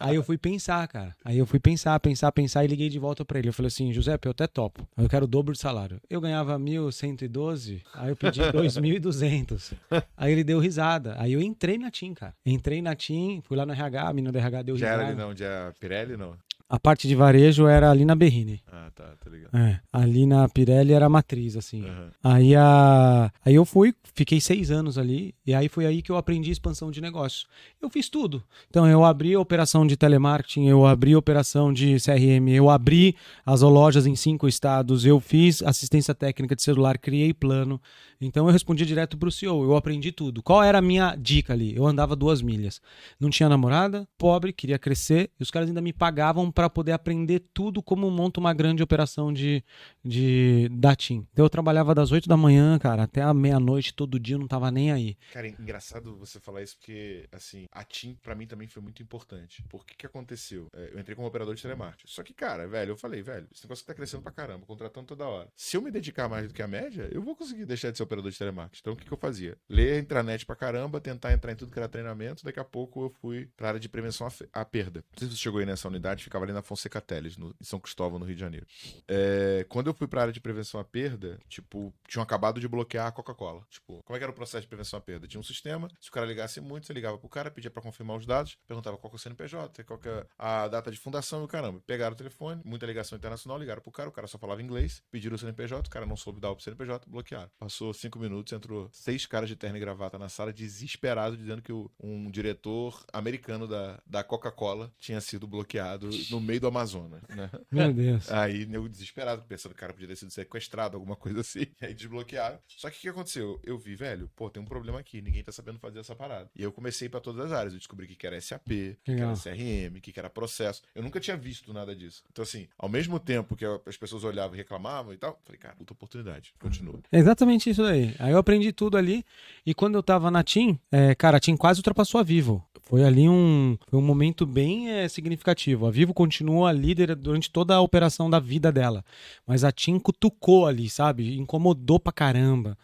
Aí 0.00 0.15
eu 0.16 0.22
fui 0.22 0.36
pensar, 0.38 0.86
cara. 0.88 1.14
Aí 1.24 1.38
eu 1.38 1.46
fui 1.46 1.58
pensar, 1.60 1.98
pensar, 2.00 2.30
pensar 2.32 2.64
e 2.64 2.68
liguei 2.68 2.88
de 2.88 2.98
volta 2.98 3.24
pra 3.24 3.38
ele. 3.38 3.48
Eu 3.48 3.52
falei 3.52 3.68
assim, 3.68 3.92
José, 3.92 4.18
eu 4.24 4.30
até 4.30 4.46
topo. 4.46 4.86
Eu 4.96 5.08
quero 5.08 5.24
o 5.24 5.28
dobro 5.28 5.52
de 5.52 5.58
salário. 5.60 6.00
Eu 6.10 6.20
ganhava 6.20 6.58
1.112, 6.58 7.82
aí 7.94 8.08
eu 8.10 8.16
pedi 8.16 8.40
2.200. 8.52 9.74
Aí 10.16 10.32
ele 10.32 10.44
deu 10.44 10.58
risada. 10.58 11.14
Aí 11.18 11.32
eu 11.32 11.40
entrei 11.40 11.78
na 11.78 11.90
TIM, 11.90 12.14
cara. 12.14 12.34
Entrei 12.44 12.82
na 12.82 12.94
TIM, 12.94 13.40
fui 13.42 13.56
lá 13.56 13.64
no 13.66 13.72
RH, 13.72 14.08
a 14.08 14.12
menina 14.12 14.32
do 14.32 14.38
RH 14.38 14.62
deu 14.62 14.76
Já 14.76 14.86
risada. 14.86 15.02
era 15.02 15.12
ali 15.12 15.18
não, 15.20 15.36
já 15.36 15.72
Pirelli 15.78 16.16
não. 16.16 16.34
A 16.68 16.80
parte 16.80 17.06
de 17.06 17.14
varejo 17.14 17.68
era 17.68 17.90
ali 17.92 18.04
na 18.04 18.16
Berrine. 18.16 18.60
Ah, 18.66 18.90
tá, 18.92 19.04
tá 19.22 19.30
ligado. 19.30 19.54
É, 19.56 19.80
ali 19.92 20.26
na 20.26 20.48
Pirelli 20.48 20.92
era 20.92 21.06
a 21.06 21.08
matriz, 21.08 21.56
assim. 21.56 21.84
Aham. 21.84 22.10
Aí, 22.24 22.56
a... 22.56 23.30
aí 23.44 23.54
eu 23.54 23.64
fui, 23.64 23.94
fiquei 24.14 24.40
seis 24.40 24.68
anos 24.72 24.98
ali, 24.98 25.32
e 25.46 25.54
aí 25.54 25.68
foi 25.68 25.86
aí 25.86 26.02
que 26.02 26.10
eu 26.10 26.16
aprendi 26.16 26.50
expansão 26.50 26.90
de 26.90 27.00
negócio. 27.00 27.46
Eu 27.80 27.88
fiz 27.88 28.08
tudo. 28.08 28.42
Então, 28.68 28.84
eu 28.88 29.04
abri 29.04 29.32
a 29.34 29.38
operação 29.38 29.86
de 29.86 29.96
telemarketing, 29.96 30.66
eu 30.66 30.84
abri 30.84 31.12
a 31.12 31.18
operação 31.18 31.72
de 31.72 31.98
CRM, 32.00 32.48
eu 32.48 32.68
abri 32.68 33.14
as 33.44 33.62
lojas 33.62 34.04
em 34.04 34.16
cinco 34.16 34.48
estados, 34.48 35.06
eu 35.06 35.20
fiz 35.20 35.62
assistência 35.62 36.16
técnica 36.16 36.56
de 36.56 36.62
celular, 36.62 36.98
criei 36.98 37.32
plano. 37.32 37.80
Então, 38.20 38.46
eu 38.46 38.52
respondi 38.52 38.84
direto 38.84 39.16
pro 39.16 39.30
CEO, 39.30 39.62
eu 39.62 39.76
aprendi 39.76 40.10
tudo. 40.10 40.42
Qual 40.42 40.64
era 40.64 40.78
a 40.78 40.82
minha 40.82 41.14
dica 41.14 41.52
ali? 41.52 41.76
Eu 41.76 41.86
andava 41.86 42.16
duas 42.16 42.42
milhas. 42.42 42.80
Não 43.20 43.30
tinha 43.30 43.48
namorada, 43.48 44.08
pobre, 44.18 44.52
queria 44.52 44.80
crescer, 44.80 45.30
e 45.38 45.42
os 45.44 45.50
caras 45.50 45.68
ainda 45.68 45.80
me 45.80 45.92
pagavam 45.92 46.50
para 46.56 46.70
poder 46.70 46.92
aprender 46.92 47.40
tudo 47.52 47.82
como 47.82 48.10
monta 48.10 48.40
uma 48.40 48.54
grande 48.54 48.82
operação 48.82 49.30
de, 49.30 49.62
de 50.02 50.70
da 50.72 50.96
TIM. 50.96 51.26
Então 51.30 51.44
eu 51.44 51.50
trabalhava 51.50 51.94
das 51.94 52.12
8 52.12 52.26
da 52.26 52.36
manhã, 52.36 52.78
cara, 52.78 53.02
até 53.02 53.20
a 53.20 53.34
meia-noite 53.34 53.92
todo 53.92 54.18
dia, 54.18 54.38
não 54.38 54.48
tava 54.48 54.70
nem 54.70 54.90
aí. 54.90 55.18
Cara, 55.34 55.48
é 55.48 55.50
engraçado 55.50 56.16
você 56.16 56.40
falar 56.40 56.62
isso 56.62 56.78
porque, 56.78 57.28
assim, 57.30 57.66
a 57.70 57.84
TIM 57.84 58.14
pra 58.22 58.34
mim 58.34 58.46
também 58.46 58.66
foi 58.66 58.82
muito 58.82 59.02
importante. 59.02 59.62
Por 59.68 59.84
que 59.84 59.94
que 59.94 60.06
aconteceu? 60.06 60.68
É, 60.74 60.92
eu 60.94 60.98
entrei 60.98 61.14
como 61.14 61.28
operador 61.28 61.54
de 61.54 61.60
telemarketing. 61.60 62.10
Só 62.10 62.22
que, 62.22 62.32
cara, 62.32 62.66
velho, 62.66 62.92
eu 62.92 62.96
falei, 62.96 63.20
velho, 63.20 63.46
esse 63.52 63.62
negócio 63.62 63.84
tá 63.84 63.92
crescendo 63.92 64.22
pra 64.22 64.32
caramba, 64.32 64.64
contratando 64.64 65.08
toda 65.08 65.26
hora. 65.26 65.50
Se 65.54 65.76
eu 65.76 65.82
me 65.82 65.90
dedicar 65.90 66.26
mais 66.26 66.48
do 66.48 66.54
que 66.54 66.62
a 66.62 66.66
média, 66.66 67.06
eu 67.12 67.20
vou 67.20 67.36
conseguir 67.36 67.66
deixar 67.66 67.90
de 67.90 67.98
ser 67.98 68.02
operador 68.02 68.30
de 68.30 68.38
telemarketing. 68.38 68.80
Então, 68.80 68.92
o 68.94 68.96
que 68.96 69.04
que 69.04 69.12
eu 69.12 69.18
fazia? 69.18 69.58
Ler 69.68 69.92
a 69.92 69.98
intranet 69.98 70.46
pra 70.46 70.56
caramba, 70.56 71.02
tentar 71.02 71.34
entrar 71.34 71.52
em 71.52 71.56
tudo 71.56 71.70
que 71.70 71.78
era 71.78 71.86
treinamento. 71.86 72.42
Daqui 72.42 72.60
a 72.60 72.64
pouco 72.64 73.04
eu 73.04 73.10
fui 73.20 73.46
pra 73.54 73.68
área 73.68 73.80
de 73.80 73.90
prevenção 73.90 74.26
à, 74.26 74.60
à 74.62 74.64
perda. 74.64 75.04
Não 75.12 75.18
sei 75.18 75.28
se 75.28 75.34
você 75.34 75.42
chegou 75.42 75.60
aí 75.60 75.66
nessa 75.66 75.86
unidade, 75.86 76.24
ficava 76.24 76.45
na 76.52 76.62
Fonseca 76.62 77.00
Teles, 77.00 77.36
no, 77.36 77.54
em 77.60 77.64
São 77.64 77.78
Cristóvão, 77.80 78.18
no 78.18 78.24
Rio 78.24 78.34
de 78.34 78.40
Janeiro. 78.40 78.66
É, 79.08 79.64
quando 79.68 79.86
eu 79.88 79.94
fui 79.94 80.06
pra 80.06 80.22
área 80.22 80.32
de 80.32 80.40
prevenção 80.40 80.80
à 80.80 80.84
perda, 80.84 81.38
tipo, 81.48 81.92
tinham 82.08 82.22
acabado 82.22 82.60
de 82.60 82.68
bloquear 82.68 83.06
a 83.06 83.12
Coca-Cola. 83.12 83.62
Tipo, 83.70 84.02
como 84.04 84.16
é 84.16 84.18
que 84.18 84.24
era 84.24 84.32
o 84.32 84.34
processo 84.34 84.62
de 84.62 84.68
prevenção 84.68 84.98
à 84.98 85.02
perda? 85.02 85.26
Tinha 85.26 85.40
um 85.40 85.44
sistema, 85.44 85.88
se 86.00 86.08
o 86.08 86.12
cara 86.12 86.26
ligasse 86.26 86.60
muito, 86.60 86.86
você 86.86 86.92
ligava 86.92 87.18
pro 87.18 87.28
cara, 87.28 87.50
pedia 87.50 87.70
pra 87.70 87.82
confirmar 87.82 88.16
os 88.16 88.26
dados, 88.26 88.56
perguntava 88.66 88.96
qual 88.96 89.12
é 89.12 89.16
o 89.16 89.18
CNPJ, 89.18 89.84
qual 89.84 90.00
é 90.04 90.26
a 90.38 90.68
data 90.68 90.90
de 90.90 90.96
fundação 90.98 91.42
e 91.42 91.44
o 91.44 91.48
caramba. 91.48 91.80
Pegaram 91.86 92.14
o 92.14 92.16
telefone, 92.16 92.60
muita 92.64 92.86
ligação 92.86 93.16
internacional, 93.16 93.58
ligaram 93.58 93.80
pro 93.82 93.92
cara, 93.92 94.08
o 94.08 94.12
cara 94.12 94.26
só 94.26 94.38
falava 94.38 94.62
inglês, 94.62 95.02
pediram 95.10 95.36
o 95.36 95.38
CNPJ, 95.38 95.86
o 95.86 95.90
cara 95.90 96.06
não 96.06 96.16
soube 96.16 96.40
dar 96.40 96.50
o 96.52 96.58
CNPJ, 96.58 97.06
bloquearam. 97.08 97.50
Passou 97.58 97.92
cinco 97.94 98.18
minutos, 98.18 98.52
entrou 98.52 98.88
seis 98.92 99.26
caras 99.26 99.48
de 99.48 99.56
terno 99.56 99.76
e 99.76 99.80
gravata 99.80 100.18
na 100.18 100.28
sala, 100.28 100.52
desesperado, 100.52 101.36
dizendo 101.36 101.62
que 101.62 101.72
o- 101.72 101.90
um 102.00 102.30
diretor 102.30 103.04
americano 103.12 103.66
da, 103.66 104.00
da 104.06 104.22
Coca-Cola 104.24 104.92
tinha 104.98 105.20
sido 105.20 105.46
bloqueado 105.46 106.08
no 106.30 106.35
meio 106.40 106.60
do 106.60 106.66
Amazonas, 106.66 107.22
né? 107.28 107.50
Meu 107.70 107.92
Deus. 107.92 108.30
Aí 108.30 108.68
eu 108.70 108.88
desesperado, 108.88 109.42
pensando 109.42 109.72
que 109.72 109.78
o 109.78 109.80
cara 109.80 109.92
podia 109.92 110.08
ter 110.08 110.16
sido 110.16 110.30
sequestrado, 110.30 110.96
alguma 110.96 111.16
coisa 111.16 111.40
assim. 111.40 111.66
E 111.80 111.86
aí 111.86 111.94
desbloquearam. 111.94 112.58
Só 112.66 112.90
que 112.90 112.98
o 112.98 113.00
que 113.00 113.08
aconteceu? 113.08 113.60
Eu 113.64 113.78
vi, 113.78 113.94
velho, 113.94 114.30
pô, 114.34 114.50
tem 114.50 114.62
um 114.62 114.66
problema 114.66 114.98
aqui, 114.98 115.20
ninguém 115.20 115.42
tá 115.42 115.52
sabendo 115.52 115.78
fazer 115.78 116.00
essa 116.00 116.14
parada. 116.14 116.50
E 116.54 116.62
eu 116.62 116.72
comecei 116.72 117.08
pra 117.08 117.20
todas 117.20 117.46
as 117.46 117.52
áreas. 117.52 117.72
Eu 117.72 117.78
descobri 117.78 118.06
que 118.06 118.26
era 118.26 118.40
SAP, 118.40 118.66
que 119.04 119.12
era 119.12 119.34
CRM, 119.34 120.00
que 120.00 120.18
era 120.18 120.30
processo. 120.30 120.82
Eu 120.94 121.02
nunca 121.02 121.20
tinha 121.20 121.36
visto 121.36 121.72
nada 121.72 121.94
disso. 121.94 122.22
Então, 122.30 122.42
assim, 122.42 122.68
ao 122.78 122.88
mesmo 122.88 123.18
tempo 123.18 123.56
que 123.56 123.64
as 123.64 123.96
pessoas 123.96 124.24
olhavam 124.24 124.54
e 124.54 124.58
reclamavam 124.58 125.12
e 125.12 125.16
tal, 125.16 125.38
falei, 125.44 125.58
cara, 125.58 125.74
puta 125.76 125.92
oportunidade. 125.92 126.54
Continua. 126.58 127.00
É 127.10 127.18
exatamente 127.18 127.70
isso 127.70 127.82
aí. 127.82 128.14
Aí 128.18 128.32
eu 128.32 128.38
aprendi 128.38 128.72
tudo 128.72 128.96
ali. 128.96 129.24
E 129.64 129.74
quando 129.74 129.96
eu 129.96 130.02
tava 130.02 130.30
na 130.30 130.42
TIM, 130.42 130.78
é, 130.90 131.14
cara, 131.14 131.36
a 131.36 131.40
TIM 131.40 131.56
quase 131.56 131.80
ultrapassou 131.80 132.20
a 132.20 132.24
Vivo. 132.24 132.64
Foi 132.82 133.04
ali 133.04 133.28
um, 133.28 133.76
foi 133.88 133.98
um 133.98 134.02
momento 134.02 134.46
bem 134.46 134.90
é, 134.90 135.08
significativo. 135.08 135.86
A 135.86 135.90
Vivo 135.90 136.14
continua 136.26 136.72
líder 136.72 137.14
durante 137.14 137.50
toda 137.50 137.74
a 137.74 137.80
operação 137.80 138.28
da 138.28 138.40
vida 138.40 138.72
dela. 138.72 139.04
Mas 139.46 139.62
a 139.62 139.70
TIM 139.70 139.98
cutucou 139.98 140.66
ali, 140.66 140.90
sabe? 140.90 141.38
Incomodou 141.38 142.00
pra 142.00 142.12
caramba. 142.12 142.76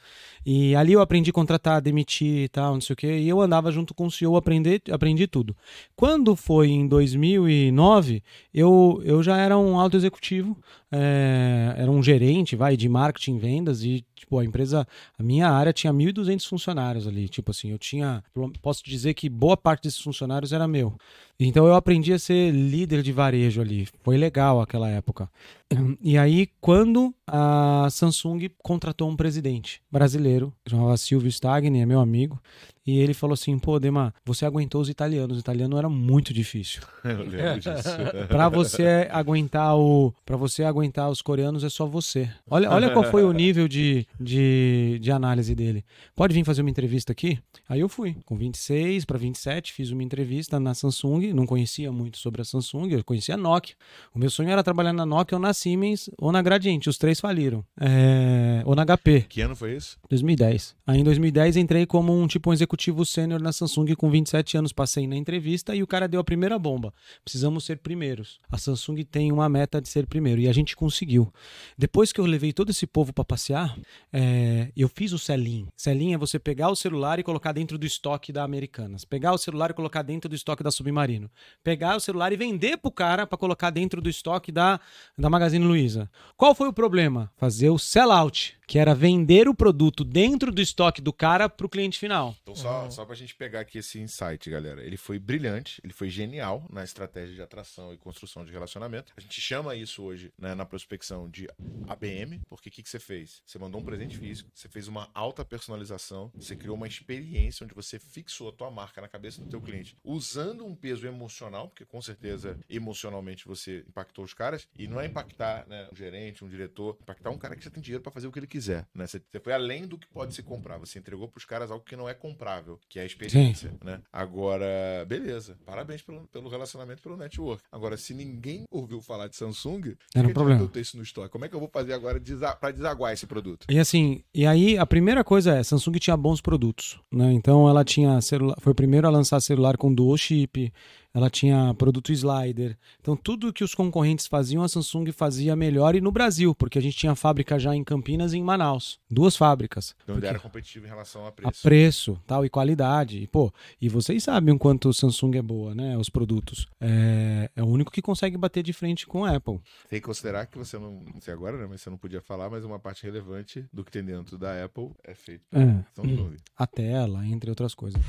E 0.46 0.74
ali 0.74 0.92
eu 0.92 1.00
aprendi 1.00 1.30
a 1.30 1.32
contratar, 1.32 1.80
demitir 1.80 2.44
e 2.44 2.48
tal, 2.48 2.74
não 2.74 2.80
sei 2.80 2.94
o 2.94 2.96
quê. 2.96 3.18
E 3.18 3.28
eu 3.28 3.40
andava 3.40 3.70
junto 3.70 3.92
com 3.92 4.06
o 4.06 4.10
CEO, 4.10 4.36
aprendi, 4.36 4.80
aprendi 4.90 5.26
tudo. 5.26 5.56
Quando 5.94 6.34
foi 6.36 6.68
em 6.68 6.86
2009, 6.86 8.22
eu, 8.54 9.00
eu 9.04 9.22
já 9.22 9.36
era 9.36 9.58
um 9.58 9.78
alto 9.78 9.96
executivo, 9.96 10.56
é, 10.92 11.74
era 11.78 11.90
um 11.90 12.02
gerente, 12.02 12.54
vai, 12.54 12.76
de 12.76 12.86
marketing, 12.86 13.38
vendas 13.38 13.82
e, 13.82 14.04
tipo, 14.14 14.38
a 14.38 14.44
empresa, 14.44 14.86
a 15.18 15.22
minha 15.22 15.48
área 15.48 15.72
tinha 15.72 15.92
1.200 15.92 16.46
funcionários 16.46 17.06
ali. 17.06 17.28
Tipo 17.30 17.50
assim, 17.50 17.70
eu 17.70 17.78
tinha, 17.78 18.22
posso 18.60 18.84
dizer 18.84 19.14
que 19.14 19.28
boa 19.28 19.56
parte 19.56 19.84
desses 19.84 20.00
funcionários 20.00 20.52
era 20.52 20.68
meu. 20.68 20.94
Então 21.40 21.66
eu 21.66 21.74
aprendi 21.74 22.12
a 22.12 22.18
ser 22.18 22.52
líder 22.52 23.02
de 23.02 23.10
varejo 23.10 23.60
ali. 23.60 23.88
Foi 24.02 24.18
legal 24.18 24.60
aquela 24.60 24.88
época. 24.88 25.28
E 26.02 26.18
aí, 26.18 26.48
quando 26.60 27.14
a 27.26 27.88
Samsung 27.90 28.50
contratou 28.62 29.08
um 29.08 29.16
presidente 29.16 29.80
brasileiro, 29.90 30.52
chamava 30.68 30.96
Silvio 30.96 31.28
Stagni, 31.28 31.80
é 31.80 31.86
meu 31.86 32.00
amigo, 32.00 32.40
e 32.86 32.98
ele 32.98 33.14
falou 33.14 33.34
assim: 33.34 33.58
pô, 33.58 33.78
Dema, 33.78 34.12
você 34.24 34.44
aguentou 34.44 34.80
os 34.80 34.88
italianos. 34.88 35.36
O 35.36 35.40
italiano 35.40 35.78
era 35.78 35.88
muito 35.88 36.34
difícil. 36.34 36.82
Eu 37.04 37.18
lembro 37.18 37.60
disso. 37.60 37.88
Pra 38.28 38.48
você 38.48 39.08
aguentar 39.10 39.76
o, 39.76 40.12
para 40.24 40.36
você 40.36 40.64
aguentar 40.64 41.10
os 41.10 41.22
coreanos 41.22 41.64
é 41.64 41.68
só 41.68 41.86
você. 41.86 42.28
Olha, 42.48 42.70
olha 42.70 42.90
qual 42.90 43.04
foi 43.04 43.24
o 43.24 43.32
nível 43.32 43.68
de, 43.68 44.06
de, 44.20 44.98
de 45.00 45.10
análise 45.12 45.54
dele. 45.54 45.84
Pode 46.14 46.34
vir 46.34 46.44
fazer 46.44 46.62
uma 46.62 46.70
entrevista 46.70 47.12
aqui? 47.12 47.38
Aí 47.68 47.80
eu 47.80 47.88
fui, 47.88 48.16
com 48.24 48.36
26 48.36 49.04
para 49.04 49.18
27, 49.18 49.72
fiz 49.72 49.90
uma 49.90 50.02
entrevista 50.02 50.58
na 50.58 50.74
Samsung, 50.74 51.32
não 51.32 51.46
conhecia 51.46 51.92
muito 51.92 52.18
sobre 52.18 52.42
a 52.42 52.44
Samsung, 52.44 52.92
eu 52.92 53.04
conhecia 53.04 53.34
a 53.34 53.38
Nokia. 53.38 53.74
O 54.14 54.18
meu 54.18 54.30
sonho 54.30 54.50
era 54.50 54.62
trabalhar 54.62 54.92
na 54.92 55.06
Nokia 55.06 55.36
ou 55.36 55.42
na 55.42 55.52
Siemens 55.52 56.10
ou 56.18 56.32
na 56.32 56.42
Gradiente, 56.42 56.88
os 56.88 56.98
três 56.98 57.20
faliram. 57.20 57.64
É, 57.80 58.62
ou 58.64 58.74
na 58.74 58.84
HP. 58.84 59.26
que 59.28 59.40
ano 59.40 59.54
foi 59.54 59.76
isso? 59.76 59.98
2010. 60.08 60.74
Aí 60.86 61.00
em 61.00 61.04
2010 61.04 61.56
entrei 61.56 61.86
como 61.86 62.18
um 62.18 62.26
tipo 62.26 62.50
um 62.50 62.52
executivo 62.52 62.71
sênior 63.04 63.40
na 63.40 63.52
Samsung 63.52 63.94
com 63.94 64.10
27 64.10 64.56
anos, 64.56 64.72
passei 64.72 65.06
na 65.06 65.16
entrevista 65.16 65.74
e 65.74 65.82
o 65.82 65.86
cara 65.86 66.08
deu 66.08 66.20
a 66.20 66.24
primeira 66.24 66.58
bomba. 66.58 66.92
Precisamos 67.24 67.64
ser 67.64 67.78
primeiros. 67.78 68.40
A 68.50 68.58
Samsung 68.58 69.04
tem 69.04 69.32
uma 69.32 69.48
meta 69.48 69.80
de 69.80 69.88
ser 69.88 70.06
primeiro 70.06 70.40
e 70.40 70.48
a 70.48 70.52
gente 70.52 70.76
conseguiu. 70.76 71.32
Depois 71.76 72.12
que 72.12 72.20
eu 72.20 72.26
levei 72.26 72.52
todo 72.52 72.70
esse 72.70 72.86
povo 72.86 73.12
para 73.12 73.24
passear, 73.24 73.76
é, 74.12 74.70
eu 74.76 74.88
fiz 74.88 75.12
o 75.12 75.18
sell-in. 75.18 75.68
Sell-in 75.76 76.14
é 76.14 76.18
você 76.18 76.38
pegar 76.38 76.70
o 76.70 76.76
celular 76.76 77.18
e 77.18 77.22
colocar 77.22 77.52
dentro 77.52 77.78
do 77.78 77.86
estoque 77.86 78.32
da 78.32 78.44
Americanas. 78.44 79.04
Pegar 79.04 79.32
o 79.32 79.38
celular 79.38 79.70
e 79.70 79.74
colocar 79.74 80.02
dentro 80.02 80.28
do 80.28 80.34
estoque 80.34 80.62
da 80.62 80.70
Submarino. 80.70 81.30
Pegar 81.62 81.96
o 81.96 82.00
celular 82.00 82.32
e 82.32 82.36
vender 82.36 82.76
pro 82.76 82.90
cara 82.90 83.26
para 83.26 83.38
colocar 83.38 83.70
dentro 83.70 84.00
do 84.00 84.08
estoque 84.08 84.50
da, 84.50 84.80
da 85.16 85.30
Magazine 85.30 85.64
Luiza. 85.64 86.10
Qual 86.36 86.54
foi 86.54 86.68
o 86.68 86.72
problema? 86.72 87.30
Fazer 87.36 87.70
o 87.70 87.78
sell-out, 87.78 88.56
que 88.66 88.78
era 88.78 88.94
vender 88.94 89.48
o 89.48 89.54
produto 89.54 90.04
dentro 90.04 90.50
do 90.50 90.60
estoque 90.60 91.00
do 91.00 91.12
cara 91.12 91.48
pro 91.48 91.68
cliente 91.68 91.98
final. 91.98 92.34
Então, 92.42 92.54
só, 92.62 92.90
só 92.90 93.04
pra 93.04 93.14
gente 93.14 93.34
pegar 93.34 93.60
aqui 93.60 93.78
esse 93.78 93.98
insight, 93.98 94.48
galera. 94.48 94.82
Ele 94.84 94.96
foi 94.96 95.18
brilhante, 95.18 95.80
ele 95.82 95.92
foi 95.92 96.08
genial 96.08 96.64
na 96.70 96.84
estratégia 96.84 97.34
de 97.34 97.42
atração 97.42 97.92
e 97.92 97.98
construção 97.98 98.44
de 98.44 98.52
relacionamento. 98.52 99.12
A 99.16 99.20
gente 99.20 99.40
chama 99.40 99.74
isso 99.74 100.02
hoje, 100.02 100.32
né, 100.38 100.54
na 100.54 100.64
prospecção 100.64 101.28
de 101.28 101.48
ABM, 101.88 102.40
porque 102.48 102.68
o 102.68 102.72
que, 102.72 102.82
que 102.82 102.88
você 102.88 103.00
fez? 103.00 103.42
Você 103.44 103.58
mandou 103.58 103.80
um 103.80 103.84
presente 103.84 104.16
físico, 104.16 104.50
você 104.54 104.68
fez 104.68 104.86
uma 104.88 105.10
alta 105.12 105.44
personalização, 105.44 106.30
você 106.34 106.54
criou 106.54 106.76
uma 106.76 106.86
experiência 106.86 107.64
onde 107.64 107.74
você 107.74 107.98
fixou 107.98 108.48
a 108.48 108.52
tua 108.52 108.70
marca 108.70 109.00
na 109.00 109.08
cabeça 109.08 109.40
do 109.40 109.48
teu 109.48 109.60
cliente, 109.60 109.96
usando 110.04 110.64
um 110.64 110.74
peso 110.74 111.06
emocional, 111.06 111.68
porque 111.68 111.84
com 111.84 112.00
certeza 112.00 112.58
emocionalmente 112.68 113.46
você 113.46 113.84
impactou 113.88 114.24
os 114.24 114.34
caras, 114.34 114.68
e 114.78 114.86
não 114.86 115.00
é 115.00 115.06
impactar 115.06 115.66
né, 115.66 115.88
um 115.92 115.96
gerente, 115.96 116.44
um 116.44 116.48
diretor, 116.48 116.96
impactar 117.00 117.30
um 117.30 117.38
cara 117.38 117.56
que 117.56 117.64
já 117.64 117.70
tem 117.70 117.82
dinheiro 117.82 118.02
pra 118.02 118.12
fazer 118.12 118.26
o 118.26 118.32
que 118.32 118.38
ele 118.38 118.46
quiser, 118.46 118.86
né? 118.94 119.06
Você, 119.06 119.20
você 119.30 119.40
foi 119.40 119.52
além 119.52 119.86
do 119.86 119.98
que 119.98 120.06
pode 120.06 120.34
se 120.34 120.42
comprar, 120.42 120.78
você 120.78 120.98
entregou 120.98 121.28
pros 121.28 121.44
caras 121.44 121.70
algo 121.70 121.84
que 121.84 121.96
não 121.96 122.08
é 122.08 122.14
comprável 122.14 122.51
que 122.88 122.98
é 122.98 123.02
a 123.02 123.06
experiência, 123.06 123.72
né? 123.84 124.00
Agora, 124.12 125.04
beleza. 125.06 125.56
Parabéns 125.64 126.02
pelo, 126.02 126.26
pelo 126.28 126.48
relacionamento, 126.48 127.02
pelo 127.02 127.16
network. 127.16 127.62
Agora, 127.70 127.96
se 127.96 128.14
ninguém 128.14 128.64
ouviu 128.70 129.00
falar 129.00 129.28
de 129.28 129.36
Samsung, 129.36 129.96
Era 130.14 130.28
um 130.28 130.32
problema. 130.32 130.60
Eu 130.60 130.68
ter 130.68 130.80
isso 130.80 130.96
no 130.96 131.02
estoque. 131.02 131.30
Como 131.30 131.44
é 131.44 131.48
que 131.48 131.54
eu 131.54 131.60
vou 131.60 131.68
fazer 131.68 131.92
agora 131.92 132.18
desa 132.18 132.54
para 132.54 132.72
desaguar 132.72 133.12
esse 133.12 133.26
produto? 133.26 133.66
E 133.68 133.78
assim, 133.78 134.22
e 134.34 134.46
aí 134.46 134.76
a 134.76 134.86
primeira 134.86 135.22
coisa 135.22 135.56
é, 135.56 135.62
Samsung 135.62 135.98
tinha 135.98 136.16
bons 136.16 136.40
produtos, 136.40 136.98
né? 137.10 137.32
Então 137.32 137.68
ela 137.68 137.84
tinha 137.84 138.20
celular, 138.20 138.56
foi 138.60 138.72
o 138.72 138.74
primeiro 138.74 139.06
a 139.06 139.10
lançar 139.10 139.40
celular 139.40 139.76
com 139.76 139.92
dual 139.92 140.16
chip, 140.16 140.72
ela 141.14 141.28
tinha 141.30 141.74
produto 141.74 142.12
slider. 142.12 142.76
Então 143.00 143.16
tudo 143.16 143.52
que 143.52 143.64
os 143.64 143.74
concorrentes 143.74 144.26
faziam, 144.26 144.62
a 144.62 144.68
Samsung 144.68 145.10
fazia 145.12 145.54
melhor 145.56 145.94
e 145.94 146.00
no 146.00 146.10
Brasil, 146.12 146.54
porque 146.54 146.78
a 146.78 146.82
gente 146.82 146.96
tinha 146.96 147.14
fábrica 147.14 147.58
já 147.58 147.74
em 147.74 147.84
Campinas 147.84 148.32
e 148.32 148.38
em 148.38 148.42
Manaus, 148.42 148.98
duas 149.10 149.36
fábricas. 149.36 149.94
Então, 150.02 150.14
Porque- 150.14 150.26
ele 150.26 150.30
era 150.30 150.38
competitivo 150.38 150.86
em 150.86 150.88
relação 150.88 151.24
a 151.24 151.28
a 151.28 151.32
preço. 151.32 151.62
preço, 151.62 152.20
tal, 152.26 152.44
e 152.44 152.50
qualidade. 152.50 153.18
E, 153.18 153.26
pô, 153.26 153.52
e 153.80 153.88
vocês 153.88 154.22
sabem 154.24 154.54
o 154.54 154.58
quanto 154.58 154.88
o 154.88 154.94
Samsung 154.94 155.36
é 155.36 155.42
boa, 155.42 155.74
né? 155.74 155.96
Os 155.96 156.08
produtos. 156.08 156.66
É, 156.80 157.50
é 157.56 157.62
o 157.62 157.66
único 157.66 157.90
que 157.90 158.02
consegue 158.02 158.36
bater 158.36 158.62
de 158.62 158.72
frente 158.72 159.06
com 159.06 159.24
a 159.24 159.36
Apple. 159.36 159.60
Tem 159.88 160.00
que 160.00 160.06
considerar 160.06 160.46
que 160.46 160.58
você 160.58 160.78
não, 160.78 161.02
não 161.14 161.20
sei 161.20 161.32
agora, 161.34 161.56
né? 161.58 161.66
Mas 161.68 161.80
você 161.82 161.90
não 161.90 161.96
podia 161.98 162.20
falar, 162.20 162.48
mas 162.50 162.64
uma 162.64 162.78
parte 162.78 163.02
relevante 163.04 163.64
do 163.72 163.84
que 163.84 163.90
tem 163.90 164.04
dentro 164.04 164.36
da 164.38 164.64
Apple 164.64 164.90
é 165.04 165.14
feito 165.14 165.44
É. 165.52 165.84
Samsung. 165.94 166.36
A 166.56 166.66
tela, 166.66 167.26
entre 167.26 167.50
outras 167.50 167.74
coisas. 167.74 168.00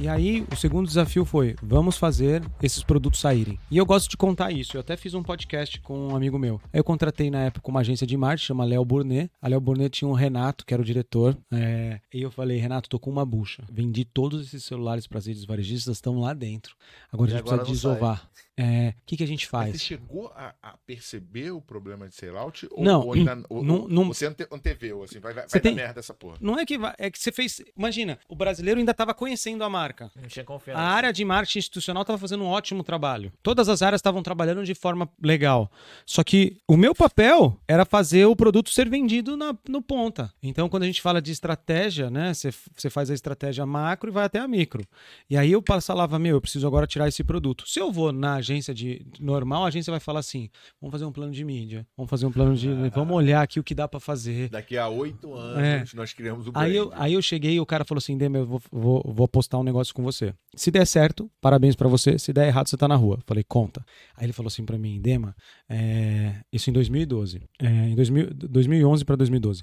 E 0.00 0.08
aí, 0.08 0.46
o 0.50 0.56
segundo 0.56 0.86
desafio 0.86 1.26
foi: 1.26 1.54
vamos 1.62 1.98
fazer 1.98 2.42
esses 2.62 2.82
produtos 2.82 3.20
saírem. 3.20 3.58
E 3.70 3.76
eu 3.76 3.84
gosto 3.84 4.08
de 4.08 4.16
contar 4.16 4.50
isso. 4.50 4.74
Eu 4.74 4.80
até 4.80 4.96
fiz 4.96 5.12
um 5.12 5.22
podcast 5.22 5.78
com 5.82 6.08
um 6.08 6.16
amigo 6.16 6.38
meu. 6.38 6.58
Aí 6.72 6.80
eu 6.80 6.84
contratei 6.84 7.30
na 7.30 7.40
época 7.40 7.70
uma 7.70 7.80
agência 7.80 8.06
de 8.06 8.16
marketing, 8.16 8.46
chama 8.46 8.64
Léo 8.64 8.82
Burnet. 8.82 9.30
A 9.42 9.48
Léo 9.48 9.60
Burnet 9.60 9.90
tinha 9.98 10.08
um 10.08 10.14
Renato, 10.14 10.64
que 10.64 10.72
era 10.72 10.82
o 10.82 10.86
diretor. 10.86 11.36
é, 11.52 12.00
E 12.14 12.22
eu 12.22 12.30
falei: 12.30 12.56
Renato, 12.58 12.88
tô 12.88 12.98
com 12.98 13.10
uma 13.10 13.26
bucha. 13.26 13.62
Vendi 13.70 14.06
todos 14.06 14.46
esses 14.46 14.64
celulares 14.64 15.06
para 15.06 15.18
as 15.18 15.26
redes 15.26 15.44
varejistas, 15.44 15.98
estão 15.98 16.18
lá 16.18 16.32
dentro. 16.32 16.74
Agora 17.12 17.30
E 17.30 17.34
a 17.34 17.36
gente 17.36 17.46
agora 17.46 17.62
precisa 17.62 17.90
desovar. 17.90 18.30
É, 18.34 18.40
O 18.62 18.94
que, 19.06 19.16
que 19.16 19.22
a 19.24 19.26
gente 19.26 19.44
Mas 19.44 19.50
faz? 19.50 19.72
você 19.72 19.78
chegou 19.78 20.32
a, 20.36 20.54
a 20.62 20.76
perceber 20.86 21.50
o 21.50 21.60
problema 21.60 22.08
de 22.08 22.14
sellout? 22.14 22.66
Ou, 22.70 22.84
Não, 22.84 23.06
ou 23.06 23.12
ainda, 23.14 23.42
ou, 23.48 23.62
não- 23.62 23.88
não- 23.88 24.08
você 24.08 24.26
ante, 24.26 24.46
anteveu, 24.50 25.02
assim, 25.02 25.18
vai, 25.20 25.32
vai, 25.32 25.46
vai 25.48 25.60
tem- 25.60 25.74
dar 25.74 25.82
merda 25.82 26.00
essa 26.00 26.14
porra. 26.14 26.36
Não 26.40 26.58
é 26.58 26.64
que 26.66 26.78
vai, 26.78 26.94
é 26.98 27.10
que 27.10 27.18
você 27.18 27.32
fez. 27.32 27.62
Imagina, 27.76 28.18
o 28.28 28.34
brasileiro 28.36 28.78
ainda 28.80 28.92
estava 28.92 29.14
conhecendo 29.14 29.64
a 29.64 29.68
marca. 29.68 30.10
Não 30.14 30.28
tinha 30.28 30.44
confiança. 30.44 30.80
A 30.80 30.84
área 30.84 31.12
de 31.12 31.24
marketing 31.24 31.58
institucional 31.58 32.02
estava 32.02 32.18
fazendo 32.18 32.44
um 32.44 32.48
ótimo 32.48 32.82
trabalho. 32.84 33.32
Todas 33.42 33.68
as 33.68 33.82
áreas 33.82 33.98
estavam 34.00 34.22
trabalhando 34.22 34.64
de 34.64 34.74
forma 34.74 35.08
legal. 35.22 35.70
Só 36.06 36.22
que 36.24 36.58
o 36.68 36.76
meu 36.76 36.94
papel 36.94 37.58
era 37.66 37.84
fazer 37.84 38.24
o 38.26 38.36
produto 38.36 38.70
ser 38.70 38.88
vendido 38.88 39.36
na, 39.36 39.56
no 39.68 39.80
ponta. 39.82 40.32
Então, 40.42 40.68
quando 40.68 40.82
a 40.84 40.86
gente 40.86 41.00
fala 41.02 41.20
de 41.22 41.32
estratégia, 41.32 42.10
né? 42.10 42.34
Você 42.34 42.50
você 42.76 42.90
faz 42.90 43.10
a 43.10 43.14
estratégia 43.14 43.64
macro 43.66 44.10
e 44.10 44.12
vai 44.12 44.24
até 44.24 44.38
a 44.38 44.48
micro. 44.48 44.84
E 45.28 45.36
aí 45.36 45.52
eu 45.52 45.62
falava, 45.82 46.18
meu, 46.18 46.36
eu 46.36 46.40
preciso 46.40 46.66
agora 46.66 46.86
tirar 46.86 47.08
esse 47.08 47.22
produto. 47.24 47.68
Se 47.68 47.78
eu 47.78 47.90
vou 47.92 48.12
na 48.12 48.40
agência 48.50 48.74
de 48.74 49.06
normal, 49.18 49.64
a 49.64 49.68
agência 49.68 49.90
vai 49.90 50.00
falar 50.00 50.20
assim: 50.20 50.48
vamos 50.80 50.92
fazer 50.92 51.04
um 51.04 51.12
plano 51.12 51.32
de 51.32 51.44
mídia, 51.44 51.86
vamos 51.96 52.10
fazer 52.10 52.26
um 52.26 52.32
plano 52.32 52.54
de. 52.56 52.68
Vamos 52.94 53.16
olhar 53.16 53.42
aqui 53.42 53.60
o 53.60 53.64
que 53.64 53.74
dá 53.74 53.86
para 53.86 54.00
fazer. 54.00 54.48
Daqui 54.48 54.76
a 54.76 54.88
oito 54.88 55.34
anos, 55.34 55.92
É. 55.92 55.96
nós 55.96 56.12
criamos 56.12 56.46
o 56.46 56.52
Aí 56.54 56.74
eu, 56.74 56.90
aí 56.94 57.14
eu 57.14 57.22
cheguei 57.22 57.54
e 57.54 57.60
o 57.60 57.66
cara 57.66 57.84
falou 57.84 57.98
assim: 57.98 58.16
Demi, 58.18 58.38
eu 58.38 58.46
vou, 58.46 58.62
vou, 58.70 59.02
vou 59.06 59.28
postar 59.28 59.58
um 59.58 59.62
negócio 59.62 59.94
com 59.94 60.02
você. 60.02 60.34
Se 60.54 60.70
der 60.70 60.86
certo, 60.86 61.30
parabéns 61.40 61.76
pra 61.76 61.88
você. 61.88 62.18
Se 62.18 62.32
der 62.32 62.48
errado, 62.48 62.68
você 62.68 62.76
tá 62.76 62.88
na 62.88 62.96
rua. 62.96 63.18
Falei, 63.26 63.44
conta. 63.44 63.84
Aí 64.16 64.26
ele 64.26 64.32
falou 64.32 64.48
assim 64.48 64.64
pra 64.64 64.78
mim: 64.78 65.00
Dema, 65.00 65.34
é, 65.68 66.36
isso 66.52 66.68
em 66.70 66.72
2012. 66.72 67.40
É, 67.60 67.66
em 67.68 67.94
2000, 67.94 68.30
2011 68.34 69.04
pra 69.04 69.16
2012. 69.16 69.62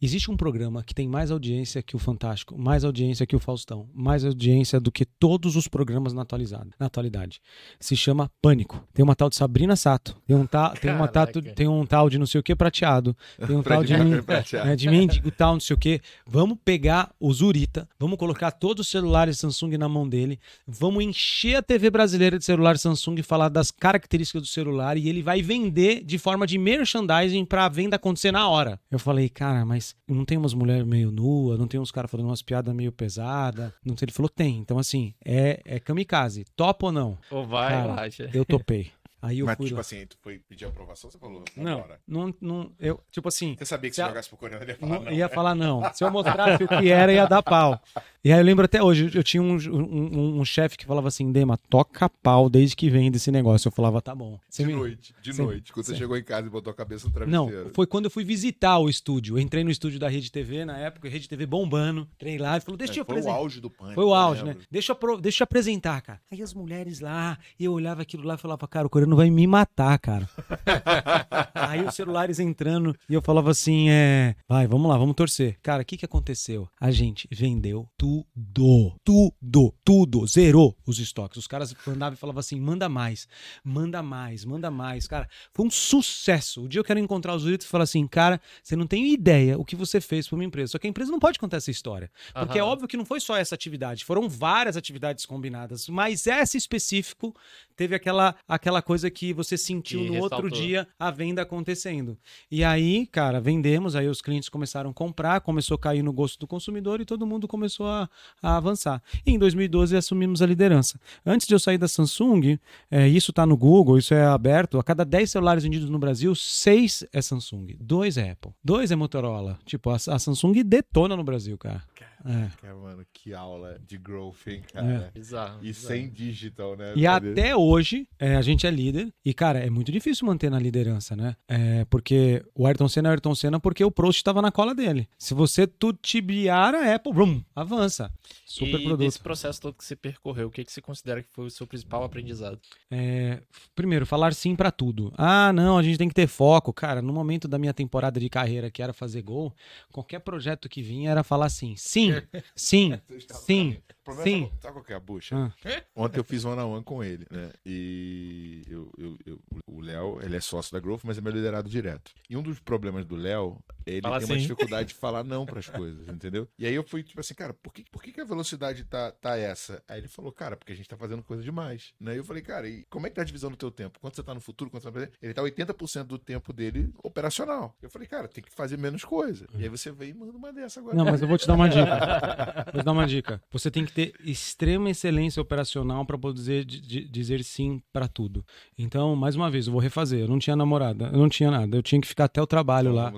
Existe 0.00 0.30
um 0.30 0.36
programa 0.36 0.84
que 0.84 0.94
tem 0.94 1.08
mais 1.08 1.30
audiência 1.32 1.82
que 1.82 1.96
o 1.96 1.98
Fantástico, 1.98 2.56
mais 2.56 2.84
audiência 2.84 3.26
que 3.26 3.34
o 3.34 3.40
Faustão, 3.40 3.88
mais 3.92 4.24
audiência 4.24 4.78
do 4.78 4.92
que 4.92 5.04
todos 5.04 5.56
os 5.56 5.66
programas 5.66 6.12
na, 6.12 6.22
atualizado, 6.22 6.70
na 6.78 6.86
atualidade. 6.86 7.40
Se 7.80 7.96
chama 7.96 8.30
Pânico. 8.40 8.86
Tem 8.94 9.02
uma 9.02 9.16
tal 9.16 9.28
de 9.28 9.34
Sabrina 9.34 9.74
Sato, 9.74 10.16
tem 10.24 10.36
um, 10.36 10.46
ta, 10.46 10.70
tem 10.70 10.92
uma 10.92 11.08
tato, 11.08 11.42
tem 11.42 11.66
um 11.66 11.84
tal 11.84 12.08
de 12.08 12.16
não 12.16 12.26
sei 12.26 12.40
o 12.40 12.44
que 12.44 12.54
prateado, 12.54 13.16
tem 13.44 13.56
um 13.56 13.62
tal 13.62 13.82
de, 13.82 13.92
Mercury 13.92 14.22
prateado. 14.22 14.70
é, 14.70 14.76
de 14.76 14.88
mendigo 14.88 15.32
tal, 15.32 15.54
não 15.54 15.60
sei 15.60 15.74
o 15.74 15.78
quê. 15.78 16.00
Vamos 16.24 16.58
pegar 16.64 17.12
o 17.18 17.32
Zurita, 17.32 17.88
vamos 17.98 18.18
colocar 18.18 18.52
todos 18.52 18.86
os 18.86 18.90
celulares 18.92 19.38
Samsung 19.38 19.76
na 19.76 19.88
mão 19.88 20.08
dele, 20.08 20.38
vamos 20.64 21.02
encher 21.02 21.56
a 21.56 21.62
TV 21.62 21.90
brasileira 21.90 22.38
de 22.38 22.44
celular 22.44 22.78
Samsung 22.78 23.16
e 23.18 23.22
falar 23.24 23.48
das 23.48 23.72
características 23.72 24.42
do 24.42 24.48
celular 24.48 24.96
e 24.96 25.08
ele 25.08 25.22
vai 25.22 25.42
vender 25.42 26.04
de 26.04 26.18
forma 26.18 26.46
de 26.46 26.56
merchandising 26.56 27.44
pra 27.44 27.68
venda 27.68 27.96
acontecer 27.96 28.30
na 28.30 28.48
hora. 28.48 28.78
Eu 28.90 28.98
falei, 29.00 29.28
cara, 29.28 29.64
mas 29.64 29.87
não 30.06 30.24
tem 30.24 30.38
umas 30.38 30.54
mulheres 30.54 30.86
meio 30.86 31.10
nuas, 31.10 31.58
não 31.58 31.66
tem 31.66 31.78
uns 31.80 31.90
caras 31.90 32.10
falando 32.10 32.26
umas 32.26 32.42
piadas 32.42 32.74
meio 32.74 32.92
pesadas. 32.92 33.72
Não 33.84 33.96
sei. 33.96 34.06
Ele 34.06 34.12
falou, 34.12 34.28
tem. 34.28 34.58
Então, 34.58 34.78
assim, 34.78 35.14
é, 35.24 35.60
é 35.64 35.78
kamikaze. 35.80 36.44
Topa 36.56 36.86
ou 36.86 36.92
não? 36.92 37.18
Ou 37.30 37.46
vai, 37.46 37.72
Cara. 37.72 38.08
Eu 38.32 38.44
topei. 38.44 38.90
Aí 39.20 39.40
eu 39.40 39.46
Mas, 39.46 39.56
fui 39.56 39.66
tipo 39.66 39.74
lá. 39.76 39.80
assim, 39.80 40.06
tu 40.06 40.16
foi 40.22 40.38
pedir 40.38 40.64
aprovação, 40.66 41.10
você 41.10 41.18
falou, 41.18 41.42
Não, 41.56 41.84
não, 42.06 42.34
não, 42.40 42.72
eu, 42.78 43.00
tipo 43.10 43.26
assim, 43.28 43.56
Você 43.58 43.64
sabia 43.64 43.90
que 43.90 43.96
Se 43.96 44.02
se 44.02 44.06
jogasse 44.08 44.28
pro 44.28 44.38
coreano, 44.38 44.62
ele 44.64 44.70
ia 44.72 44.76
falar 44.78 44.94
não, 44.98 45.04
não. 45.04 45.12
ia 45.12 45.28
falar 45.28 45.54
não. 45.54 45.82
Se 45.94 46.04
eu 46.04 46.10
mostrasse 46.10 46.62
o 46.62 46.68
que 46.68 46.88
era, 46.90 47.12
ia 47.12 47.26
dar 47.26 47.42
pau. 47.42 47.80
E 48.24 48.32
aí 48.32 48.38
eu 48.38 48.44
lembro 48.44 48.64
até 48.64 48.82
hoje, 48.82 49.10
eu 49.14 49.22
tinha 49.24 49.42
um, 49.42 49.56
um, 49.56 50.40
um 50.40 50.44
chefe 50.44 50.76
que 50.76 50.84
falava 50.84 51.08
assim, 51.08 51.32
Dema, 51.32 51.56
toca 51.68 52.08
pau 52.08 52.48
desde 52.48 52.76
que 52.76 52.88
vem 52.90 53.10
desse 53.10 53.30
negócio. 53.30 53.68
Eu 53.68 53.72
falava, 53.72 54.00
tá 54.02 54.14
bom. 54.14 54.38
Você 54.48 54.62
De 54.62 54.68
me- 54.68 54.74
noite, 54.76 55.14
de 55.22 55.32
Sim, 55.32 55.42
noite. 55.42 55.72
Quando 55.72 55.86
você 55.86 55.96
chegou 55.96 56.16
em 56.16 56.22
casa 56.22 56.46
e 56.46 56.50
botou 56.50 56.70
a 56.70 56.74
cabeça 56.74 57.08
no 57.08 57.26
Não, 57.26 57.46
travesseiro. 57.46 57.72
foi 57.74 57.86
quando 57.86 58.04
eu 58.04 58.10
fui 58.10 58.22
visitar 58.24 58.78
o 58.78 58.88
estúdio. 58.88 59.36
Eu 59.36 59.40
entrei 59.40 59.64
no 59.64 59.70
estúdio 59.70 59.98
da 59.98 60.08
Rede 60.08 60.30
TV 60.30 60.64
na 60.64 60.76
época, 60.78 61.08
Rede 61.08 61.28
TV 61.28 61.44
bombando. 61.46 62.08
Entrei 62.14 62.38
lá 62.38 62.56
e 62.56 62.60
falou, 62.60 62.76
deixa 62.76 62.92
eu 62.94 63.02
É, 63.02 63.04
foi 63.04 63.14
o 63.14 63.18
apresentar. 63.18 63.34
auge 63.36 63.60
do 63.60 63.70
pânico. 63.70 63.94
Foi 63.94 64.04
o 64.04 64.08
eu 64.08 64.14
auge, 64.14 64.44
né? 64.44 64.56
Deixa 64.70 64.96
eu, 65.00 65.20
deixa 65.20 65.42
eu 65.42 65.44
apresentar, 65.44 66.00
cara. 66.02 66.20
Aí 66.30 66.42
as 66.42 66.52
mulheres 66.54 67.00
lá, 67.00 67.38
e 67.58 67.64
eu 67.64 67.72
olhava 67.72 68.02
aquilo 68.02 68.24
lá 68.24 68.34
e 68.34 68.38
falava, 68.38 68.66
cara, 68.68 68.86
o 68.86 68.90
coreano 69.08 69.16
vai 69.16 69.30
me 69.30 69.46
matar, 69.46 69.98
cara. 69.98 70.28
Aí 71.54 71.84
os 71.84 71.94
celulares 71.94 72.38
entrando 72.38 72.94
e 73.08 73.14
eu 73.14 73.22
falava 73.22 73.50
assim, 73.50 73.88
é, 73.90 74.34
vai, 74.48 74.66
vamos 74.66 74.88
lá, 74.88 74.96
vamos 74.96 75.14
torcer. 75.14 75.58
Cara, 75.62 75.82
o 75.82 75.84
que 75.84 75.96
que 75.96 76.04
aconteceu? 76.04 76.68
A 76.80 76.90
gente 76.90 77.28
vendeu 77.30 77.88
tudo, 77.96 78.94
tudo, 79.04 79.74
tudo, 79.84 80.26
zerou 80.26 80.76
os 80.86 80.98
estoques. 80.98 81.38
Os 81.38 81.46
caras 81.46 81.74
mandavam 81.86 82.14
e 82.14 82.16
falavam 82.16 82.40
assim, 82.40 82.60
manda 82.60 82.88
mais, 82.88 83.28
manda 83.64 84.02
mais, 84.02 84.44
manda 84.44 84.70
mais. 84.70 85.06
Cara, 85.06 85.28
foi 85.52 85.66
um 85.66 85.70
sucesso. 85.70 86.64
O 86.64 86.68
dia 86.68 86.80
eu 86.80 86.84
quero 86.84 87.00
encontrar 87.00 87.34
os 87.34 87.42
Zuritos 87.42 87.66
e 87.66 87.70
falar 87.70 87.84
assim, 87.84 88.06
cara, 88.06 88.40
você 88.62 88.76
não 88.76 88.86
tem 88.86 89.12
ideia 89.12 89.58
o 89.58 89.64
que 89.64 89.76
você 89.76 90.00
fez 90.00 90.28
para 90.28 90.36
uma 90.36 90.44
empresa. 90.44 90.72
Só 90.72 90.78
que 90.78 90.86
a 90.86 90.90
empresa 90.90 91.10
não 91.10 91.18
pode 91.18 91.38
contar 91.38 91.58
essa 91.58 91.70
história. 91.70 92.10
Porque 92.34 92.58
é 92.58 92.62
óbvio 92.62 92.88
que 92.88 92.96
não 92.96 93.04
foi 93.04 93.20
só 93.20 93.36
essa 93.36 93.54
atividade, 93.54 94.04
foram 94.04 94.28
várias 94.28 94.76
atividades 94.76 95.26
combinadas, 95.26 95.88
mas 95.88 96.26
essa 96.26 96.56
específico 96.56 97.34
teve 97.76 97.94
aquela, 97.94 98.34
aquela 98.46 98.82
coisa 98.82 98.97
que 99.10 99.32
você 99.32 99.56
sentiu 99.56 100.00
Que 100.00 100.10
no 100.10 100.18
outro 100.20 100.38
ressaltou. 100.42 100.50
dia 100.50 100.88
a 100.98 101.10
venda 101.10 101.42
acontecendo. 101.42 102.16
E 102.50 102.64
aí, 102.64 103.06
cara, 103.06 103.40
vendemos, 103.40 103.94
aí 103.94 104.08
os 104.08 104.20
clientes 104.20 104.48
começaram 104.48 104.90
a 104.90 104.94
comprar, 104.94 105.40
começou 105.40 105.74
a 105.74 105.78
cair 105.78 106.02
no 106.02 106.12
gosto 106.12 106.38
do 106.38 106.46
consumidor 106.46 107.00
e 107.00 107.04
todo 107.04 107.26
mundo 107.26 107.46
começou 107.46 107.86
a, 107.86 108.08
a 108.42 108.56
avançar. 108.56 109.02
E 109.24 109.32
em 109.32 109.38
2012 109.38 109.96
assumimos 109.96 110.42
a 110.42 110.46
liderança. 110.46 110.98
Antes 111.24 111.46
de 111.46 111.54
eu 111.54 111.58
sair 111.58 111.78
da 111.78 111.88
Samsung, 111.88 112.58
é, 112.90 113.06
isso 113.08 113.32
tá 113.32 113.46
no 113.46 113.56
Google, 113.56 113.98
isso 113.98 114.14
é 114.14 114.24
aberto, 114.24 114.78
a 114.78 114.84
cada 114.84 115.04
10 115.04 115.30
celulares 115.30 115.62
vendidos 115.62 115.88
no 115.90 115.98
Brasil, 115.98 116.34
6 116.34 117.04
é 117.12 117.20
Samsung, 117.22 117.76
2 117.80 118.16
é 118.16 118.30
Apple, 118.30 118.52
2 118.64 118.90
é 118.90 118.96
Motorola. 118.96 119.58
Tipo, 119.64 119.90
a, 119.90 119.96
a 119.96 120.18
Samsung 120.18 120.62
detona 120.64 121.16
no 121.16 121.24
Brasil, 121.24 121.56
cara. 121.58 121.82
É. 122.24 122.50
Cara, 122.60 122.74
mano, 122.74 123.06
que 123.12 123.32
aula 123.32 123.78
de 123.86 123.96
growth, 123.96 124.46
hein, 124.46 124.62
cara. 124.72 125.10
Bizarro. 125.14 125.58
E 125.60 125.68
bizarro. 125.68 125.86
sem 125.86 126.10
digital, 126.10 126.76
né? 126.76 126.92
E 126.96 127.06
até 127.06 127.54
hoje, 127.54 128.08
é, 128.18 128.36
a 128.36 128.42
gente 128.42 128.66
é 128.66 128.70
líder. 128.70 129.12
E, 129.24 129.32
cara, 129.32 129.58
é 129.58 129.70
muito 129.70 129.92
difícil 129.92 130.26
manter 130.26 130.50
na 130.50 130.58
liderança, 130.58 131.14
né? 131.14 131.36
É, 131.46 131.84
porque 131.86 132.44
o 132.54 132.66
Ayrton 132.66 132.88
Senna 132.88 133.08
é 133.08 133.10
o 133.10 133.12
Ayrton 133.12 133.34
Senna 133.34 133.60
porque 133.60 133.84
o 133.84 133.90
Prost 133.90 134.18
estava 134.18 134.42
na 134.42 134.50
cola 134.50 134.74
dele. 134.74 135.08
Se 135.18 135.34
você 135.34 135.66
tutibiar 135.66 136.74
a 136.74 136.94
Apple, 136.94 137.12
brum, 137.12 137.42
avança. 137.54 138.12
Super 138.44 138.80
e 138.80 138.84
produto. 138.84 138.98
desse 138.98 139.20
processo 139.20 139.60
todo 139.60 139.74
que 139.74 139.84
você 139.84 139.94
percorreu, 139.94 140.48
o 140.48 140.50
que, 140.50 140.64
que 140.64 140.72
você 140.72 140.80
considera 140.80 141.22
que 141.22 141.28
foi 141.30 141.46
o 141.46 141.50
seu 141.50 141.66
principal 141.66 142.02
aprendizado? 142.02 142.58
É, 142.90 143.40
primeiro, 143.74 144.06
falar 144.06 144.32
sim 144.34 144.56
pra 144.56 144.70
tudo. 144.70 145.12
Ah, 145.16 145.52
não, 145.52 145.78
a 145.78 145.82
gente 145.82 145.98
tem 145.98 146.08
que 146.08 146.14
ter 146.14 146.26
foco. 146.26 146.72
Cara, 146.72 147.02
no 147.02 147.12
momento 147.12 147.46
da 147.46 147.58
minha 147.58 147.74
temporada 147.74 148.18
de 148.18 148.28
carreira, 148.28 148.70
que 148.70 148.82
era 148.82 148.92
fazer 148.92 149.22
gol, 149.22 149.54
qualquer 149.92 150.20
projeto 150.20 150.68
que 150.68 150.82
vinha 150.82 151.10
era 151.10 151.22
falar 151.22 151.46
assim: 151.46 151.74
sim, 151.76 152.07
sim, 152.54 153.00
sim. 153.30 153.76
problema 154.14 154.30
Sim. 154.30 154.44
Sabe, 154.46 154.62
sabe 154.62 154.72
qual 154.74 154.84
que 154.84 154.92
é 154.92 154.96
a 154.96 155.00
bucha? 155.00 155.36
Ah. 155.36 155.82
Ontem 155.96 156.18
eu 156.18 156.24
fiz 156.24 156.44
one 156.44 156.60
on 156.60 156.74
one 156.74 156.84
com 156.84 157.02
ele, 157.04 157.26
né? 157.30 157.50
E 157.64 158.62
eu, 158.68 158.90
eu- 158.98 159.18
eu- 159.26 159.40
o 159.66 159.80
Léo, 159.80 160.18
ele 160.22 160.36
é 160.36 160.40
sócio 160.40 160.72
da 160.72 160.80
Growth, 160.80 161.02
mas 161.04 161.18
é 161.18 161.20
meu 161.20 161.32
liderado 161.32 161.68
direto. 161.68 162.10
E 162.28 162.36
um 162.36 162.42
dos 162.42 162.58
problemas 162.58 163.04
do 163.04 163.14
Léo, 163.16 163.58
ele 163.86 164.00
Fala 164.02 164.18
tem 164.18 164.26
uma 164.26 164.34
assim. 164.34 164.42
dificuldade 164.42 164.88
de 164.88 164.94
falar 164.94 165.22
não 165.24 165.44
pras 165.46 165.68
coisas, 165.68 166.08
entendeu? 166.08 166.48
E 166.58 166.66
aí 166.66 166.74
eu 166.74 166.82
fui 166.82 167.02
tipo 167.02 167.20
assim, 167.20 167.34
cara, 167.34 167.54
por 167.54 167.72
que, 167.72 167.84
por 167.90 168.02
que, 168.02 168.12
que 168.12 168.20
a 168.20 168.24
velocidade 168.24 168.84
tá, 168.84 169.12
tá 169.12 169.36
essa? 169.36 169.82
Aí 169.88 169.98
ele 170.00 170.08
falou, 170.08 170.32
cara, 170.32 170.56
porque 170.56 170.72
a 170.72 170.76
gente 170.76 170.88
tá 170.88 170.96
fazendo 170.96 171.22
coisa 171.22 171.42
demais. 171.42 171.92
Né? 172.00 172.14
E 172.14 172.16
eu 172.18 172.24
falei, 172.24 172.42
cara, 172.42 172.68
e 172.68 172.84
como 172.90 173.06
é 173.06 173.10
que 173.10 173.16
tá 173.16 173.22
a 173.22 173.24
divisão 173.24 173.50
do 173.50 173.56
teu 173.56 173.70
tempo? 173.70 173.98
Quando 174.00 174.14
você 174.14 174.22
tá 174.22 174.34
no 174.34 174.40
futuro, 174.40 174.70
quando 174.70 174.82
você 174.82 174.88
tá 174.90 174.90
no 174.90 174.94
presente? 175.06 175.18
Ele 175.22 175.34
tá 175.34 175.42
80% 175.42 176.04
do 176.04 176.18
tempo 176.18 176.52
dele 176.52 176.92
operacional. 177.02 177.76
Eu 177.82 177.90
falei, 177.90 178.06
cara, 178.08 178.28
tem 178.28 178.42
que 178.42 178.50
fazer 178.50 178.76
menos 178.78 179.04
coisa. 179.04 179.46
E 179.54 179.62
aí 179.62 179.68
você 179.68 179.90
vem 179.92 180.10
e 180.10 180.14
manda 180.14 180.36
uma 180.36 180.52
dessa 180.52 180.80
agora. 180.80 180.96
Não, 180.96 181.04
mas 181.04 181.20
eu 181.22 181.28
vou 181.28 181.38
te 181.38 181.46
dar 181.46 181.54
uma 181.54 181.68
dica. 181.68 182.64
Vou 182.72 182.82
te 182.82 182.84
dar 182.84 182.92
uma 182.92 183.06
dica. 183.06 183.42
Você 183.50 183.70
tem 183.70 183.84
que 183.84 183.92
extrema 184.24 184.90
excelência 184.90 185.40
operacional 185.40 186.04
para 186.04 186.16
poder 186.18 186.34
dizer, 186.38 186.64
di- 186.64 187.08
dizer 187.08 187.42
sim 187.44 187.80
para 187.92 188.06
tudo. 188.08 188.44
Então, 188.78 189.14
mais 189.16 189.36
uma 189.36 189.50
vez, 189.50 189.66
eu 189.66 189.72
vou 189.72 189.80
refazer. 189.80 190.20
Eu 190.20 190.28
não 190.28 190.38
tinha 190.38 190.56
namorada, 190.56 191.10
eu 191.12 191.18
não 191.18 191.28
tinha 191.28 191.50
nada. 191.50 191.76
Eu 191.76 191.82
tinha 191.82 192.00
que 192.00 192.06
ficar 192.06 192.24
até 192.24 192.40
o 192.40 192.46
trabalho 192.46 192.92
lá. 192.92 193.10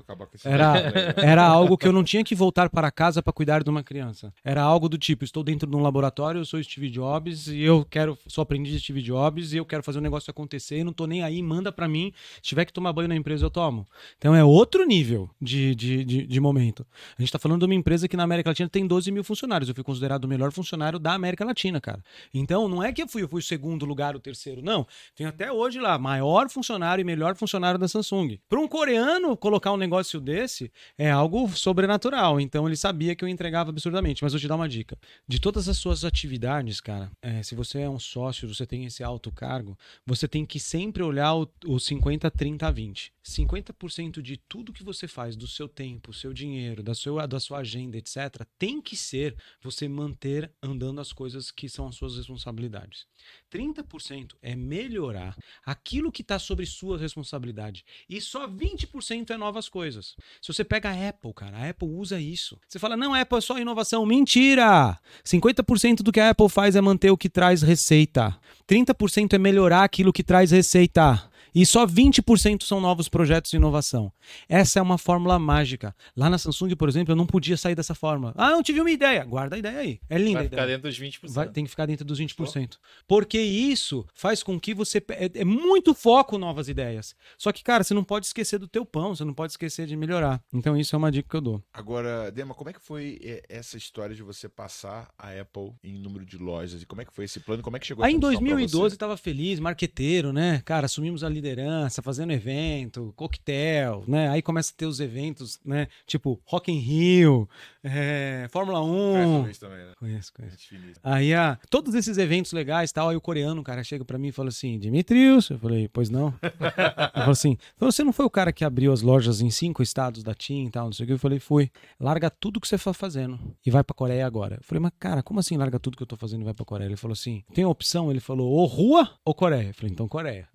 Era, 0.44 0.72
né? 0.74 1.14
era 1.22 1.44
algo 1.44 1.76
que 1.76 1.86
eu 1.86 1.92
não 1.92 2.02
tinha 2.04 2.24
que 2.24 2.34
voltar 2.34 2.68
para 2.70 2.90
casa 2.90 3.22
para 3.22 3.32
cuidar 3.32 3.62
de 3.62 3.70
uma 3.70 3.82
criança. 3.82 4.32
Era 4.44 4.62
algo 4.62 4.88
do 4.88 4.96
tipo: 4.98 5.24
estou 5.24 5.42
dentro 5.42 5.68
de 5.68 5.76
um 5.76 5.82
laboratório, 5.82 6.40
eu 6.40 6.44
sou 6.44 6.62
Steve 6.62 6.88
Jobs 6.90 7.48
e 7.48 7.60
eu 7.60 7.84
quero, 7.88 8.16
sou 8.26 8.42
aprendiz 8.42 8.72
de 8.72 8.80
Steve 8.80 9.02
Jobs 9.02 9.52
e 9.52 9.58
eu 9.58 9.64
quero 9.66 9.82
fazer 9.82 9.98
o 9.98 10.02
negócio 10.02 10.30
acontecer 10.30 10.78
e 10.78 10.84
não 10.84 10.92
tô 10.92 11.06
nem 11.06 11.22
aí, 11.22 11.42
manda 11.42 11.70
para 11.70 11.86
mim. 11.88 12.12
Se 12.36 12.42
tiver 12.42 12.64
que 12.64 12.72
tomar 12.72 12.92
banho 12.92 13.08
na 13.08 13.16
empresa, 13.16 13.44
eu 13.44 13.50
tomo. 13.50 13.86
Então 14.16 14.34
é 14.34 14.42
outro 14.42 14.84
nível 14.86 15.28
de, 15.40 15.74
de, 15.74 16.04
de, 16.04 16.26
de 16.26 16.40
momento. 16.40 16.86
A 17.18 17.22
gente 17.22 17.30
tá 17.32 17.38
falando 17.38 17.60
de 17.60 17.66
uma 17.66 17.74
empresa 17.74 18.08
que 18.08 18.16
na 18.16 18.22
América 18.22 18.50
Latina 18.50 18.68
tem 18.68 18.86
12 18.86 19.10
mil 19.12 19.22
funcionários. 19.24 19.68
Eu 19.68 19.74
fui 19.74 19.84
considerado 19.84 20.24
o 20.24 20.28
melhor 20.28 20.50
funcionário 20.52 20.69
da 20.98 21.14
América 21.14 21.44
Latina, 21.44 21.80
cara. 21.80 22.02
Então 22.32 22.68
não 22.68 22.82
é 22.82 22.92
que 22.92 23.02
eu 23.02 23.08
fui, 23.08 23.22
eu 23.22 23.28
fui 23.28 23.40
o 23.40 23.42
segundo 23.42 23.84
lugar, 23.84 24.14
o 24.14 24.20
terceiro. 24.20 24.62
Não. 24.62 24.86
Tem 25.14 25.26
até 25.26 25.52
hoje 25.52 25.80
lá, 25.80 25.98
maior 25.98 26.48
funcionário 26.48 27.02
e 27.02 27.04
melhor 27.04 27.34
funcionário 27.36 27.78
da 27.78 27.88
Samsung. 27.88 28.38
Para 28.48 28.60
um 28.60 28.68
coreano 28.68 29.36
colocar 29.36 29.72
um 29.72 29.76
negócio 29.76 30.20
desse 30.20 30.72
é 30.96 31.10
algo 31.10 31.48
sobrenatural. 31.48 32.40
Então 32.40 32.66
ele 32.66 32.76
sabia 32.76 33.14
que 33.14 33.24
eu 33.24 33.28
entregava 33.28 33.70
absurdamente. 33.70 34.22
Mas 34.22 34.32
vou 34.32 34.40
te 34.40 34.48
dar 34.48 34.56
uma 34.56 34.68
dica. 34.68 34.98
De 35.26 35.40
todas 35.40 35.68
as 35.68 35.76
suas 35.76 36.04
atividades, 36.04 36.80
cara, 36.80 37.10
é, 37.22 37.42
se 37.42 37.54
você 37.54 37.80
é 37.80 37.88
um 37.88 37.98
sócio, 37.98 38.52
você 38.52 38.66
tem 38.66 38.84
esse 38.84 39.02
alto 39.02 39.30
cargo, 39.32 39.78
você 40.06 40.26
tem 40.26 40.44
que 40.44 40.60
sempre 40.60 41.02
olhar 41.02 41.34
o, 41.34 41.48
o 41.66 41.78
50, 41.78 42.30
30, 42.30 42.70
20. 42.70 43.12
50% 43.30 44.20
de 44.20 44.36
tudo 44.36 44.72
que 44.72 44.82
você 44.82 45.06
faz, 45.06 45.36
do 45.36 45.46
seu 45.46 45.68
tempo, 45.68 46.12
seu 46.12 46.32
dinheiro, 46.32 46.82
da 46.82 46.94
sua, 46.94 47.26
da 47.26 47.38
sua 47.38 47.58
agenda, 47.58 47.96
etc., 47.96 48.44
tem 48.58 48.80
que 48.80 48.96
ser 48.96 49.36
você 49.62 49.88
manter 49.88 50.52
andando 50.62 51.00
as 51.00 51.12
coisas 51.12 51.50
que 51.50 51.68
são 51.68 51.86
as 51.86 51.94
suas 51.94 52.16
responsabilidades. 52.16 53.06
30% 53.52 54.34
é 54.42 54.54
melhorar 54.56 55.36
aquilo 55.64 56.10
que 56.10 56.22
está 56.22 56.38
sobre 56.38 56.66
sua 56.66 56.98
responsabilidade. 56.98 57.84
E 58.08 58.20
só 58.20 58.48
20% 58.48 59.30
é 59.30 59.36
novas 59.36 59.68
coisas. 59.68 60.16
Se 60.40 60.52
você 60.52 60.64
pega 60.64 60.90
a 60.90 61.08
Apple, 61.08 61.32
cara, 61.34 61.56
a 61.56 61.68
Apple 61.68 61.88
usa 61.88 62.20
isso. 62.20 62.58
Você 62.66 62.78
fala, 62.78 62.96
não, 62.96 63.14
Apple 63.14 63.38
é 63.38 63.40
só 63.40 63.58
inovação. 63.58 64.04
Mentira! 64.04 64.98
50% 65.24 66.02
do 66.02 66.12
que 66.12 66.20
a 66.20 66.30
Apple 66.30 66.48
faz 66.48 66.76
é 66.76 66.80
manter 66.80 67.10
o 67.10 67.18
que 67.18 67.28
traz 67.28 67.62
receita. 67.62 68.36
30% 68.68 69.34
é 69.34 69.38
melhorar 69.38 69.84
aquilo 69.84 70.12
que 70.12 70.22
traz 70.22 70.50
receita. 70.50 71.29
E 71.54 71.64
só 71.66 71.86
20% 71.86 72.62
são 72.64 72.80
novos 72.80 73.08
projetos 73.08 73.50
de 73.50 73.56
inovação. 73.56 74.12
Essa 74.48 74.78
é 74.78 74.82
uma 74.82 74.98
fórmula 74.98 75.38
mágica. 75.38 75.94
Lá 76.16 76.28
na 76.30 76.38
Samsung, 76.38 76.74
por 76.76 76.88
exemplo, 76.88 77.12
eu 77.12 77.16
não 77.16 77.26
podia 77.26 77.56
sair 77.56 77.74
dessa 77.74 77.94
forma. 77.94 78.32
Ah, 78.36 78.50
não 78.50 78.62
tive 78.62 78.80
uma 78.80 78.90
ideia. 78.90 79.24
Guarda 79.24 79.56
a 79.56 79.58
ideia 79.58 79.78
aí. 79.78 80.00
É 80.08 80.16
linda 80.18 80.30
a 80.30 80.42
Vai 80.42 80.46
ideia. 80.46 80.50
ficar 80.62 80.66
dentro 80.66 80.88
dos 80.88 80.98
20%. 80.98 81.32
Vai- 81.34 81.48
tem 81.48 81.64
que 81.64 81.70
ficar 81.70 81.86
dentro 81.86 82.04
dos 82.04 82.18
20%. 82.18 82.78
Porque 83.06 83.38
isso 83.40 84.06
faz 84.14 84.42
com 84.42 84.58
que 84.58 84.74
você. 84.74 85.02
É, 85.10 85.30
é 85.40 85.44
muito 85.44 85.94
foco 85.94 86.38
novas 86.38 86.68
ideias. 86.68 87.14
Só 87.38 87.52
que, 87.52 87.62
cara, 87.62 87.82
você 87.84 87.94
não 87.94 88.04
pode 88.04 88.26
esquecer 88.26 88.58
do 88.58 88.68
teu 88.68 88.84
pão, 88.84 89.14
você 89.14 89.24
não 89.24 89.34
pode 89.34 89.52
esquecer 89.52 89.86
de 89.86 89.96
melhorar. 89.96 90.42
Então, 90.52 90.76
isso 90.76 90.94
é 90.94 90.98
uma 90.98 91.10
dica 91.10 91.28
que 91.28 91.36
eu 91.36 91.40
dou. 91.40 91.62
Agora, 91.72 92.30
Dema, 92.30 92.54
como 92.54 92.70
é 92.70 92.72
que 92.72 92.80
foi 92.80 93.18
é, 93.22 93.42
essa 93.48 93.76
história 93.76 94.14
de 94.14 94.22
você 94.22 94.48
passar 94.48 95.08
a 95.18 95.30
Apple 95.40 95.72
em 95.82 95.94
número 95.98 96.24
de 96.24 96.36
lojas? 96.38 96.82
E 96.82 96.86
como 96.86 97.00
é 97.02 97.04
que 97.04 97.12
foi 97.12 97.24
esse 97.24 97.40
plano? 97.40 97.62
Como 97.62 97.76
é 97.76 97.80
que 97.80 97.86
chegou 97.86 98.04
Aí 98.04 98.12
em 98.12 98.16
missão 98.16 98.30
pra 98.30 98.38
2012 98.40 98.94
você? 98.94 98.98
tava 98.98 99.16
feliz, 99.16 99.58
marqueteiro, 99.58 100.32
né? 100.32 100.62
Cara, 100.64 100.86
assumimos 100.86 101.24
a 101.24 101.28
liderança, 101.40 102.02
fazendo 102.02 102.32
evento, 102.32 103.12
coquetel, 103.16 104.04
né? 104.06 104.28
Aí 104.28 104.42
começa 104.42 104.72
a 104.72 104.76
ter 104.76 104.86
os 104.86 105.00
eventos, 105.00 105.58
né? 105.64 105.88
Tipo 106.06 106.40
Rock 106.44 106.70
in 106.70 106.78
Rio, 106.78 107.48
é, 107.82 108.46
Fórmula 108.50 108.82
1. 108.82 108.84
Conhece 108.86 109.26
o 109.26 109.42
Luiz 109.42 109.58
também, 109.58 109.78
né? 109.78 109.92
Conheço, 109.98 110.32
conheço. 110.32 110.56
Aí, 111.02 111.34
ah, 111.34 111.58
todos 111.70 111.94
esses 111.94 112.18
eventos 112.18 112.52
legais 112.52 112.92
tal, 112.92 113.08
aí 113.08 113.16
o 113.16 113.20
coreano, 113.20 113.62
cara 113.62 113.82
chega 113.82 114.04
pra 114.04 114.18
mim 114.18 114.28
e 114.28 114.32
fala 114.32 114.50
assim, 114.50 114.78
Dimitrios, 114.78 115.50
eu 115.50 115.58
falei, 115.58 115.88
pois 115.88 116.10
não. 116.10 116.34
Ele 116.42 117.10
falou 117.12 117.30
assim, 117.30 117.56
você 117.78 118.04
não 118.04 118.12
foi 118.12 118.26
o 118.26 118.30
cara 118.30 118.52
que 118.52 118.64
abriu 118.64 118.92
as 118.92 119.00
lojas 119.00 119.40
em 119.40 119.50
cinco 119.50 119.82
estados 119.82 120.22
da 120.22 120.34
TIM 120.34 120.66
e 120.66 120.70
tal, 120.70 120.86
não 120.86 120.92
sei 120.92 121.04
o 121.04 121.06
que, 121.06 121.12
eu 121.14 121.18
falei, 121.18 121.38
fui. 121.38 121.70
Larga 121.98 122.30
tudo 122.30 122.60
que 122.60 122.68
você 122.68 122.76
tá 122.78 122.92
fazendo 122.92 123.38
e 123.64 123.70
vai 123.70 123.82
pra 123.82 123.94
Coreia 123.94 124.26
agora. 124.26 124.56
Eu 124.56 124.64
falei, 124.64 124.80
mas 124.80 124.92
cara, 124.98 125.22
como 125.22 125.40
assim 125.40 125.56
larga 125.56 125.78
tudo 125.78 125.96
que 125.96 126.02
eu 126.02 126.06
tô 126.06 126.16
fazendo 126.16 126.42
e 126.42 126.44
vai 126.44 126.54
pra 126.54 126.64
Coreia? 126.64 126.88
Ele 126.88 126.96
falou 126.96 127.12
assim, 127.12 127.42
tem 127.54 127.64
opção? 127.64 128.10
Ele 128.10 128.20
falou, 128.20 128.50
ou 128.50 128.66
rua 128.66 129.10
ou 129.24 129.34
Coreia? 129.34 129.68
Eu 129.68 129.74
falei, 129.74 129.92
então 129.92 130.08
Coreia. 130.08 130.48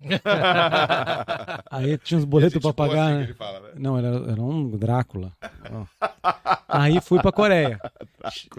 Aí 1.70 1.98
tinha 1.98 2.18
uns 2.18 2.24
boletos 2.24 2.52
pra 2.60 2.70
tipo 2.70 2.82
assim 2.82 2.90
pagar, 2.92 3.22
que 3.22 3.28
né? 3.28 3.34
fala, 3.34 3.60
né? 3.60 3.70
Não, 3.76 3.98
era, 3.98 4.08
era 4.32 4.42
um 4.42 4.70
Drácula. 4.76 5.32
Aí 6.68 7.00
fui 7.00 7.20
pra 7.20 7.32
Coreia. 7.32 7.78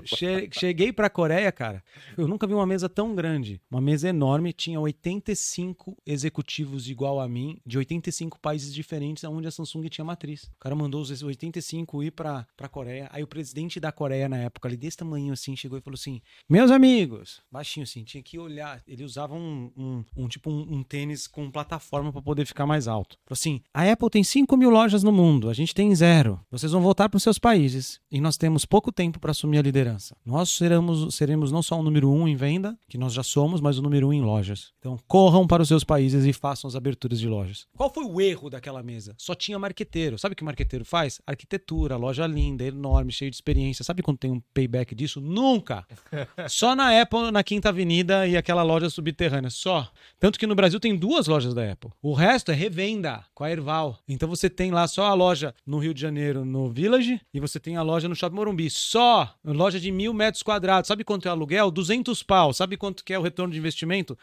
Che- 0.04 0.50
cheguei 0.52 0.92
pra 0.94 1.10
Coreia, 1.10 1.52
cara. 1.52 1.84
Eu 2.18 2.28
nunca 2.28 2.48
vi 2.48 2.54
uma 2.54 2.66
mesa 2.66 2.88
tão 2.90 3.14
grande. 3.16 3.62
Uma 3.70 3.82
mesa 3.82 4.08
enorme, 4.10 4.54
tinha 4.54 4.80
85 4.80 5.98
executivos 6.06 6.90
igual 6.90 7.20
a 7.20 7.28
mim, 7.28 7.60
de 7.66 7.78
85 7.78 8.40
países 8.40 8.74
diferentes, 8.74 9.24
onde 9.24 9.48
a 9.48 9.52
Samsung 9.52 9.88
tinha 9.90 10.06
matriz. 10.06 10.44
O 10.44 10.60
cara 10.60 10.76
mandou 10.76 11.02
os 11.02 11.22
85 11.24 12.04
ir 12.04 12.12
pra, 12.12 12.46
pra 12.56 12.68
Coreia. 12.70 13.10
Aí 13.12 13.24
o 13.24 13.28
presidente 13.28 13.80
da 13.80 13.92
Coreia, 13.92 14.30
na 14.30 14.38
época, 14.38 14.68
ali 14.68 14.78
desse 14.78 14.98
tamanho 14.98 15.34
assim, 15.34 15.56
chegou 15.56 15.78
e 15.78 15.82
falou 15.82 15.96
assim: 15.96 16.22
Meus 16.50 16.72
amigos, 16.72 17.42
baixinho 17.52 17.84
assim, 17.84 18.04
tinha 18.04 18.24
que 18.24 18.40
olhar. 18.40 18.82
Ele 18.88 19.04
usava 19.04 19.34
um, 19.36 19.72
um, 19.78 20.04
um 20.16 20.28
tipo 20.28 20.50
um, 20.50 20.78
um 20.78 20.84
tênis 20.84 21.28
com 21.28 21.52
plataforma 21.52 22.07
pra 22.12 22.22
poder 22.22 22.46
ficar 22.46 22.66
mais 22.66 22.88
alto. 22.88 23.18
Falou 23.26 23.34
assim: 23.34 23.62
a 23.74 23.90
Apple 23.92 24.10
tem 24.10 24.24
5 24.24 24.56
mil 24.58 24.70
lojas 24.70 25.04
no 25.04 25.12
mundo, 25.12 25.50
a 25.50 25.54
gente 25.54 25.74
tem 25.74 25.94
zero. 25.96 26.40
Vocês 26.52 26.72
vão 26.72 26.82
voltar 26.82 27.10
para 27.10 27.18
os 27.18 27.24
seus 27.24 27.40
países 27.40 28.00
e 28.12 28.20
nós 28.22 28.38
temos 28.38 28.66
pouco 28.66 28.92
tempo 28.92 29.20
para 29.20 29.32
assumir 29.32 29.58
a 29.58 29.62
liderança. 29.62 30.16
Nós 30.26 30.50
seremos, 30.50 31.16
seremos 31.16 31.52
não 31.52 31.62
só 31.62 31.80
o 31.80 31.84
número 31.84 32.12
um 32.12 32.28
em 32.28 32.36
venda, 32.36 32.78
que 32.88 32.98
nós 32.98 33.14
já 33.14 33.24
somos, 33.24 33.62
mas 33.62 33.78
o 33.78 33.82
número 33.82 34.08
um 34.08 34.14
em 34.14 34.22
lojas. 34.22 34.72
Então 34.80 34.98
corram 35.08 35.48
para 35.48 35.62
os 35.62 35.68
seus 35.68 35.84
países 35.84 36.26
e 36.26 36.34
façam 36.34 36.68
as 36.68 36.76
aberturas 36.76 37.20
de 37.20 37.28
lojas. 37.28 37.68
Qual 37.76 37.94
foi 37.94 38.04
o 38.04 38.22
erro 38.22 38.50
daquela 38.50 38.82
mesa? 38.84 39.16
Só 39.18 39.36
tinha 39.36 39.60
marqueteiro. 39.60 40.18
Sabe 40.18 40.34
o 40.34 40.36
que 40.36 40.44
o 40.44 40.46
marqueteiro 40.46 40.86
faz? 40.86 41.22
Arquitetura, 41.26 41.96
loja 41.96 42.26
linda, 42.28 42.64
enorme, 42.64 43.12
cheio 43.12 43.32
de 43.32 43.36
experiência. 43.36 43.84
Sabe 43.84 44.02
quando 44.02 44.18
tem 44.18 44.32
um 44.32 44.42
payback 44.54 44.94
disso? 44.96 45.20
Nunca! 45.22 45.86
Só 46.50 46.76
na 46.76 47.02
Apple, 47.02 47.32
na 47.32 47.44
Quinta 47.44 47.70
Avenida 47.70 48.28
e 48.28 48.38
aquela 48.38 48.64
loja 48.64 48.90
subterrânea. 48.90 49.50
Só. 49.50 49.90
Tanto 50.20 50.40
que 50.40 50.48
no 50.48 50.56
Brasil 50.56 50.80
tem 50.80 50.96
duas 50.96 51.28
lojas 51.28 51.54
da 51.54 51.72
Apple. 51.72 51.92
O 52.00 52.14
resto 52.14 52.52
é 52.52 52.54
revenda 52.54 53.26
com 53.34 53.44
a 53.44 53.52
Erval. 53.52 53.98
Então 54.08 54.30
você 54.30 54.50
tem 54.50 54.70
lá 54.70 54.88
só 54.88 55.06
a 55.06 55.16
loja 55.16 55.54
no 55.66 55.80
Rio 55.80 55.96
de 55.96 56.02
Janeiro, 56.02 56.46
no 56.46 56.70
Village, 56.70 57.20
e 57.34 57.40
você 57.40 57.60
tem 57.60 57.76
a 57.76 57.82
loja 57.82 58.08
no 58.08 58.16
Shopping 58.16 58.36
Morumbi. 58.36 58.70
Só 58.70 59.34
loja 59.44 59.80
de 59.80 59.92
mil 59.92 60.14
metros 60.14 60.44
quadrados. 60.44 60.88
Sabe 60.88 61.04
quanto 61.04 61.28
é 61.28 61.30
o 61.30 61.34
aluguel? 61.34 61.72
200 61.72 62.22
pau. 62.22 62.54
Sabe 62.54 62.78
quanto 62.78 63.04
que 63.04 63.14
é 63.14 63.20
o 63.20 63.24
retorno 63.24 63.52
de 63.52 63.58
investimento? 63.58 64.18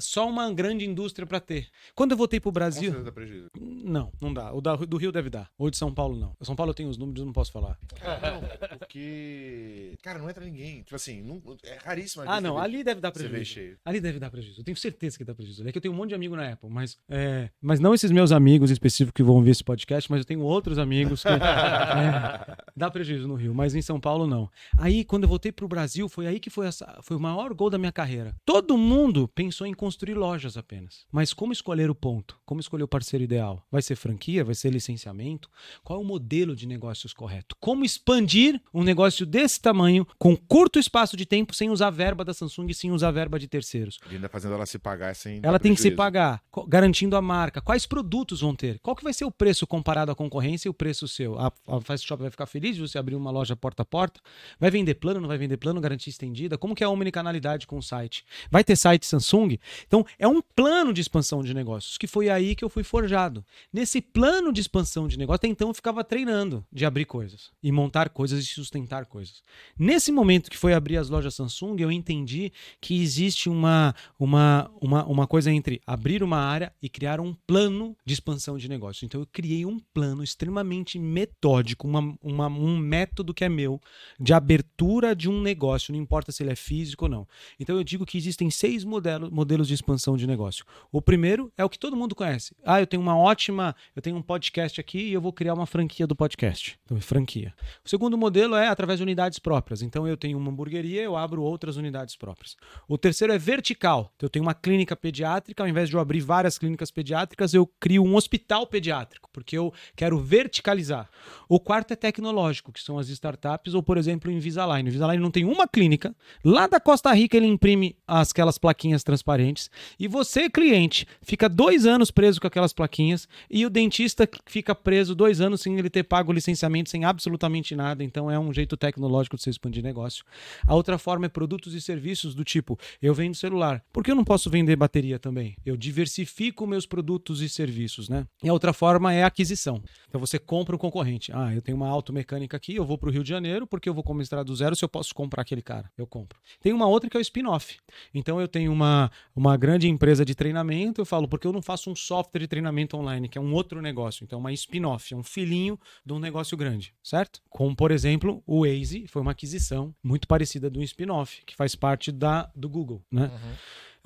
Só 0.00 0.28
uma 0.28 0.52
grande 0.52 0.84
indústria 0.84 1.26
para 1.26 1.40
ter. 1.40 1.68
Quando 1.94 2.12
eu 2.12 2.16
voltei 2.16 2.38
pro 2.40 2.50
Com 2.50 2.54
Brasil... 2.54 2.82
certeza 2.84 3.04
dá 3.04 3.12
prejuízo. 3.12 3.50
Não, 3.58 4.12
não 4.20 4.32
dá. 4.32 4.52
O 4.52 4.60
da- 4.60 4.76
do 4.76 4.96
Rio 4.96 5.12
deve 5.12 5.30
dar. 5.30 5.50
Ou 5.58 5.70
de 5.70 5.76
São 5.76 5.92
Paulo, 5.92 6.16
não. 6.16 6.34
São 6.42 6.54
Paulo 6.56 6.70
eu 6.70 6.74
tenho 6.74 6.88
os 6.88 6.96
números, 6.96 7.24
não 7.24 7.32
posso 7.32 7.52
falar. 7.52 7.78
Não, 8.22 8.78
porque. 8.78 9.94
Cara, 10.02 10.18
não 10.18 10.28
entra 10.30 10.44
ninguém. 10.44 10.82
Tipo 10.82 10.96
assim, 10.96 11.22
não- 11.22 11.42
é 11.64 11.78
raríssimo. 11.84 12.24
Ah, 12.26 12.40
não. 12.40 12.58
Ali 12.58 12.82
deve 12.84 13.00
dar 13.00 13.12
Você 13.12 13.22
vê 13.24 13.28
prejuízo. 13.28 13.50
cheio. 13.50 13.78
Ali 13.84 14.00
deve 14.00 14.18
dar 14.18 14.30
prejuízo. 14.30 14.60
Eu 14.60 14.64
tenho 14.64 14.76
certeza 14.76 15.16
que 15.18 15.24
dá 15.24 15.34
prejuízo. 15.34 15.66
É 15.66 15.72
que 15.72 15.78
eu 15.78 15.82
tenho 15.82 15.94
um 15.94 15.96
monte 15.96 16.10
de 16.10 16.14
amigo 16.14 16.36
na 16.36 16.52
Apple, 16.52 16.68
mas, 16.70 16.98
é, 17.08 17.50
mas 17.60 17.80
não 17.80 17.94
esses 17.94 18.10
meus 18.10 18.32
amigos 18.32 18.70
específicos 18.70 19.16
que 19.16 19.22
vão 19.22 19.42
ver 19.42 19.50
esse 19.50 19.64
podcast, 19.64 20.10
mas 20.10 20.20
eu 20.20 20.24
tenho 20.24 20.40
outros 20.40 20.78
amigos 20.78 21.22
que 21.22 21.28
é, 21.30 22.56
dá 22.76 22.90
prejuízo 22.90 23.26
no 23.28 23.34
Rio, 23.34 23.54
mas 23.54 23.74
em 23.74 23.82
São 23.82 23.98
Paulo 24.00 24.26
não. 24.26 24.50
Aí, 24.78 25.04
quando 25.04 25.24
eu 25.24 25.28
voltei 25.28 25.52
pro 25.52 25.68
Brasil, 25.68 26.08
foi 26.08 26.26
aí 26.26 26.38
que 26.40 26.50
foi, 26.50 26.66
essa, 26.66 26.98
foi 27.02 27.16
o 27.16 27.20
maior 27.20 27.52
gol 27.54 27.70
da 27.70 27.78
minha 27.78 27.92
carreira. 27.92 28.34
Todo 28.44 28.76
mundo 28.76 29.28
pensou 29.28 29.55
em 29.64 29.72
construir 29.72 30.14
lojas 30.14 30.56
apenas. 30.56 31.06
Mas 31.10 31.32
como 31.32 31.52
escolher 31.52 31.88
o 31.88 31.94
ponto? 31.94 32.38
Como 32.44 32.60
escolher 32.60 32.82
o 32.82 32.88
parceiro 32.88 33.24
ideal? 33.24 33.64
Vai 33.70 33.80
ser 33.80 33.96
franquia? 33.96 34.44
Vai 34.44 34.54
ser 34.54 34.70
licenciamento? 34.70 35.48
Qual 35.82 35.98
é 35.98 36.02
o 36.02 36.04
modelo 36.04 36.54
de 36.54 36.66
negócios 36.66 37.14
correto? 37.14 37.56
Como 37.58 37.84
expandir 37.84 38.60
um 38.74 38.82
negócio 38.82 39.24
desse 39.24 39.60
tamanho 39.60 40.06
com 40.18 40.36
curto 40.36 40.78
espaço 40.78 41.16
de 41.16 41.24
tempo 41.24 41.54
sem 41.54 41.70
usar 41.70 41.90
verba 41.90 42.24
da 42.24 42.34
Samsung 42.34 42.66
e 42.68 42.74
sem 42.74 42.90
usar 42.90 43.12
verba 43.12 43.38
de 43.38 43.48
terceiros? 43.48 43.98
E 44.10 44.16
ainda 44.16 44.28
fazendo 44.28 44.54
ela 44.54 44.66
se 44.66 44.78
pagar 44.78 45.14
sem. 45.14 45.40
Ela 45.42 45.58
tem 45.58 45.74
que 45.74 45.80
se 45.80 45.92
pagar, 45.92 46.42
garantindo 46.68 47.16
a 47.16 47.22
marca. 47.22 47.60
Quais 47.60 47.86
produtos 47.86 48.40
vão 48.40 48.54
ter? 48.54 48.80
Qual 48.80 48.94
que 48.94 49.04
vai 49.04 49.14
ser 49.14 49.24
o 49.24 49.30
preço 49.30 49.66
comparado 49.66 50.10
à 50.10 50.14
concorrência 50.14 50.68
e 50.68 50.70
o 50.70 50.74
preço 50.74 51.08
seu? 51.08 51.38
A, 51.38 51.52
a 51.68 51.80
Fast 51.80 52.06
Shop 52.06 52.20
vai 52.20 52.30
ficar 52.30 52.46
feliz? 52.46 52.66
feliz 52.66 52.76
de 52.76 52.80
você 52.80 52.98
abrir 52.98 53.14
uma 53.14 53.30
loja 53.30 53.54
porta 53.54 53.82
a 53.82 53.84
porta? 53.84 54.20
Vai 54.58 54.70
vender 54.70 54.94
plano, 54.94 55.20
não 55.20 55.28
vai 55.28 55.38
vender 55.38 55.56
plano, 55.56 55.80
garantia 55.80 56.10
estendida? 56.10 56.58
Como 56.58 56.74
que 56.74 56.82
é 56.82 56.86
a 56.86 56.90
omnicanalidade 56.90 57.66
com 57.66 57.78
o 57.78 57.82
site? 57.82 58.24
Vai 58.50 58.64
ter 58.64 58.76
site 58.76 59.06
Samsung? 59.06 59.45
Então, 59.86 60.04
é 60.18 60.26
um 60.26 60.42
plano 60.42 60.92
de 60.92 61.00
expansão 61.00 61.42
de 61.42 61.54
negócios, 61.54 61.96
que 61.96 62.06
foi 62.06 62.28
aí 62.28 62.54
que 62.54 62.64
eu 62.64 62.68
fui 62.68 62.82
forjado. 62.82 63.44
Nesse 63.72 64.00
plano 64.00 64.52
de 64.52 64.60
expansão 64.60 65.06
de 65.06 65.18
negócio, 65.18 65.36
até 65.36 65.48
então 65.48 65.68
eu 65.68 65.74
ficava 65.74 66.02
treinando 66.02 66.64
de 66.72 66.84
abrir 66.84 67.04
coisas 67.04 67.50
e 67.62 67.70
montar 67.70 68.08
coisas 68.10 68.42
e 68.42 68.46
sustentar 68.46 69.06
coisas. 69.06 69.42
Nesse 69.78 70.10
momento 70.10 70.50
que 70.50 70.56
foi 70.56 70.72
abrir 70.72 70.96
as 70.96 71.08
lojas 71.08 71.34
Samsung, 71.34 71.76
eu 71.80 71.92
entendi 71.92 72.52
que 72.80 73.00
existe 73.00 73.48
uma, 73.48 73.94
uma, 74.18 74.70
uma, 74.80 75.04
uma 75.06 75.26
coisa 75.26 75.50
entre 75.50 75.80
abrir 75.86 76.22
uma 76.22 76.38
área 76.38 76.72
e 76.82 76.88
criar 76.88 77.20
um 77.20 77.34
plano 77.46 77.96
de 78.04 78.14
expansão 78.14 78.56
de 78.56 78.68
negócio. 78.68 79.04
Então 79.04 79.20
eu 79.20 79.26
criei 79.30 79.64
um 79.66 79.78
plano 79.78 80.22
extremamente 80.22 80.98
metódico, 80.98 81.86
uma, 81.86 82.16
uma, 82.22 82.46
um 82.48 82.76
método 82.76 83.34
que 83.34 83.44
é 83.44 83.48
meu 83.48 83.80
de 84.18 84.32
abertura 84.32 85.14
de 85.14 85.28
um 85.28 85.40
negócio, 85.40 85.92
não 85.92 86.00
importa 86.00 86.32
se 86.32 86.42
ele 86.42 86.52
é 86.52 86.56
físico 86.56 87.04
ou 87.04 87.10
não. 87.10 87.28
Então 87.58 87.76
eu 87.76 87.84
digo 87.84 88.06
que 88.06 88.18
existem 88.18 88.50
seis 88.50 88.84
modelos, 88.84 89.25
modelos 89.30 89.68
de 89.68 89.74
expansão 89.74 90.16
de 90.16 90.26
negócio. 90.26 90.64
O 90.90 91.00
primeiro 91.00 91.52
é 91.56 91.64
o 91.64 91.68
que 91.68 91.78
todo 91.78 91.96
mundo 91.96 92.14
conhece. 92.14 92.54
Ah, 92.64 92.80
eu 92.80 92.86
tenho 92.86 93.02
uma 93.02 93.16
ótima, 93.16 93.74
eu 93.94 94.02
tenho 94.02 94.16
um 94.16 94.22
podcast 94.22 94.80
aqui 94.80 94.98
e 94.98 95.12
eu 95.12 95.20
vou 95.20 95.32
criar 95.32 95.54
uma 95.54 95.66
franquia 95.66 96.06
do 96.06 96.16
podcast. 96.16 96.78
Então, 96.84 97.00
franquia. 97.00 97.54
O 97.84 97.88
segundo 97.88 98.16
modelo 98.16 98.54
é 98.54 98.68
através 98.68 98.98
de 98.98 99.02
unidades 99.02 99.38
próprias. 99.38 99.82
Então 99.82 100.06
eu 100.06 100.16
tenho 100.16 100.38
uma 100.38 100.50
hamburgueria, 100.50 101.02
eu 101.02 101.16
abro 101.16 101.42
outras 101.42 101.76
unidades 101.76 102.16
próprias. 102.16 102.56
O 102.88 102.98
terceiro 102.98 103.32
é 103.32 103.38
vertical. 103.38 104.12
Então, 104.16 104.26
eu 104.26 104.30
tenho 104.30 104.44
uma 104.44 104.54
clínica 104.54 104.96
pediátrica, 104.96 105.62
ao 105.62 105.68
invés 105.68 105.88
de 105.88 105.96
eu 105.96 106.00
abrir 106.00 106.20
várias 106.20 106.58
clínicas 106.58 106.90
pediátricas, 106.90 107.54
eu 107.54 107.66
crio 107.78 108.04
um 108.04 108.14
hospital 108.16 108.66
pediátrico, 108.66 109.28
porque 109.32 109.56
eu 109.56 109.72
quero 109.94 110.18
verticalizar. 110.18 111.08
O 111.48 111.60
quarto 111.60 111.92
é 111.92 111.96
tecnológico, 111.96 112.72
que 112.72 112.82
são 112.82 112.98
as 112.98 113.08
startups, 113.08 113.74
ou 113.74 113.82
por 113.82 113.96
exemplo, 113.96 114.30
o 114.30 114.34
Invisalign. 114.34 114.88
O 114.88 114.88
Invisalign 114.88 115.22
não 115.22 115.30
tem 115.30 115.44
uma 115.44 115.66
clínica. 115.66 116.14
Lá 116.44 116.66
da 116.66 116.80
Costa 116.80 117.12
Rica 117.12 117.36
ele 117.36 117.46
imprime 117.46 117.96
aquelas 118.06 118.58
plaquinhas 118.58 119.02
transparentes 119.16 119.70
e 119.98 120.06
você, 120.06 120.50
cliente, 120.50 121.06
fica 121.22 121.48
dois 121.48 121.86
anos 121.86 122.10
preso 122.10 122.40
com 122.40 122.46
aquelas 122.46 122.72
plaquinhas 122.72 123.26
e 123.50 123.64
o 123.64 123.70
dentista 123.70 124.28
fica 124.46 124.74
preso 124.74 125.14
dois 125.14 125.40
anos 125.40 125.62
sem 125.62 125.78
ele 125.78 125.88
ter 125.88 126.02
pago 126.02 126.30
o 126.30 126.34
licenciamento, 126.34 126.90
sem 126.90 127.04
absolutamente 127.04 127.74
nada. 127.74 128.04
Então 128.04 128.30
é 128.30 128.38
um 128.38 128.52
jeito 128.52 128.76
tecnológico 128.76 129.36
de 129.36 129.42
você 129.42 129.50
expandir 129.50 129.82
negócio. 129.82 130.24
A 130.66 130.74
outra 130.74 130.98
forma 130.98 131.26
é 131.26 131.28
produtos 131.28 131.74
e 131.74 131.80
serviços 131.80 132.34
do 132.34 132.44
tipo, 132.44 132.78
eu 133.00 133.14
vendo 133.14 133.34
celular. 133.34 133.82
Por 133.92 134.04
que 134.04 134.10
eu 134.10 134.14
não 134.14 134.24
posso 134.24 134.50
vender 134.50 134.76
bateria 134.76 135.18
também? 135.18 135.56
Eu 135.64 135.76
diversifico 135.76 136.66
meus 136.66 136.86
produtos 136.86 137.40
e 137.40 137.48
serviços, 137.48 138.08
né? 138.08 138.26
E 138.42 138.48
a 138.48 138.52
outra 138.52 138.72
forma 138.72 139.12
é 139.12 139.24
aquisição. 139.24 139.82
Então 140.08 140.20
você 140.20 140.38
compra 140.38 140.74
um 140.74 140.78
concorrente. 140.78 141.32
Ah, 141.32 141.54
eu 141.54 141.62
tenho 141.62 141.76
uma 141.76 141.88
automecânica 141.88 142.56
aqui, 142.56 142.76
eu 142.76 142.84
vou 142.84 142.98
para 142.98 143.08
o 143.08 143.12
Rio 143.12 143.22
de 143.22 143.28
Janeiro 143.28 143.66
porque 143.66 143.88
eu 143.88 143.94
vou 143.94 144.04
começar 144.04 144.42
do 144.42 144.54
zero 144.54 144.76
se 144.76 144.84
eu 144.84 144.88
posso 144.88 145.14
comprar 145.14 145.42
aquele 145.42 145.62
cara. 145.62 145.90
Eu 145.96 146.06
compro. 146.06 146.38
Tem 146.60 146.72
uma 146.72 146.86
outra 146.86 147.08
que 147.08 147.16
é 147.16 147.20
o 147.20 147.22
spin-off. 147.22 147.78
Então 148.14 148.40
eu 148.40 148.48
tenho 148.48 148.72
uma, 148.72 149.05
uma 149.34 149.56
grande 149.56 149.88
empresa 149.88 150.24
de 150.24 150.34
treinamento, 150.34 151.00
eu 151.00 151.06
falo, 151.06 151.28
porque 151.28 151.46
eu 151.46 151.52
não 151.52 151.62
faço 151.62 151.90
um 151.90 151.96
software 151.96 152.40
de 152.40 152.48
treinamento 152.48 152.96
online, 152.96 153.28
que 153.28 153.38
é 153.38 153.40
um 153.40 153.52
outro 153.52 153.82
negócio. 153.82 154.24
Então, 154.24 154.38
uma 154.38 154.52
spin-off, 154.52 155.12
é 155.12 155.16
um 155.16 155.22
filhinho 155.22 155.78
de 156.04 156.12
um 156.12 156.18
negócio 156.18 156.56
grande, 156.56 156.94
certo? 157.02 157.42
Como, 157.48 157.74
por 157.74 157.90
exemplo, 157.90 158.42
o 158.46 158.60
Waze 158.60 159.06
foi 159.08 159.22
uma 159.22 159.32
aquisição 159.32 159.94
muito 160.02 160.28
parecida 160.28 160.70
um 160.78 160.82
spin-off, 160.82 161.42
que 161.44 161.56
faz 161.56 161.74
parte 161.74 162.12
da, 162.12 162.50
do 162.54 162.68
Google, 162.68 163.02
né? 163.10 163.30
Uhum. 163.32 163.54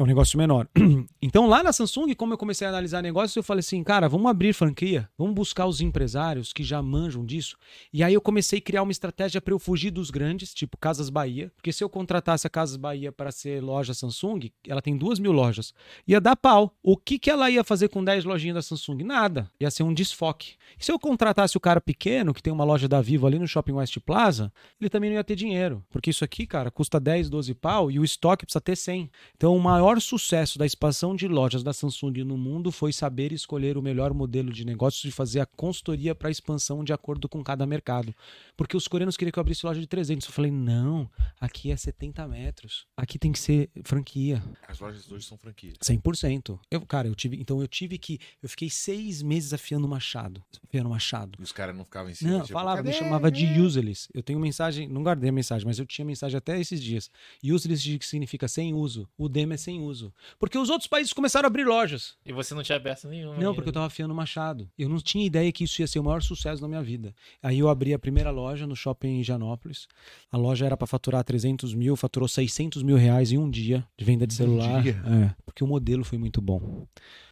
É 0.01 0.03
um 0.03 0.07
negócio 0.07 0.39
menor. 0.39 0.67
Então, 1.23 1.47
lá 1.47 1.63
na 1.63 1.71
Samsung, 1.71 2.15
como 2.15 2.33
eu 2.33 2.39
comecei 2.39 2.67
a 2.67 2.71
analisar 2.71 3.03
negócios, 3.03 3.37
eu 3.37 3.43
falei 3.43 3.61
assim, 3.61 3.85
cara, 3.85 4.09
vamos 4.09 4.31
abrir 4.31 4.55
franquia, 4.55 5.09
vamos 5.19 5.35
buscar 5.35 5.67
os 5.67 5.83
empresários 5.83 6.51
que 6.51 6.65
já 6.65 6.83
manjam 6.83 7.25
disso. 7.27 7.59
E 7.93 8.03
aí 8.03 8.15
eu 8.15 8.23
comecei 8.23 8.59
a 8.59 8.63
criar 8.63 8.83
uma 8.83 8.91
estratégia 8.91 9.41
para 9.41 9.53
eu 9.53 9.59
fugir 9.59 9.91
dos 9.91 10.11
grandes, 10.11 10.55
tipo 10.55 10.79
Casas 10.79 11.11
Bahia, 11.11 11.53
porque 11.55 11.73
se 11.73 11.85
eu 11.85 11.91
contratasse 11.91 12.47
a 12.47 12.51
Casas 12.51 12.77
Bahia 12.77 13.13
para 13.13 13.31
ser 13.31 13.63
loja 13.63 13.93
Samsung, 13.93 14.51
ela 14.67 14.81
tem 14.81 14.97
duas 14.97 15.19
mil 15.19 15.31
lojas, 15.31 15.75
ia 16.09 16.21
dar 16.21 16.37
pau. 16.37 16.75
O 16.83 16.97
que, 16.97 17.19
que 17.19 17.31
ela 17.31 17.51
ia 17.51 17.63
fazer 17.63 17.89
com 17.89 18.03
10 18.03 18.25
lojinhas 18.25 18.55
da 18.55 18.63
Samsung? 18.63 19.05
Nada. 19.05 19.51
Ia 19.61 19.71
ser 19.71 19.83
um 19.83 19.93
desfoque. 19.93 20.55
E 20.79 20.85
se 20.85 20.91
eu 20.91 20.99
contratasse 20.99 21.57
o 21.57 21.61
cara 21.61 21.83
pequeno, 21.83 22.33
que 22.33 22.43
tem 22.43 22.53
uma 22.53 22.65
loja 22.65 22.89
da 22.89 23.03
Vivo 23.03 23.27
ali 23.27 23.39
no 23.39 23.47
Shopping 23.47 23.73
West 23.73 23.99
Plaza, 24.01 24.51
ele 24.81 24.89
também 24.89 25.11
não 25.11 25.17
ia 25.19 25.25
ter 25.25 25.37
dinheiro. 25.37 25.85
Porque 25.91 26.09
isso 26.09 26.25
aqui, 26.25 26.47
cara, 26.47 26.71
custa 26.71 26.99
10, 26.99 27.29
12 27.29 27.55
pau 27.55 27.91
e 27.91 28.01
o 28.01 28.05
estoque 28.05 28.47
precisa 28.47 28.61
ter 28.61 28.77
100. 28.77 29.11
Então, 29.37 29.55
o 29.55 29.61
maior 29.61 29.90
maior 29.91 30.01
sucesso 30.01 30.57
da 30.57 30.65
expansão 30.65 31.17
de 31.17 31.27
lojas 31.27 31.65
da 31.65 31.73
Samsung 31.73 32.23
no 32.23 32.39
mundo 32.39 32.71
foi 32.71 32.93
saber 32.93 33.33
escolher 33.33 33.77
o 33.77 33.83
melhor 33.83 34.15
modelo 34.15 34.53
de 34.53 34.65
negócios 34.65 35.05
e 35.05 35.11
fazer 35.11 35.41
a 35.41 35.47
consultoria 35.47 36.15
para 36.15 36.29
a 36.29 36.31
expansão 36.31 36.85
de 36.85 36.93
acordo 36.93 37.29
com 37.29 37.43
cada 37.43 37.67
mercado. 37.67 38.15
Porque 38.57 38.77
os 38.77 38.87
coreanos 38.87 39.17
queriam 39.17 39.33
que 39.33 39.39
eu 39.39 39.41
abrisse 39.41 39.67
loja 39.67 39.81
de 39.81 39.89
300. 39.89 40.29
Eu 40.29 40.33
falei, 40.33 40.53
não, 40.53 41.11
aqui 41.41 41.73
é 41.73 41.77
70 41.77 42.29
metros. 42.29 42.87
Aqui 42.97 43.19
tem 43.19 43.33
que 43.33 43.39
ser 43.39 43.69
franquia. 43.83 44.41
As 44.69 44.79
lojas 44.79 45.11
hoje 45.11 45.27
são 45.27 45.37
franquia. 45.37 45.73
100%. 45.83 46.61
Eu, 46.71 46.81
cara, 46.83 47.09
eu 47.09 47.15
tive, 47.17 47.41
então 47.41 47.61
eu 47.61 47.67
tive 47.67 47.99
que, 47.99 48.21
eu 48.41 48.49
fiquei 48.49 48.71
seis 48.71 49.23
meses 49.23 49.53
afiando 49.53 49.89
machado. 49.89 50.41
Afiando 50.69 50.89
machado. 50.89 51.37
E 51.41 51.43
os 51.43 51.53
caras 51.53 51.77
não 51.77 51.85
ficavam 51.85 52.11
em 52.11 52.15
cima? 52.15 52.31
Não, 52.31 52.41
tipo, 52.43 52.53
falava, 52.53 52.81
me 52.83 52.93
chamava 52.93 53.29
de 53.29 53.61
useless. 53.61 54.09
Eu 54.15 54.23
tenho 54.23 54.39
mensagem, 54.39 54.89
não 54.89 55.03
guardei 55.03 55.31
a 55.31 55.33
mensagem, 55.33 55.67
mas 55.67 55.81
eu 55.81 55.87
tinha 55.87 56.05
mensagem 56.05 56.37
até 56.37 56.61
esses 56.61 56.81
dias. 56.81 57.11
Useless 57.43 57.99
significa 58.03 58.47
sem 58.47 58.73
uso. 58.73 59.09
O 59.19 59.29
demo 59.29 59.53
é 59.55 59.57
sem 59.57 59.70
uso. 59.79 60.13
Porque 60.39 60.57
os 60.57 60.71
outros 60.71 60.89
países 60.89 61.13
começaram 61.13 61.47
a 61.47 61.49
abrir 61.49 61.65
lojas. 61.65 62.17
E 62.25 62.33
você 62.33 62.55
não 62.55 62.63
tinha 62.63 62.77
aberto 62.77 63.07
nenhuma. 63.07 63.37
Não, 63.37 63.55
porque 63.55 63.69
eu 63.69 63.73
tava 63.73 63.87
afiando 63.87 64.15
machado. 64.15 64.69
Eu 64.79 64.89
não 64.89 64.99
tinha 64.99 65.27
ideia 65.27 65.53
que 65.53 65.65
isso 65.65 65.83
ia 65.83 65.87
ser 65.87 65.99
o 65.99 66.05
maior 66.05 66.23
sucesso 66.23 66.63
da 66.63 66.67
minha 66.67 66.83
vida. 66.83 67.15
Aí 67.43 67.59
eu 67.59 67.69
abri 67.69 67.93
a 67.93 67.99
primeira 67.99 68.31
loja 68.31 68.67
no 68.67 68.75
shopping 68.75 69.21
em 69.21 69.23
Janópolis. 69.23 69.87
A 70.33 70.39
loja 70.39 70.65
era 70.65 70.77
para 70.77 70.87
faturar 70.87 71.23
300 71.23 71.75
mil, 71.75 71.95
faturou 71.95 72.27
600 72.27 72.83
mil 72.83 72.97
reais 72.97 73.31
em 73.31 73.39
um 73.39 73.51
dia 73.51 73.87
de 73.97 74.05
venda 74.05 74.27
de 74.27 74.35
celular. 74.35 74.79
Um 74.79 74.83
dia? 74.83 75.03
É, 75.07 75.35
porque 75.45 75.63
o 75.63 75.67
modelo 75.67 76.03
foi 76.03 76.19
muito 76.19 76.41
bom. 76.41 76.87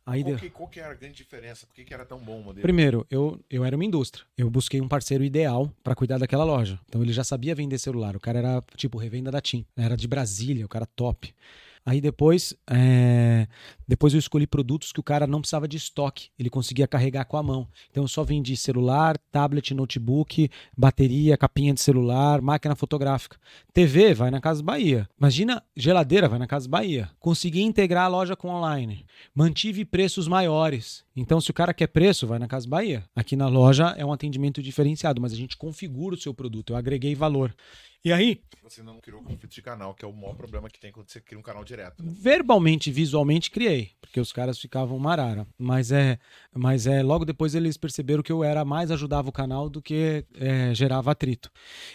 Aí 0.09 0.25
qual, 0.25 0.37
que, 0.37 0.51
qual 0.51 0.69
que 0.69 0.81
era 0.81 0.93
a 0.93 0.95
grande 0.95 1.17
diferença? 1.17 1.67
Por 1.67 1.75
que, 1.75 1.85
que 1.85 1.93
era 1.93 2.03
tão 2.03 2.19
bom 2.19 2.41
o 2.41 2.43
modelo? 2.43 2.63
Primeiro, 2.63 3.07
eu, 3.11 3.39
eu 3.51 3.63
era 3.63 3.77
uma 3.77 3.85
indústria. 3.85 4.25
Eu 4.39 4.49
busquei 4.49 4.81
um 4.81 4.89
parceiro 4.89 5.23
ideal 5.23 5.71
para 5.85 5.95
cuidar 5.95 6.17
daquela 6.17 6.45
loja. 6.45 6.81
Então 6.89 7.03
ele 7.03 7.13
já 7.13 7.23
sabia 7.23 7.55
vender 7.55 7.79
celular. 7.79 8.17
O 8.17 8.21
cara 8.21 8.39
era 8.39 8.65
tipo 8.75 8.97
revenda 8.97 9.31
da 9.31 9.41
TIM. 9.41 9.67
Era 9.77 9.99
de 9.99 10.09
Brasília, 10.09 10.65
o 10.65 10.69
cara 10.69 10.87
top. 10.87 11.35
Aí 11.89 12.03
depois, 12.03 12.55
é... 12.71 13.49
depois 13.89 14.13
eu 14.13 14.19
escolhi 14.19 14.47
produtos 14.47 14.93
que 14.93 15.01
o 15.01 15.03
cara 15.03 15.27
não 15.27 15.41
precisava 15.41 15.67
de 15.67 15.79
estoque, 15.79 16.29
ele 16.39 16.51
conseguia 16.51 16.87
carregar 16.87 17.25
com 17.25 17.39
a 17.39 17.43
mão. 17.43 17.67
Então 17.91 18.05
eu 18.05 18.09
só 18.09 18.23
vendi 18.23 18.55
celular, 18.59 19.17
tablet, 19.33 19.73
notebook, 19.73 20.51
bateria, 20.77 21.35
capinha 21.39 21.73
de 21.73 21.81
celular, 21.81 22.43
máquina 22.43 22.77
fotográfica. 22.77 23.39
TV 23.73 24.13
vai 24.13 24.31
na 24.31 24.39
Casa 24.39 24.63
Bahia. 24.63 25.09
Imagina, 25.19 25.63
geladeira 25.75 26.29
vai 26.29 26.39
na 26.39 26.47
Casa 26.47 26.69
Bahia. 26.69 27.09
Consegui 27.19 27.63
integrar 27.63 28.05
a 28.05 28.09
loja 28.09 28.37
com 28.37 28.51
online. 28.51 29.07
Mantive 29.35 29.87
preços 29.87 30.29
maiores. 30.29 31.07
Então, 31.17 31.41
se 31.41 31.51
o 31.51 31.55
cara 31.55 31.73
quer 31.73 31.87
preço, 31.87 32.27
vai 32.27 32.39
na 32.39 32.47
Casa 32.47 32.69
Bahia. 32.69 33.03
Aqui 33.17 33.35
na 33.35 33.49
loja 33.49 33.95
é 33.97 34.05
um 34.05 34.13
atendimento 34.13 34.63
diferenciado, 34.63 35.23
mas 35.23 35.33
a 35.33 35.37
gente 35.37 35.57
configura 35.57 36.15
o 36.15 36.21
seu 36.21 36.35
produto. 36.35 36.75
Eu 36.75 36.77
agreguei 36.77 37.15
valor. 37.15 37.55
E 38.05 38.13
aí. 38.13 38.41
Você 38.63 38.83
não 38.83 39.01
criou 39.01 39.23
conflito 39.23 39.49
de 39.49 39.63
canal, 39.63 39.95
que 39.95 40.05
é 40.05 40.09
o 40.09 40.13
maior 40.13 40.35
problema 40.35 40.69
que 40.69 40.79
tem 40.79 40.93
quando 40.93 41.09
você 41.09 41.21
cria 41.21 41.39
um 41.39 41.43
canal 41.43 41.65
direto. 41.65 42.03
Né? 42.03 42.13
Verbalmente, 42.15 42.93
visualmente, 42.93 43.51
criei, 43.51 43.93
porque 44.01 44.21
os 44.21 44.31
caras 44.31 44.59
ficavam 44.59 44.99
marara. 44.99 45.47
Mas 45.57 45.91
é, 45.91 46.19
mas 46.55 46.87
é 46.87 47.03
logo 47.03 47.25
depois 47.25 47.55
eles 47.55 47.79
perceberam 47.79 48.23
que 48.23 48.31
eu 48.31 48.45
era 48.45 48.65
mais 48.65 48.91
ajudava 48.91 49.31
o 49.31 49.33
canal 49.33 49.71
do 49.71 49.81
que 49.81 50.25
é, 50.39 50.75
gerava 50.75 51.11
atrito. 51.11 51.51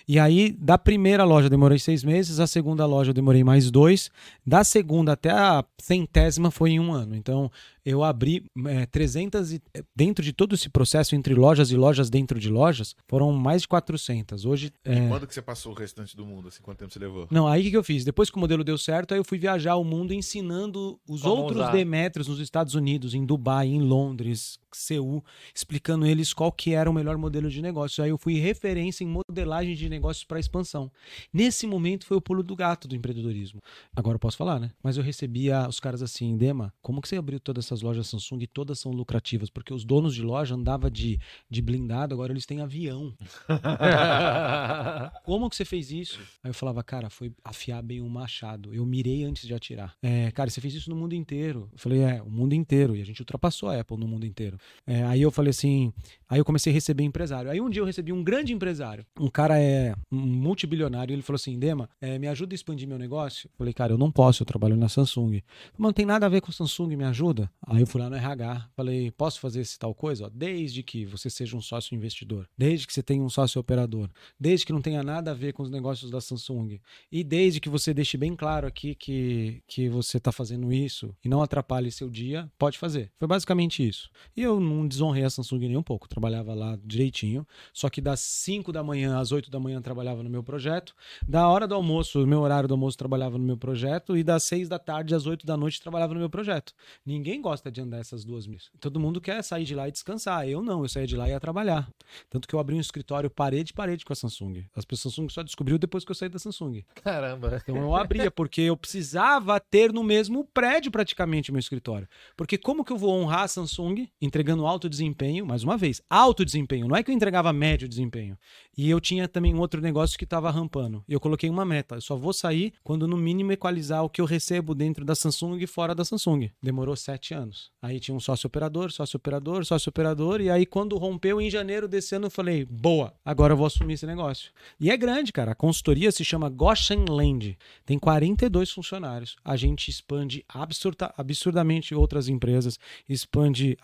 E 0.08 0.18
aí, 0.18 0.52
da 0.52 0.78
primeira 0.78 1.24
loja, 1.24 1.50
demorei 1.50 1.78
seis 1.78 2.04
meses, 2.04 2.40
a 2.40 2.48
segunda 2.48 2.86
loja 2.88 3.12
eu 3.12 3.14
demorei 3.14 3.44
mais 3.44 3.70
dois, 3.70 4.10
da 4.46 4.64
segunda 4.64 5.14
até 5.14 5.30
a 5.30 5.64
centésima 5.78 6.50
foi 6.50 6.72
em 6.72 6.80
um 6.80 6.92
ano. 6.92 7.16
Então, 7.16 7.52
eu 7.86 8.04
abri 8.04 8.46
é, 8.68 8.86
300 8.86 9.54
e, 9.54 9.62
é, 9.74 9.84
dentro 9.96 10.24
de 10.24 10.32
todo 10.32 10.56
esse 10.56 10.70
processo 10.70 11.16
entre 11.16 11.34
lojas 11.34 11.72
e 11.72 11.76
lojas 11.76 12.10
dentro 12.10 12.40
de 12.40 12.50
lojas, 12.50 12.96
foram 13.08 13.32
mais 13.32 13.64
de 13.64 13.68
400. 13.68 14.46
Hoje 14.46 14.72
é... 14.86 15.06
E 15.06 15.08
quando 15.08 15.28
que 15.28 15.34
você 15.34 15.42
passou 15.42 15.74
o 15.74 15.76
restante 15.76 16.16
do 16.16 16.26
mundo? 16.26 16.48
Assim, 16.48 16.62
quanto 16.62 16.80
tempo 16.80 16.94
você 16.94 17.00
levou? 17.00 17.28
Não, 17.30 17.48
aí 17.48 17.68
o 17.68 17.70
que 17.70 17.78
eu 17.78 17.84
fiz? 17.84 18.04
Depois 18.04 18.30
que 18.30 18.38
o 18.38 18.40
modelo 18.40 18.64
deu 18.64 18.78
certo, 18.78 19.14
aí 19.14 19.20
eu 19.20 19.24
fui 19.24 19.38
viajar 19.38 19.76
o 19.76 19.84
mundo 19.84 20.14
ensinando 20.14 21.00
os 21.08 21.22
Como 21.22 21.36
outros 21.36 21.62
usar. 21.62 21.72
Demetros 21.72 22.28
nos 22.28 22.40
Estados 22.40 22.76
Unidos, 22.76 23.14
em 23.14 23.26
Dubai, 23.26 23.68
em 23.68 23.82
Londres, 23.82 24.60
Seul, 24.76 25.24
explicando 25.54 26.06
eles 26.06 26.34
qual 26.34 26.52
que 26.52 26.74
era 26.74 26.90
o 26.90 26.94
melhor 26.94 27.18
modelo 27.18 27.50
de 27.50 27.62
negócio. 27.62 28.04
Aí 28.04 28.10
eu 28.10 28.18
fui 28.18 28.40
referência 28.40 29.04
em 29.04 29.08
modelagem 29.08 29.76
de 29.76 29.90
negócios 29.90 30.24
para 30.24 30.40
expansão. 30.40 30.92
Nesse 31.32 31.66
momento 31.68 32.06
foi 32.06 32.18
o 32.18 32.22
pulo 32.22 32.44
do 32.44 32.56
gato 32.56 32.88
do 32.88 32.96
empreendedorismo. 32.96 33.62
Agora 33.96 34.16
eu 34.16 34.20
posso 34.20 34.38
falar, 34.38 34.60
né? 34.60 34.72
Mas 34.82 34.98
eu 34.98 35.04
recebia 35.04 35.68
os 35.68 35.80
caras 35.80 36.02
assim, 36.02 36.36
Dema, 36.38 36.74
como 36.82 37.02
que 37.02 37.08
você 37.08 37.16
abriu 37.16 37.40
todas 37.40 37.66
essas 37.66 37.82
lojas 37.82 38.08
Samsung 38.08 38.42
e 38.42 38.48
todas 38.48 38.80
são 38.80 38.92
lucrativas? 38.92 39.50
Porque 39.50 39.74
os 39.74 39.84
donos 39.84 40.16
de 40.16 40.22
loja 40.22 40.56
andavam 40.56 40.90
de, 40.90 41.20
de 41.50 41.62
blindado, 41.62 42.14
agora 42.14 42.34
eles 42.34 42.46
têm 42.46 42.62
avião. 42.62 43.14
como 45.24 45.50
que 45.50 45.56
você 45.56 45.66
fez 45.66 45.92
isso? 45.92 46.20
Aí 46.44 46.50
eu 46.50 46.54
falava, 46.54 46.84
cara, 46.84 47.10
foi 47.10 47.32
afiar 47.44 47.82
bem 47.82 48.02
o 48.02 48.10
machado. 48.10 48.74
Eu 48.74 48.86
mirei 48.86 49.24
antes 49.24 49.48
de 49.48 49.54
atirar. 49.54 49.96
É, 50.02 50.32
cara, 50.32 50.50
você 50.50 50.62
fez 50.62 50.74
isso 50.74 50.90
no 50.90 50.96
mundo 50.96 51.14
inteiro. 51.14 51.70
Eu 51.72 51.78
falei, 51.78 52.02
é, 52.02 52.22
o 52.22 52.30
mundo 52.30 52.54
inteiro. 52.54 52.96
E 52.96 53.02
a 53.02 53.06
gente 53.06 53.22
ultrapassou 53.22 53.70
a 53.70 53.80
Apple 53.80 53.98
no 53.98 54.08
mundo 54.08 54.26
inteiro. 54.26 54.58
É, 54.86 55.04
aí 55.04 55.22
eu 55.22 55.32
falei 55.32 55.52
assim, 55.52 55.94
aí 56.30 56.40
eu 56.40 56.46
comecei 56.46 56.72
a 56.72 56.74
receber 56.74 57.04
empresário. 57.04 57.50
Aí 57.50 57.62
um 57.62 57.70
dia 57.70 57.82
eu 57.82 57.86
recebi 57.86 58.12
um 58.12 58.24
grande 58.24 58.54
empresário, 58.54 59.06
um 59.20 59.30
cara 59.30 59.60
é 59.60 59.94
um 60.12 60.18
multibilionário, 60.18 61.14
ele 61.14 61.22
falou 61.22 61.36
assim, 61.36 61.58
Dema, 61.58 61.90
é, 62.02 62.20
me 62.20 62.28
ajuda 62.28 62.54
a 62.54 62.56
expandir 62.56 62.88
meu 62.88 62.98
negócio? 62.98 63.48
Eu 63.48 63.58
falei, 63.58 63.74
cara, 63.74 63.94
eu 63.94 63.98
não 63.98 64.12
posso, 64.12 64.44
eu 64.44 64.46
trabalho 64.46 64.76
na 64.76 64.90
Samsung. 64.90 65.42
Mas 65.78 65.80
não 65.80 65.94
tem 65.94 66.06
nada 66.06 66.26
a 66.26 66.30
ver 66.30 66.42
com 66.42 66.52
Samsung, 66.52 66.96
me 66.96 67.04
ajuda? 67.04 67.50
Aí 67.66 67.82
eu 67.82 67.88
fui 67.88 68.02
lá 68.02 68.10
no 68.10 68.16
RH, 68.16 68.70
falei, 68.76 69.12
posso 69.12 69.40
fazer 69.40 69.62
esse 69.62 69.78
tal 69.78 69.94
coisa? 69.94 70.26
Ó, 70.26 70.30
desde 70.30 70.84
que 70.84 71.06
você 71.06 71.30
seja 71.30 71.56
um 71.56 71.62
sócio 71.62 71.96
investidor, 71.96 72.48
desde 72.58 72.86
que 72.88 72.94
você 72.94 73.04
tenha 73.04 73.24
um 73.24 73.30
sócio 73.30 73.60
operador, 73.60 74.10
desde 74.40 74.66
que 74.66 74.74
não 74.74 74.82
tenha 74.82 75.04
nada 75.04 75.32
a 75.32 75.34
ver 75.34 75.54
com 75.54 75.64
os 75.64 75.70
negócios 75.70 76.12
da 76.12 76.20
Samsung 76.20 76.80
e 77.12 77.24
desde 77.24 77.60
que 77.60 77.70
você 77.70 77.94
deixe 77.94 78.18
bem 78.18 78.36
claro 78.36 78.68
aqui 78.68 78.96
que, 78.96 79.62
que 79.68 79.90
você 79.90 80.18
está 80.18 80.32
fazendo 80.32 80.72
isso 80.72 81.16
e 81.24 81.30
não 81.30 81.42
atrapalhe 81.42 81.92
seu 81.92 82.10
dia, 82.10 82.52
pode 82.58 82.78
fazer. 82.78 83.12
Foi 83.18 83.28
basicamente 83.28 83.88
isso. 83.88 84.10
E 84.36 84.42
eu 84.42 84.53
não 84.60 84.88
desonrei 84.88 85.24
a 85.24 85.30
Samsung 85.30 85.60
nem 85.60 85.78
um 85.78 85.84
pouco, 85.84 86.10
trabalhava 86.10 86.54
lá 86.54 86.78
direitinho, 86.84 87.48
só 87.72 87.90
que 87.90 88.02
das 88.02 88.20
5 88.20 88.72
da 88.72 88.84
manhã 88.84 89.20
às 89.20 89.32
8 89.32 89.50
da 89.50 89.60
manhã 89.60 89.82
trabalhava 89.82 90.24
no 90.24 90.30
meu 90.30 90.44
projeto, 90.44 90.94
da 91.28 91.48
hora 91.48 91.68
do 91.68 91.76
almoço, 91.76 92.26
meu 92.26 92.42
horário 92.42 92.68
do 92.68 92.74
almoço 92.74 92.98
trabalhava 92.98 93.38
no 93.38 93.44
meu 93.44 93.58
projeto 93.58 94.18
e 94.18 94.24
das 94.24 94.44
6 94.44 94.68
da 94.68 94.80
tarde 94.80 95.16
às 95.16 95.26
8 95.26 95.46
da 95.46 95.56
noite 95.56 95.82
trabalhava 95.82 96.14
no 96.14 96.20
meu 96.20 96.30
projeto. 96.30 96.74
Ninguém 97.06 97.42
gosta 97.42 97.72
de 97.72 97.82
andar 97.82 98.00
essas 98.00 98.26
duas 98.26 98.48
milhas. 98.48 98.70
Todo 98.80 99.00
mundo 99.00 99.22
quer 99.22 99.42
sair 99.44 99.64
de 99.64 99.76
lá 99.76 99.88
e 99.88 99.92
descansar. 99.92 100.48
Eu 100.48 100.62
não, 100.62 100.82
eu 100.82 100.90
saía 100.90 101.08
de 101.08 101.16
lá 101.16 101.28
e 101.28 101.32
ia 101.32 101.40
trabalhar. 101.40 101.90
Tanto 102.30 102.48
que 102.48 102.54
eu 102.54 102.60
abri 102.60 102.76
um 102.76 102.80
escritório 102.80 103.30
parede 103.30 103.74
parede 103.74 104.04
com 104.04 104.14
a 104.14 104.16
Samsung. 104.16 104.66
As 104.76 104.86
pessoas 104.86 105.14
Samsung 105.14 105.30
só 105.30 105.44
descobriu 105.44 105.78
depois 105.78 106.04
que 106.04 106.12
eu 106.12 106.16
saí 106.16 106.30
da 106.30 106.40
Samsung. 106.40 106.84
Caramba. 106.96 107.62
Então 107.62 107.78
eu 107.78 107.96
abria, 107.96 108.32
porque 108.32 108.62
eu 108.62 108.76
precisava 108.76 109.60
ter 109.60 109.94
no 109.94 110.04
mesmo 110.04 110.46
prédio 110.54 110.92
praticamente 110.92 111.52
o 111.52 111.54
meu 111.54 111.60
escritório. 111.60 112.08
Porque 112.36 112.58
como 112.58 112.84
que 112.84 112.92
eu 112.92 112.98
vou 112.98 113.12
honrar 113.12 113.44
a 113.44 113.48
Samsung 113.48 114.08
entregando 114.22 114.43
alto 114.66 114.90
desempenho, 114.90 115.46
mais 115.46 115.64
uma 115.64 115.78
vez, 115.78 116.02
alto 116.10 116.44
desempenho, 116.46 116.88
não 116.88 116.96
é 116.96 117.04
que 117.04 117.12
eu 117.12 117.16
entregava 117.16 117.54
médio 117.54 117.88
desempenho. 117.88 118.38
E 118.76 118.90
eu 118.90 119.00
tinha 119.00 119.28
também 119.28 119.54
um 119.54 119.60
outro 119.60 119.80
negócio 119.80 120.18
que 120.18 120.24
estava 120.24 120.50
rampando. 120.50 121.04
Eu 121.08 121.20
coloquei 121.20 121.50
uma 121.50 121.64
meta, 121.64 121.96
eu 121.96 122.02
só 122.02 122.16
vou 122.16 122.34
sair 122.34 122.74
quando 122.84 123.08
no 123.08 123.16
mínimo 123.16 123.52
equalizar 123.52 124.04
o 124.04 124.10
que 124.10 124.20
eu 124.20 124.26
recebo 124.26 124.74
dentro 124.74 125.06
da 125.06 125.14
Samsung 125.14 125.58
e 125.60 125.68
fora 125.68 125.94
da 125.94 126.04
Samsung. 126.04 126.50
Demorou 126.62 126.96
sete 126.96 127.34
anos. 127.34 127.72
Aí 127.82 128.00
tinha 128.00 128.16
um 128.16 128.20
sócio 128.20 128.48
operador, 128.48 128.92
sócio 128.92 129.18
operador, 129.18 129.66
sócio 129.66 129.90
operador, 129.90 130.42
e 130.42 130.50
aí 130.50 130.66
quando 130.66 130.98
rompeu 130.98 131.40
em 131.40 131.50
janeiro 131.50 131.88
desse 131.88 132.16
ano 132.16 132.26
eu 132.26 132.32
falei, 132.32 132.66
boa, 132.66 133.14
agora 133.24 133.54
eu 133.54 133.58
vou 133.58 133.68
assumir 133.68 133.94
esse 133.94 134.06
negócio. 134.06 134.52
E 134.80 134.90
é 134.90 134.98
grande, 134.98 135.32
cara. 135.32 135.52
A 135.52 135.56
consultoria 135.56 136.12
se 136.12 136.26
chama 136.26 136.50
Goshen 136.50 137.06
Land. 137.08 137.58
Tem 137.86 138.00
42 138.00 138.72
funcionários. 138.72 139.36
A 139.44 139.56
gente 139.56 139.90
expande 139.90 140.44
absurda, 140.48 141.14
absurdamente 141.18 141.94
outras 141.94 142.28
empresas, 142.28 142.80
expande 143.08 143.78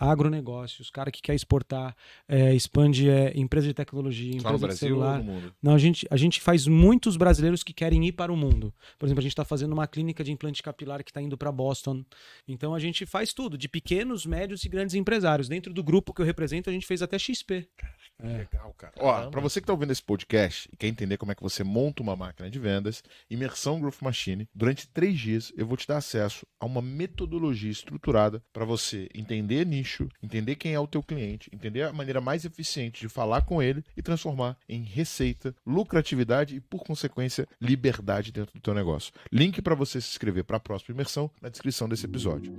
agronegócios, 0.50 0.90
cara 0.90 1.10
que 1.10 1.22
quer 1.22 1.34
exportar, 1.34 1.94
é, 2.28 2.54
expande 2.54 3.08
é, 3.08 3.32
empresa 3.36 3.68
de 3.68 3.74
tecnologia, 3.74 4.40
Só 4.40 4.50
no 4.50 4.56
empresa 4.56 4.86
de 4.86 4.92
Brasil 4.92 4.96
ou 4.96 5.02
celular. 5.02 5.18
no 5.18 5.24
mundo? 5.24 5.54
Não, 5.62 5.74
a 5.74 5.78
gente, 5.78 6.06
a 6.10 6.16
gente 6.16 6.40
faz 6.40 6.66
muitos 6.66 7.16
brasileiros 7.16 7.62
que 7.62 7.72
querem 7.72 8.04
ir 8.06 8.12
para 8.12 8.32
o 8.32 8.36
mundo. 8.36 8.74
Por 8.98 9.06
exemplo, 9.06 9.20
a 9.20 9.22
gente 9.22 9.32
está 9.32 9.44
fazendo 9.44 9.72
uma 9.72 9.86
clínica 9.86 10.24
de 10.24 10.32
implante 10.32 10.62
capilar 10.62 11.02
que 11.04 11.10
está 11.10 11.22
indo 11.22 11.36
para 11.38 11.52
Boston. 11.52 12.04
Então 12.46 12.74
a 12.74 12.78
gente 12.78 13.06
faz 13.06 13.32
tudo, 13.32 13.56
de 13.56 13.68
pequenos, 13.68 14.26
médios 14.26 14.64
e 14.64 14.68
grandes 14.68 14.94
empresários. 14.94 15.48
Dentro 15.48 15.72
do 15.72 15.82
grupo 15.82 16.12
que 16.12 16.20
eu 16.20 16.26
represento, 16.26 16.68
a 16.68 16.72
gente 16.72 16.86
fez 16.86 17.02
até 17.02 17.18
XP. 17.18 17.68
É. 18.18 18.38
Legal, 18.38 18.74
cara. 18.76 18.92
Ó, 18.98 19.30
pra 19.30 19.40
você 19.40 19.60
que 19.60 19.66
tá 19.66 19.72
ouvindo 19.72 19.92
esse 19.92 20.02
podcast 20.02 20.68
e 20.72 20.76
quer 20.76 20.88
entender 20.88 21.16
como 21.16 21.32
é 21.32 21.34
que 21.34 21.42
você 21.42 21.64
monta 21.64 22.02
uma 22.02 22.16
máquina 22.16 22.50
de 22.50 22.58
vendas, 22.58 23.02
Imersão 23.30 23.80
Growth 23.80 24.02
Machine, 24.02 24.48
durante 24.54 24.88
três 24.88 25.18
dias 25.18 25.52
eu 25.56 25.66
vou 25.66 25.76
te 25.76 25.86
dar 25.86 25.98
acesso 25.98 26.46
a 26.58 26.66
uma 26.66 26.82
metodologia 26.82 27.70
estruturada 27.70 28.42
para 28.52 28.64
você 28.64 29.08
entender 29.14 29.64
nicho, 29.64 30.08
entender 30.22 30.39
quem 30.56 30.74
é 30.74 30.80
o 30.80 30.86
teu 30.86 31.02
cliente, 31.02 31.50
entender 31.52 31.82
a 31.82 31.92
maneira 31.92 32.20
mais 32.20 32.44
eficiente 32.44 33.00
de 33.00 33.08
falar 33.08 33.42
com 33.42 33.62
ele 33.62 33.84
e 33.96 34.02
transformar 34.02 34.56
em 34.68 34.82
receita, 34.82 35.54
lucratividade 35.66 36.56
e, 36.56 36.60
por 36.60 36.82
consequência, 36.84 37.46
liberdade 37.60 38.32
dentro 38.32 38.54
do 38.54 38.60
teu 38.60 38.74
negócio. 38.74 39.12
Link 39.32 39.60
para 39.62 39.74
você 39.74 40.00
se 40.00 40.10
inscrever 40.10 40.44
para 40.44 40.56
a 40.56 40.60
próxima 40.60 40.94
imersão 40.94 41.30
na 41.40 41.48
descrição 41.48 41.88
desse 41.88 42.06
episódio. 42.06 42.52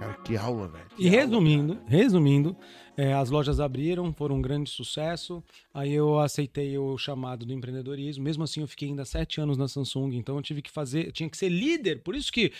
Cara, 0.00 0.14
que 0.24 0.36
aula, 0.36 0.68
velho. 0.68 0.84
Que 0.96 1.04
E 1.04 1.08
aula, 1.08 1.20
resumindo, 1.20 1.78
resumindo, 1.86 2.56
é, 2.96 3.12
as 3.12 3.30
lojas 3.30 3.58
abriram, 3.58 4.12
foram 4.12 4.36
um 4.36 4.42
grande 4.42 4.70
sucesso. 4.70 5.42
Aí 5.72 5.92
eu 5.92 6.18
aceitei 6.18 6.78
o 6.78 6.96
chamado 6.96 7.44
do 7.44 7.52
empreendedorismo. 7.52 8.22
Mesmo 8.22 8.44
assim, 8.44 8.60
eu 8.60 8.68
fiquei 8.68 8.88
ainda 8.88 9.04
sete 9.04 9.40
anos 9.40 9.56
na 9.56 9.66
Samsung, 9.66 10.14
então 10.14 10.36
eu 10.36 10.42
tive 10.42 10.62
que 10.62 10.70
fazer, 10.70 11.10
tinha 11.12 11.28
que 11.28 11.36
ser 11.36 11.48
líder. 11.48 12.02
Por 12.02 12.14
isso 12.14 12.32
que 12.32 12.52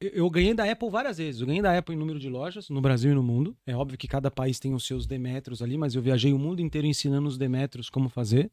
eu 0.00 0.28
ganhei 0.28 0.52
da 0.52 0.70
Apple 0.70 0.90
várias 0.90 1.18
vezes. 1.18 1.40
Eu 1.40 1.46
ganhei 1.46 1.62
da 1.62 1.76
Apple 1.76 1.94
em 1.94 1.98
número 1.98 2.18
de 2.18 2.28
lojas 2.28 2.68
no 2.68 2.80
Brasil 2.80 3.12
e 3.12 3.14
no 3.14 3.22
mundo. 3.22 3.56
É 3.66 3.74
óbvio 3.74 3.96
que 3.96 4.06
cada 4.06 4.30
país 4.30 4.58
tem 4.58 4.74
os 4.74 4.86
seus 4.86 5.06
demetros 5.06 5.62
ali, 5.62 5.78
mas 5.78 5.94
eu 5.94 6.02
viajei 6.02 6.32
o 6.32 6.38
mundo 6.38 6.60
inteiro 6.60 6.86
ensinando 6.86 7.26
os 7.26 7.38
demetros 7.38 7.88
como 7.88 8.08
fazer. 8.08 8.50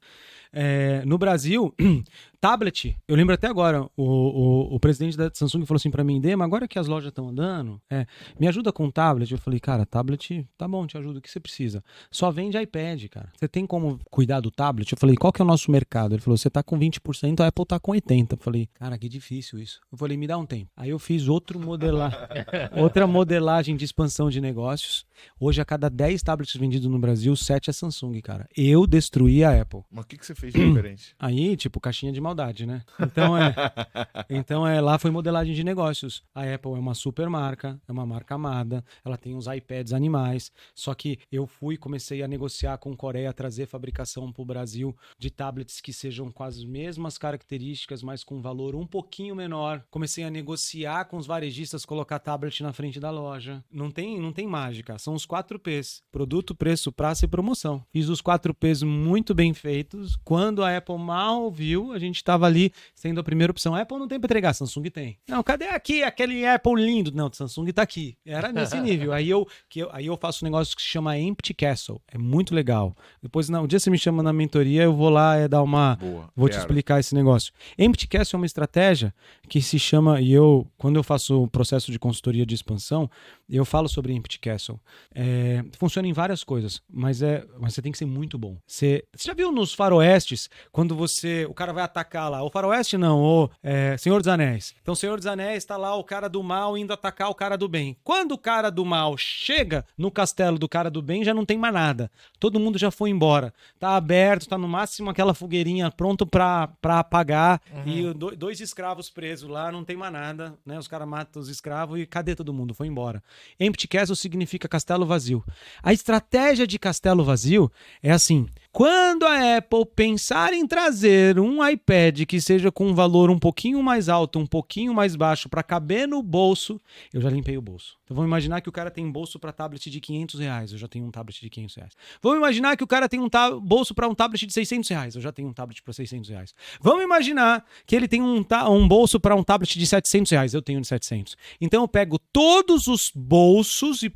É, 0.53 1.03
no 1.05 1.17
Brasil, 1.17 1.73
tablet, 2.39 2.95
eu 3.07 3.15
lembro 3.15 3.33
até 3.33 3.47
agora, 3.47 3.83
o, 3.95 4.03
o, 4.03 4.75
o 4.75 4.79
presidente 4.79 5.17
da 5.17 5.29
Samsung 5.33 5.65
falou 5.65 5.77
assim 5.77 5.91
pra 5.91 6.03
mim, 6.03 6.19
Dema, 6.19 6.45
agora 6.45 6.67
que 6.67 6.79
as 6.79 6.87
lojas 6.87 7.09
estão 7.09 7.29
andando, 7.29 7.81
é, 7.89 8.05
me 8.39 8.47
ajuda 8.47 8.71
com 8.71 8.89
tablet. 8.89 9.31
Eu 9.31 9.37
falei, 9.37 9.59
cara, 9.59 9.85
tablet, 9.85 10.47
tá 10.57 10.67
bom, 10.67 10.87
te 10.87 10.97
ajudo, 10.97 11.08
o 11.17 11.21
que 11.21 11.29
você 11.29 11.39
precisa? 11.39 11.83
Só 12.11 12.31
vende 12.31 12.57
iPad, 12.57 13.05
cara. 13.07 13.31
Você 13.35 13.47
tem 13.47 13.65
como 13.65 13.99
cuidar 14.09 14.39
do 14.39 14.51
tablet? 14.51 14.91
Eu 14.91 14.97
falei, 14.97 15.15
qual 15.15 15.31
que 15.33 15.41
é 15.41 15.45
o 15.45 15.47
nosso 15.47 15.71
mercado? 15.71 16.15
Ele 16.15 16.21
falou, 16.21 16.37
você 16.37 16.49
tá 16.49 16.63
com 16.63 16.77
20%, 16.77 17.39
a 17.41 17.47
Apple 17.47 17.65
tá 17.65 17.79
com 17.79 17.91
80%. 17.91 18.31
Eu 18.31 18.37
falei, 18.37 18.69
cara, 18.73 18.97
que 18.97 19.09
difícil 19.09 19.59
isso. 19.59 19.79
Eu 19.91 19.97
falei, 19.97 20.17
me 20.17 20.27
dá 20.27 20.37
um 20.37 20.45
tempo. 20.45 20.69
Aí 20.75 20.89
eu 20.89 20.99
fiz 20.99 21.27
outro 21.27 21.59
modelar, 21.59 22.29
outra 22.77 23.05
modelagem 23.07 23.75
de 23.75 23.85
expansão 23.85 24.29
de 24.29 24.41
negócios. 24.41 25.05
Hoje, 25.39 25.61
a 25.61 25.65
cada 25.65 25.89
10 25.89 26.21
tablets 26.23 26.55
vendidos 26.55 26.87
no 26.87 26.99
Brasil, 26.99 27.35
7 27.35 27.69
é 27.69 27.73
Samsung, 27.73 28.19
cara. 28.21 28.47
Eu 28.55 28.85
destruí 28.85 29.43
a 29.43 29.61
Apple. 29.61 29.81
Mas 29.91 30.05
o 30.05 30.07
que, 30.07 30.17
que 30.17 30.25
você 30.25 30.35
fez 30.35 30.53
de 30.53 30.65
diferente? 30.65 31.15
Aí, 31.19 31.55
tipo, 31.55 31.79
caixinha 31.79 32.11
de 32.11 32.19
maldade, 32.19 32.65
né? 32.65 32.81
Então 32.99 33.37
é, 33.37 33.53
então 34.29 34.67
é, 34.67 34.81
lá 34.81 34.97
foi 34.97 35.11
modelagem 35.11 35.53
de 35.53 35.63
negócios. 35.63 36.23
A 36.33 36.41
Apple 36.41 36.73
é 36.73 36.79
uma 36.79 36.93
super 36.93 37.29
marca, 37.29 37.79
é 37.87 37.91
uma 37.91 38.05
marca 38.05 38.35
amada, 38.35 38.83
ela 39.03 39.17
tem 39.17 39.35
uns 39.35 39.47
iPads 39.47 39.93
animais. 39.93 40.51
Só 40.75 40.93
que 40.93 40.98
eu 41.31 41.47
fui, 41.47 41.77
comecei 41.77 42.21
a 42.23 42.27
negociar 42.27 42.77
com 42.77 42.95
Coreia, 42.95 43.31
trazer 43.31 43.65
fabricação 43.65 44.31
para 44.31 44.41
o 44.41 44.45
Brasil 44.45 44.95
de 45.17 45.29
tablets 45.29 45.79
que 45.79 45.93
sejam 45.93 46.31
com 46.31 46.43
as 46.43 46.63
mesmas 46.63 47.17
características, 47.17 48.03
mas 48.03 48.23
com 48.23 48.41
valor 48.41 48.75
um 48.75 48.85
pouquinho 48.85 49.35
menor. 49.35 49.83
Comecei 49.89 50.23
a 50.23 50.29
negociar 50.29 51.05
com 51.05 51.17
os 51.17 51.25
varejistas, 51.25 51.85
colocar 51.85 52.19
tablet 52.19 52.61
na 52.61 52.73
frente 52.73 52.99
da 52.99 53.11
loja. 53.11 53.63
Não 53.71 53.89
tem, 53.89 54.19
não 54.19 54.33
tem 54.33 54.47
mágica, 54.47 54.97
são 54.97 55.13
os 55.13 55.25
4 55.25 55.59
P's: 55.59 56.01
produto, 56.11 56.53
preço, 56.53 56.91
praça 56.91 57.25
e 57.25 57.27
promoção. 57.27 57.83
Fiz 57.91 58.09
os 58.09 58.21
4 58.21 58.53
P's 58.53 58.83
muito 58.83 59.33
bem 59.33 59.53
feitos. 59.53 60.17
Quando 60.23 60.63
a 60.63 60.75
Apple 60.75 60.97
mal 60.97 61.51
viu, 61.51 61.91
a 61.91 61.99
gente 61.99 62.17
estava 62.17 62.45
ali 62.45 62.71
sendo 62.93 63.19
a 63.19 63.23
primeira 63.23 63.51
opção. 63.51 63.75
A 63.75 63.81
Apple 63.81 63.97
não 63.97 64.07
tem 64.07 64.19
para 64.19 64.27
entregar, 64.27 64.53
Samsung 64.53 64.89
tem. 64.89 65.17
Não, 65.27 65.41
cadê 65.43 65.67
aqui 65.67 66.03
aquele 66.03 66.45
Apple 66.45 66.75
lindo? 66.75 67.11
Não, 67.11 67.31
Samsung 67.31 67.71
tá 67.71 67.81
aqui. 67.81 68.17
Era 68.25 68.51
nesse 68.51 68.79
nível. 68.81 69.13
Aí 69.13 69.29
eu, 69.29 69.47
que 69.69 69.79
eu, 69.79 69.89
aí 69.91 70.05
eu 70.05 70.17
faço 70.17 70.43
um 70.43 70.47
negócio 70.47 70.75
que 70.75 70.81
chama 70.89 71.17
Empty 71.17 71.53
Castle. 71.53 72.01
É 72.07 72.17
muito 72.17 72.53
legal. 72.53 72.95
Depois, 73.21 73.49
não, 73.49 73.63
um 73.63 73.67
dia 73.67 73.79
você 73.79 73.89
me 73.89 73.97
chama 73.97 74.23
na 74.23 74.33
mentoria, 74.33 74.83
eu 74.83 74.93
vou 74.93 75.09
lá 75.09 75.35
é, 75.35 75.47
dar 75.47 75.61
uma. 75.61 75.95
Boa. 75.95 76.29
Vou 76.35 76.49
te 76.49 76.57
explicar 76.57 76.99
esse 76.99 77.13
negócio. 77.15 77.53
Empty 77.77 78.07
Castle 78.07 78.37
é 78.37 78.39
uma 78.39 78.45
estratégia 78.45 79.13
que 79.47 79.61
se 79.61 79.79
chama, 79.79 80.21
e 80.21 80.31
eu, 80.31 80.67
quando 80.77 80.95
eu 80.97 81.03
faço 81.03 81.43
o 81.43 81.47
processo 81.47 81.91
de 81.91 81.99
consultoria 81.99 82.45
de 82.45 82.55
expansão, 82.55 83.09
eu 83.49 83.65
falo 83.65 83.89
sobre 83.89 84.13
Empty 84.13 84.39
Castle. 84.39 84.79
É, 85.13 85.63
funciona 85.77 86.07
em 86.07 86.13
várias 86.13 86.43
coisas, 86.43 86.81
mas, 86.89 87.21
é, 87.21 87.43
mas 87.59 87.73
você 87.73 87.81
tem 87.81 87.91
que 87.91 87.97
ser 87.97 88.05
muito 88.05 88.37
bom. 88.37 88.57
Você, 88.65 89.03
você 89.15 89.27
já 89.27 89.33
viu 89.33 89.51
nos 89.51 89.73
faroestes, 89.73 90.49
quando 90.71 90.95
você, 90.95 91.45
o 91.49 91.53
cara 91.53 91.73
vai 91.73 91.83
atacar 91.83 92.29
lá, 92.29 92.43
o 92.43 92.49
faroeste 92.49 92.97
não, 92.97 93.19
o 93.21 93.49
é, 93.63 93.97
Senhor 93.97 94.19
dos 94.19 94.27
Anéis. 94.27 94.75
Então, 94.81 94.93
Senhor 94.93 95.17
dos 95.17 95.25
Anéis 95.25 95.65
tá 95.65 95.77
lá 95.77 95.95
o 95.95 96.03
cara 96.03 96.29
do 96.29 96.43
mal 96.43 96.77
indo 96.77 96.93
atacar 96.93 97.29
o 97.29 97.35
cara 97.35 97.57
do 97.57 97.67
bem. 97.67 97.97
Quando 98.03 98.33
o 98.33 98.37
cara 98.37 98.69
do 98.69 98.85
mal 98.85 99.17
chega 99.17 99.83
no 99.97 100.11
castelo 100.11 100.59
do 100.59 100.69
cara 100.69 100.78
do 100.87 101.01
bem, 101.01 101.23
já 101.23 101.33
não 101.33 101.43
tem 101.43 101.57
mais 101.57 101.73
nada. 101.73 102.11
Todo 102.39 102.59
mundo 102.59 102.77
já 102.77 102.91
foi 102.91 103.09
embora. 103.09 103.51
Tá 103.79 103.95
aberto, 103.95 104.47
tá 104.47 104.55
no 104.55 104.67
máximo 104.67 105.09
aquela 105.09 105.33
fogueirinha 105.33 105.89
pronto 105.89 106.27
pra, 106.27 106.67
pra 106.79 106.99
apagar. 106.99 107.59
E 107.87 108.05
o 108.05 108.13
do- 108.13 108.35
dois 108.35 108.61
escravos 108.61 109.09
presos 109.09 109.49
lá, 109.49 109.71
não 109.71 109.83
tem 109.83 109.97
mais 109.97 110.13
nada, 110.13 110.55
né? 110.63 110.77
Os 110.77 110.87
caras 110.87 111.07
matam 111.07 111.41
os 111.41 111.49
escravos 111.49 111.99
e 111.99 112.05
cadê 112.05 112.35
todo 112.35 112.53
mundo? 112.53 112.75
Foi 112.75 112.85
embora. 112.85 113.23
Empty 113.59 113.87
Castle 113.87 114.15
significa 114.15 114.67
castelo 114.69 115.07
vazio. 115.07 115.43
A 115.81 115.91
estratégia 115.91 116.67
de 116.67 116.77
castelo 116.77 117.23
vazio 117.23 117.71
é 118.03 118.11
assim: 118.11 118.45
Quando 118.71 119.25
a 119.25 119.57
Apple 119.57 119.83
pensar 119.95 120.53
em 120.53 120.65
trazer 120.67 121.39
um 121.39 121.67
iPad 121.67 122.23
que 122.25 122.39
seja 122.39 122.71
com 122.71 122.87
um 122.87 122.93
valor 122.93 123.31
um 123.31 123.39
pouquinho 123.39 123.81
mais 123.81 124.07
alto, 124.07 124.37
um 124.37 124.45
pouquinho 124.45 124.93
mais 124.93 125.15
baixo, 125.15 125.49
para 125.49 125.63
caber 125.63 126.07
no 126.07 126.21
bolso, 126.21 126.79
eu 127.11 127.19
já 127.19 127.31
limpei 127.31 127.57
o 127.57 127.61
bolso. 127.61 127.97
Então 128.03 128.15
vamos 128.15 128.29
imaginar 128.29 128.61
que 128.61 128.69
o 128.69 128.71
cara 128.71 128.91
tem 128.91 129.09
bolso 129.11 129.39
para 129.39 129.51
tablet 129.51 129.89
de 129.89 129.99
500 129.99 130.39
reais, 130.39 130.71
eu 130.71 130.77
já 130.77 130.87
tenho 130.87 131.05
um 131.05 131.11
tablet 131.11 131.41
de 131.41 131.49
500 131.49 131.75
reais. 131.75 131.93
Vamos 132.21 132.37
imaginar 132.37 132.77
que 132.77 132.83
o 132.83 132.87
cara 132.87 133.09
tem 133.09 133.19
um 133.19 133.29
bolso 133.59 133.93
para 133.93 134.07
um 134.07 134.15
tablet 134.15 134.45
de 134.45 134.53
600 134.53 134.89
reais, 134.89 135.15
eu 135.15 135.21
já 135.21 135.31
tenho 135.31 135.47
um 135.47 135.53
tablet 135.53 135.81
para 135.81 135.93
600 135.93 136.29
reais. 136.29 136.53
Vamos 136.79 137.03
imaginar 137.03 137.65
que 137.87 137.95
ele 137.95 138.07
tem 138.07 138.21
um, 138.21 138.45
um 138.69 138.87
bolso 138.87 139.19
para 139.19 139.35
um 139.35 139.43
tablet 139.43 139.77
de 139.77 139.85
700 139.85 140.31
reais, 140.31 140.53
eu 140.53 140.61
tenho 140.61 140.79
de 140.79 140.87
700. 140.87 141.35
Então 141.59 141.81
eu 141.81 141.87
pego 141.87 142.19
todos 142.31 142.87
os 142.87 143.11
bolsos 143.15 144.03
e 144.03 144.11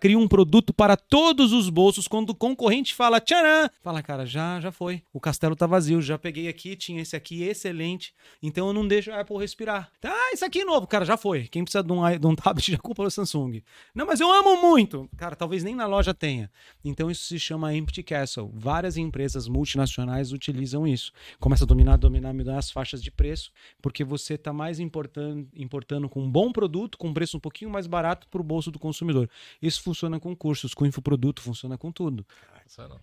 crio 0.00 0.20
um 0.20 0.28
produto 0.28 0.72
para 0.72 0.96
todos 0.96 1.52
os 1.52 1.68
bolsos. 1.68 2.08
Quando 2.08 2.30
o 2.30 2.34
concorrente 2.34 2.94
fala 2.94 3.20
tcharam, 3.20 3.68
fala, 3.80 3.95
cara, 4.02 4.26
já, 4.26 4.60
já 4.60 4.70
foi. 4.72 5.02
O 5.12 5.20
castelo 5.20 5.56
tá 5.56 5.66
vazio, 5.66 6.00
já 6.00 6.18
peguei 6.18 6.48
aqui, 6.48 6.76
tinha 6.76 7.00
esse 7.02 7.16
aqui 7.16 7.42
excelente. 7.42 8.14
Então 8.42 8.68
eu 8.68 8.72
não 8.72 8.86
deixo 8.86 9.10
a 9.10 9.20
Apple 9.20 9.38
respirar. 9.38 9.90
Tá, 10.00 10.14
isso 10.32 10.44
aqui 10.44 10.60
é 10.60 10.64
novo, 10.64 10.86
cara, 10.86 11.04
já 11.04 11.16
foi. 11.16 11.48
Quem 11.48 11.64
precisa 11.64 11.82
de 11.82 11.92
um, 11.92 12.18
de 12.18 12.26
um 12.26 12.34
tablet 12.36 12.72
já 12.72 12.78
compra 12.78 13.06
o 13.06 13.10
Samsung. 13.10 13.62
Não, 13.94 14.06
mas 14.06 14.20
eu 14.20 14.30
amo 14.30 14.60
muito. 14.60 15.08
Cara, 15.16 15.36
talvez 15.36 15.62
nem 15.62 15.74
na 15.74 15.86
loja 15.86 16.14
tenha. 16.14 16.50
Então 16.84 17.10
isso 17.10 17.26
se 17.26 17.38
chama 17.38 17.74
Empty 17.74 18.02
Castle. 18.02 18.50
Várias 18.54 18.96
empresas 18.96 19.48
multinacionais 19.48 20.32
utilizam 20.32 20.86
isso. 20.86 21.12
Começa 21.38 21.64
a 21.64 21.66
dominar, 21.66 21.96
dominar, 21.96 22.32
dominar 22.32 22.58
as 22.58 22.70
faixas 22.70 23.02
de 23.02 23.10
preço, 23.10 23.50
porque 23.80 24.04
você 24.04 24.34
está 24.34 24.52
mais 24.52 24.78
importando, 24.80 25.48
importando 25.54 26.08
com 26.08 26.22
um 26.22 26.30
bom 26.30 26.52
produto, 26.52 26.98
com 26.98 27.08
um 27.08 27.14
preço 27.14 27.36
um 27.36 27.40
pouquinho 27.40 27.70
mais 27.70 27.86
barato 27.86 28.28
para 28.28 28.40
o 28.40 28.44
bolso 28.44 28.70
do 28.70 28.78
consumidor. 28.78 29.28
Isso 29.60 29.82
funciona 29.82 30.20
com 30.20 30.34
cursos, 30.34 30.74
com 30.74 30.86
infoproduto, 30.86 31.42
funciona 31.42 31.76
com 31.78 31.90
tudo. 31.92 32.26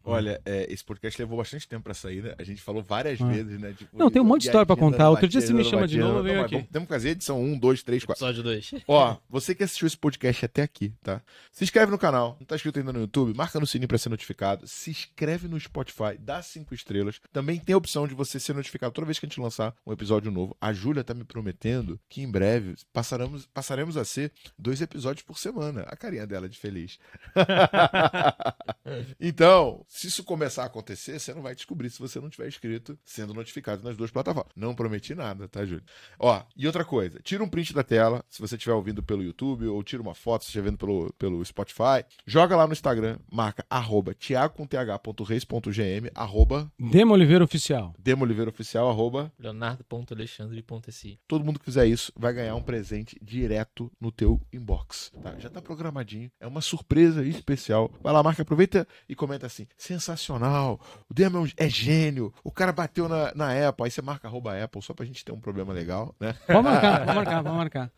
Olha, 0.03 0.41
é, 0.45 0.71
esse 0.83 0.85
podcast 0.85 1.19
levou 1.19 1.37
bastante 1.37 1.67
tempo 1.67 1.83
para 1.83 1.93
sair, 1.93 2.21
né? 2.21 2.35
A 2.37 2.43
gente 2.43 2.61
falou 2.61 2.83
várias 2.83 3.19
ah. 3.21 3.25
vezes, 3.25 3.59
né? 3.59 3.73
Tipo, 3.73 3.97
não, 3.97 4.11
tem 4.11 4.21
um 4.21 4.25
monte 4.25 4.41
de 4.41 4.47
história 4.47 4.65
para 4.65 4.75
contar. 4.75 5.09
Outro 5.09 5.27
dia 5.27 5.39
você 5.39 5.53
me 5.53 5.63
chama 5.63 5.87
de 5.87 5.97
novo, 5.97 6.19
eu 6.19 6.23
venho 6.23 6.41
aqui. 6.41 6.63
temos 6.71 6.87
que 6.87 6.93
fazer 6.93 7.09
edição 7.09 7.41
1, 7.41 7.57
2, 7.57 7.83
3, 7.83 8.05
4. 8.05 8.25
Episódio 8.25 8.43
2. 8.43 8.83
Ó, 8.87 9.17
você 9.29 9.55
que 9.55 9.63
assistiu 9.63 9.87
esse 9.87 9.97
podcast 9.97 10.45
até 10.45 10.61
aqui, 10.61 10.93
tá? 11.01 11.21
Se 11.51 11.63
inscreve 11.63 11.91
no 11.91 11.97
canal, 11.97 12.35
não 12.39 12.45
tá 12.45 12.55
inscrito 12.55 12.79
ainda 12.79 12.91
no 12.91 12.99
YouTube, 12.99 13.35
marca 13.35 13.59
no 13.59 13.65
sininho 13.65 13.87
para 13.87 13.97
ser 13.97 14.09
notificado, 14.09 14.67
se 14.67 14.91
inscreve 14.91 15.47
no 15.47 15.59
Spotify, 15.59 16.17
dá 16.19 16.41
cinco 16.41 16.73
estrelas. 16.73 17.19
Também 17.31 17.59
tem 17.59 17.73
a 17.73 17.77
opção 17.77 18.07
de 18.07 18.13
você 18.13 18.39
ser 18.39 18.53
notificado 18.53 18.93
toda 18.93 19.05
vez 19.05 19.19
que 19.19 19.25
a 19.25 19.29
gente 19.29 19.39
lançar 19.39 19.73
um 19.85 19.93
episódio 19.93 20.31
novo. 20.31 20.55
A 20.59 20.73
Júlia 20.73 21.03
tá 21.03 21.13
me 21.13 21.23
prometendo 21.23 21.99
que 22.09 22.21
em 22.21 22.29
breve 22.29 22.75
passaremos, 22.91 23.47
passaremos 23.53 23.95
a 23.95 24.03
ser 24.03 24.31
dois 24.57 24.81
episódios 24.81 25.23
por 25.23 25.37
semana. 25.37 25.81
A 25.87 25.95
carinha 25.95 26.27
dela 26.27 26.49
de 26.49 26.57
feliz. 26.57 26.99
então, 29.19 29.85
se 29.87 30.07
isso 30.07 30.23
começar 30.23 30.65
a 30.65 30.69
acontecer, 30.73 31.19
você 31.19 31.33
não 31.33 31.41
vai 31.41 31.53
descobrir 31.55 31.89
se 31.89 31.99
você 31.99 32.19
não 32.19 32.29
tiver 32.29 32.47
inscrito, 32.47 32.97
sendo 33.05 33.33
notificado 33.33 33.83
nas 33.83 33.95
duas 33.95 34.11
plataformas. 34.11 34.51
Não 34.55 34.73
prometi 34.73 35.13
nada, 35.13 35.47
tá, 35.47 35.63
Júlio? 35.65 35.83
Ó, 36.19 36.43
e 36.57 36.65
outra 36.65 36.83
coisa, 36.83 37.19
tira 37.21 37.43
um 37.43 37.49
print 37.49 37.73
da 37.73 37.83
tela, 37.83 38.25
se 38.29 38.41
você 38.41 38.55
estiver 38.55 38.73
ouvindo 38.73 39.03
pelo 39.03 39.23
YouTube, 39.23 39.67
ou 39.67 39.83
tira 39.83 40.01
uma 40.01 40.15
foto 40.15 40.43
se 40.43 40.47
estiver 40.49 40.63
vendo 40.63 40.77
pelo, 40.77 41.13
pelo 41.13 41.45
Spotify, 41.45 42.03
joga 42.25 42.55
lá 42.55 42.65
no 42.65 42.73
Instagram, 42.73 43.19
marca 43.31 43.65
arroba 43.69 44.13
tiago.th.reis.gm, 44.13 46.09
arroba 46.15 46.71
Demo 46.79 47.13
Oliveira 47.13 47.43
Oficial. 47.43 47.93
Demo 47.99 48.23
Oliveira 48.23 48.49
Oficial, 48.49 48.89
arroba 48.89 49.31
leonardo.alexandre.si. 49.37 51.19
Todo 51.27 51.43
mundo 51.43 51.59
que 51.59 51.65
fizer 51.65 51.85
isso 51.85 52.11
vai 52.15 52.33
ganhar 52.33 52.55
um 52.55 52.61
presente 52.61 53.17
direto 53.21 53.91
no 53.99 54.11
teu 54.11 54.41
inbox, 54.51 55.11
tá? 55.21 55.37
Já 55.37 55.49
tá 55.49 55.61
programadinho, 55.61 56.31
é 56.39 56.47
uma 56.47 56.61
surpresa 56.61 57.25
especial. 57.25 57.91
Vai 58.01 58.13
lá, 58.13 58.23
marca, 58.23 58.41
aproveita 58.41 58.87
e 59.07 59.15
comenta 59.15 59.45
assim, 59.45 59.67
sensacional, 59.77 60.62
o 60.71 61.13
Demo 61.13 61.47
é 61.57 61.69
gênio, 61.69 62.33
o 62.43 62.51
cara 62.51 62.71
bateu 62.71 63.07
na, 63.09 63.33
na 63.35 63.67
Apple, 63.69 63.85
aí 63.85 63.91
você 63.91 64.01
marca 64.01 64.27
arroba 64.27 64.61
Apple 64.63 64.81
só 64.81 64.93
pra 64.93 65.05
gente 65.05 65.23
ter 65.23 65.31
um 65.31 65.39
problema 65.39 65.73
legal, 65.73 66.15
né? 66.19 66.33
Pode 66.47 66.63
marcar, 66.63 67.05
pode 67.05 67.15
marcar, 67.15 67.43
pode 67.43 67.55
marcar. 67.57 67.91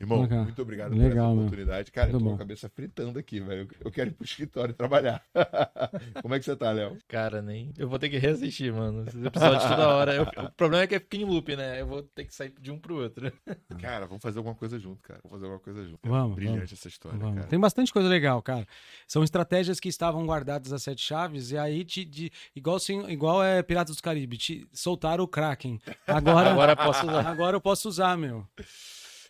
Irmão, 0.00 0.18
marcar. 0.20 0.42
muito 0.44 0.62
obrigado 0.62 0.92
Legal, 0.92 1.08
por 1.08 1.10
essa 1.16 1.26
meu. 1.34 1.44
oportunidade. 1.46 1.92
Cara, 1.92 2.06
Muito 2.10 2.16
eu 2.16 2.18
tô 2.20 2.24
bom. 2.24 2.30
com 2.30 2.36
a 2.36 2.38
cabeça 2.38 2.68
fritando 2.68 3.18
aqui, 3.18 3.40
velho. 3.40 3.68
Eu 3.84 3.90
quero 3.90 4.10
ir 4.10 4.12
pro 4.12 4.24
escritório 4.24 4.74
trabalhar. 4.74 5.22
Como 6.22 6.34
é 6.34 6.38
que 6.38 6.44
você 6.44 6.56
tá, 6.56 6.70
Léo? 6.72 6.96
Cara, 7.08 7.42
nem. 7.42 7.72
Eu 7.78 7.88
vou 7.88 7.98
ter 7.98 8.08
que 8.08 8.18
reassistir, 8.18 8.72
mano. 8.72 9.04
Esses 9.06 9.24
episódios 9.24 9.62
toda 9.64 9.88
hora. 9.88 10.14
Eu- 10.14 10.22
o 10.24 10.52
problema 10.52 10.84
é 10.84 10.86
que 10.86 10.98
fica 10.98 11.16
em 11.16 11.24
loop, 11.24 11.54
né? 11.56 11.80
Eu 11.80 11.86
vou 11.86 12.02
ter 12.02 12.24
que 12.24 12.34
sair 12.34 12.52
de 12.60 12.70
um 12.70 12.78
pro 12.78 12.96
outro. 13.02 13.32
Cara, 13.80 14.06
vamos 14.06 14.22
fazer 14.22 14.38
alguma 14.38 14.54
coisa 14.54 14.78
junto, 14.78 15.02
cara. 15.02 15.20
Vamos 15.22 15.36
fazer 15.36 15.44
alguma 15.46 15.60
coisa 15.60 15.84
junto. 15.88 15.98
Vamos, 16.08 16.34
Brilhante 16.36 16.56
vamos. 16.58 16.72
essa 16.72 16.88
história, 16.88 17.18
Vamos. 17.18 17.34
cara. 17.36 17.46
Tem 17.48 17.58
bastante 17.58 17.92
coisa 17.92 18.08
legal, 18.08 18.40
cara. 18.42 18.66
São 19.06 19.22
estratégias 19.22 19.78
que 19.80 19.88
estavam 19.88 20.24
guardadas 20.26 20.72
às 20.72 20.82
sete 20.82 21.02
chaves, 21.02 21.50
e 21.52 21.58
aí, 21.58 21.84
te, 21.84 22.04
de, 22.10 22.32
igual, 22.54 22.76
assim, 22.76 23.08
igual 23.08 23.42
é 23.42 23.62
Piratas 23.62 23.96
do 23.96 24.02
Caribe, 24.02 24.36
te 24.36 24.66
soltaram 24.72 25.24
o 25.24 25.28
Kraken. 25.28 25.80
Agora, 26.06 26.50
Agora 26.50 26.76
posso 26.76 27.06
usar. 27.06 27.26
agora 27.26 27.56
eu 27.56 27.60
posso 27.60 27.88
usar, 27.88 28.18
meu. 28.18 28.46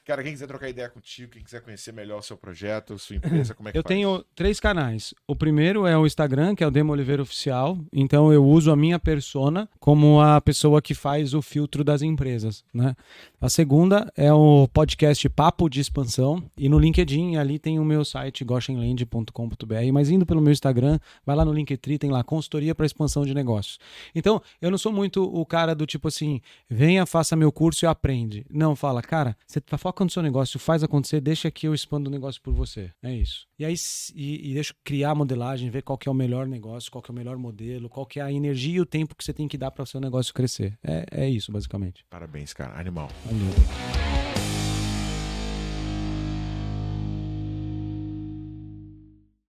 Cara, 0.05 0.23
quem 0.23 0.33
quiser 0.33 0.47
trocar 0.47 0.69
ideia 0.69 0.89
contigo, 0.89 1.33
quem 1.33 1.43
quiser 1.43 1.61
conhecer 1.61 1.93
melhor 1.93 2.19
o 2.19 2.23
seu 2.23 2.37
projeto, 2.37 2.99
sua 2.99 3.17
empresa, 3.17 3.55
como 3.55 3.69
é 3.69 3.73
que 3.73 3.79
Eu 3.79 3.83
faz? 3.83 3.95
tenho 3.95 4.25
três 4.35 4.59
canais. 4.59 5.15
O 5.27 5.37
primeiro 5.37 5.87
é 5.87 5.97
o 5.97 6.07
Instagram, 6.07 6.55
que 6.55 6.65
é 6.65 6.67
o 6.67 6.71
Demo 6.71 6.93
Oliveira 6.93 7.23
Oficial. 7.23 7.79
Então 7.93 8.33
eu 8.33 8.45
uso 8.45 8.71
a 8.73 8.77
minha 8.77 8.99
persona 8.99 9.69
como 9.79 10.21
a 10.21 10.41
pessoa 10.41 10.83
que 10.83 10.95
faz 10.95 11.35
o 11.35 11.43
filtro 11.43 11.85
das 11.85 12.03
empresas, 12.03 12.65
né? 12.75 12.95
A 13.41 13.49
segunda 13.49 14.11
é 14.17 14.33
o 14.33 14.69
podcast 14.69 15.29
Papo 15.29 15.69
de 15.69 15.81
Expansão. 15.81 16.43
E 16.57 16.69
no 16.69 16.79
LinkedIn, 16.79 17.37
ali 17.37 17.59
tem 17.59 17.79
o 17.79 17.85
meu 17.85 18.05
site, 18.05 18.45
goshenland.com.br. 18.45 19.93
Mas 19.93 20.11
indo 20.11 20.27
pelo 20.27 20.41
meu 20.41 20.53
Instagram, 20.53 20.99
vai 21.25 21.37
lá 21.37 21.45
no 21.45 21.53
Linktree, 21.53 21.99
tem 21.99 22.11
lá 22.11 22.23
consultoria 22.23 22.75
para 22.75 22.87
expansão 22.87 23.25
de 23.25 23.35
negócios. 23.35 23.79
Então, 24.15 24.43
eu 24.61 24.71
não 24.71 24.79
sou 24.79 24.93
muito 24.93 25.23
o 25.25 25.45
cara 25.47 25.75
do 25.75 25.87
tipo 25.87 26.09
assim, 26.09 26.41
venha, 26.69 27.07
faça 27.07 27.35
meu 27.37 27.51
curso 27.53 27.85
e 27.85 27.87
aprende. 27.87 28.45
Não, 28.51 28.75
fala, 28.77 29.03
cara, 29.03 29.37
você 29.47 29.61
foca 29.91 30.05
no 30.05 30.11
seu 30.11 30.23
negócio, 30.23 30.59
faz 30.59 30.85
acontecer, 30.85 31.21
deixa 31.21 31.51
que 31.51 31.67
eu 31.67 31.75
expando 31.75 32.09
o 32.09 32.13
negócio 32.13 32.41
por 32.41 32.55
você. 32.55 32.93
É 33.03 33.13
isso. 33.13 33.47
E 33.59 33.65
aí, 33.65 33.75
e, 34.15 34.51
e 34.51 34.55
deixa 34.55 34.73
eu 34.73 34.77
criar 34.85 35.11
a 35.11 35.15
modelagem, 35.15 35.69
ver 35.69 35.83
qual 35.83 35.99
que 35.99 36.09
é 36.09 36.13
o 36.13 36.15
melhor 36.15 36.47
negócio, 36.47 36.91
qual 36.91 37.03
que 37.03 37.11
é 37.11 37.13
o 37.13 37.17
melhor 37.17 37.37
modelo, 37.37 37.89
qual 37.89 38.07
que 38.07 38.21
é 38.21 38.23
a 38.23 38.33
energia 38.33 38.77
e 38.77 38.81
o 38.81 38.87
tempo 38.87 39.17
que 39.17 39.25
você 39.25 39.33
tem 39.33 39.49
que 39.49 39.59
dar 39.59 39.71
para 39.73 39.83
o 39.83 39.87
seu 39.87 40.01
negócio 40.01 40.33
crescer. 40.33 40.79
É, 40.83 41.07
é 41.11 41.29
isso, 41.29 41.51
basicamente. 41.51 42.05
Parabéns, 42.09 42.53
cara. 42.53 42.79
Animal. 42.79 43.11
Valeu. 43.25 44.10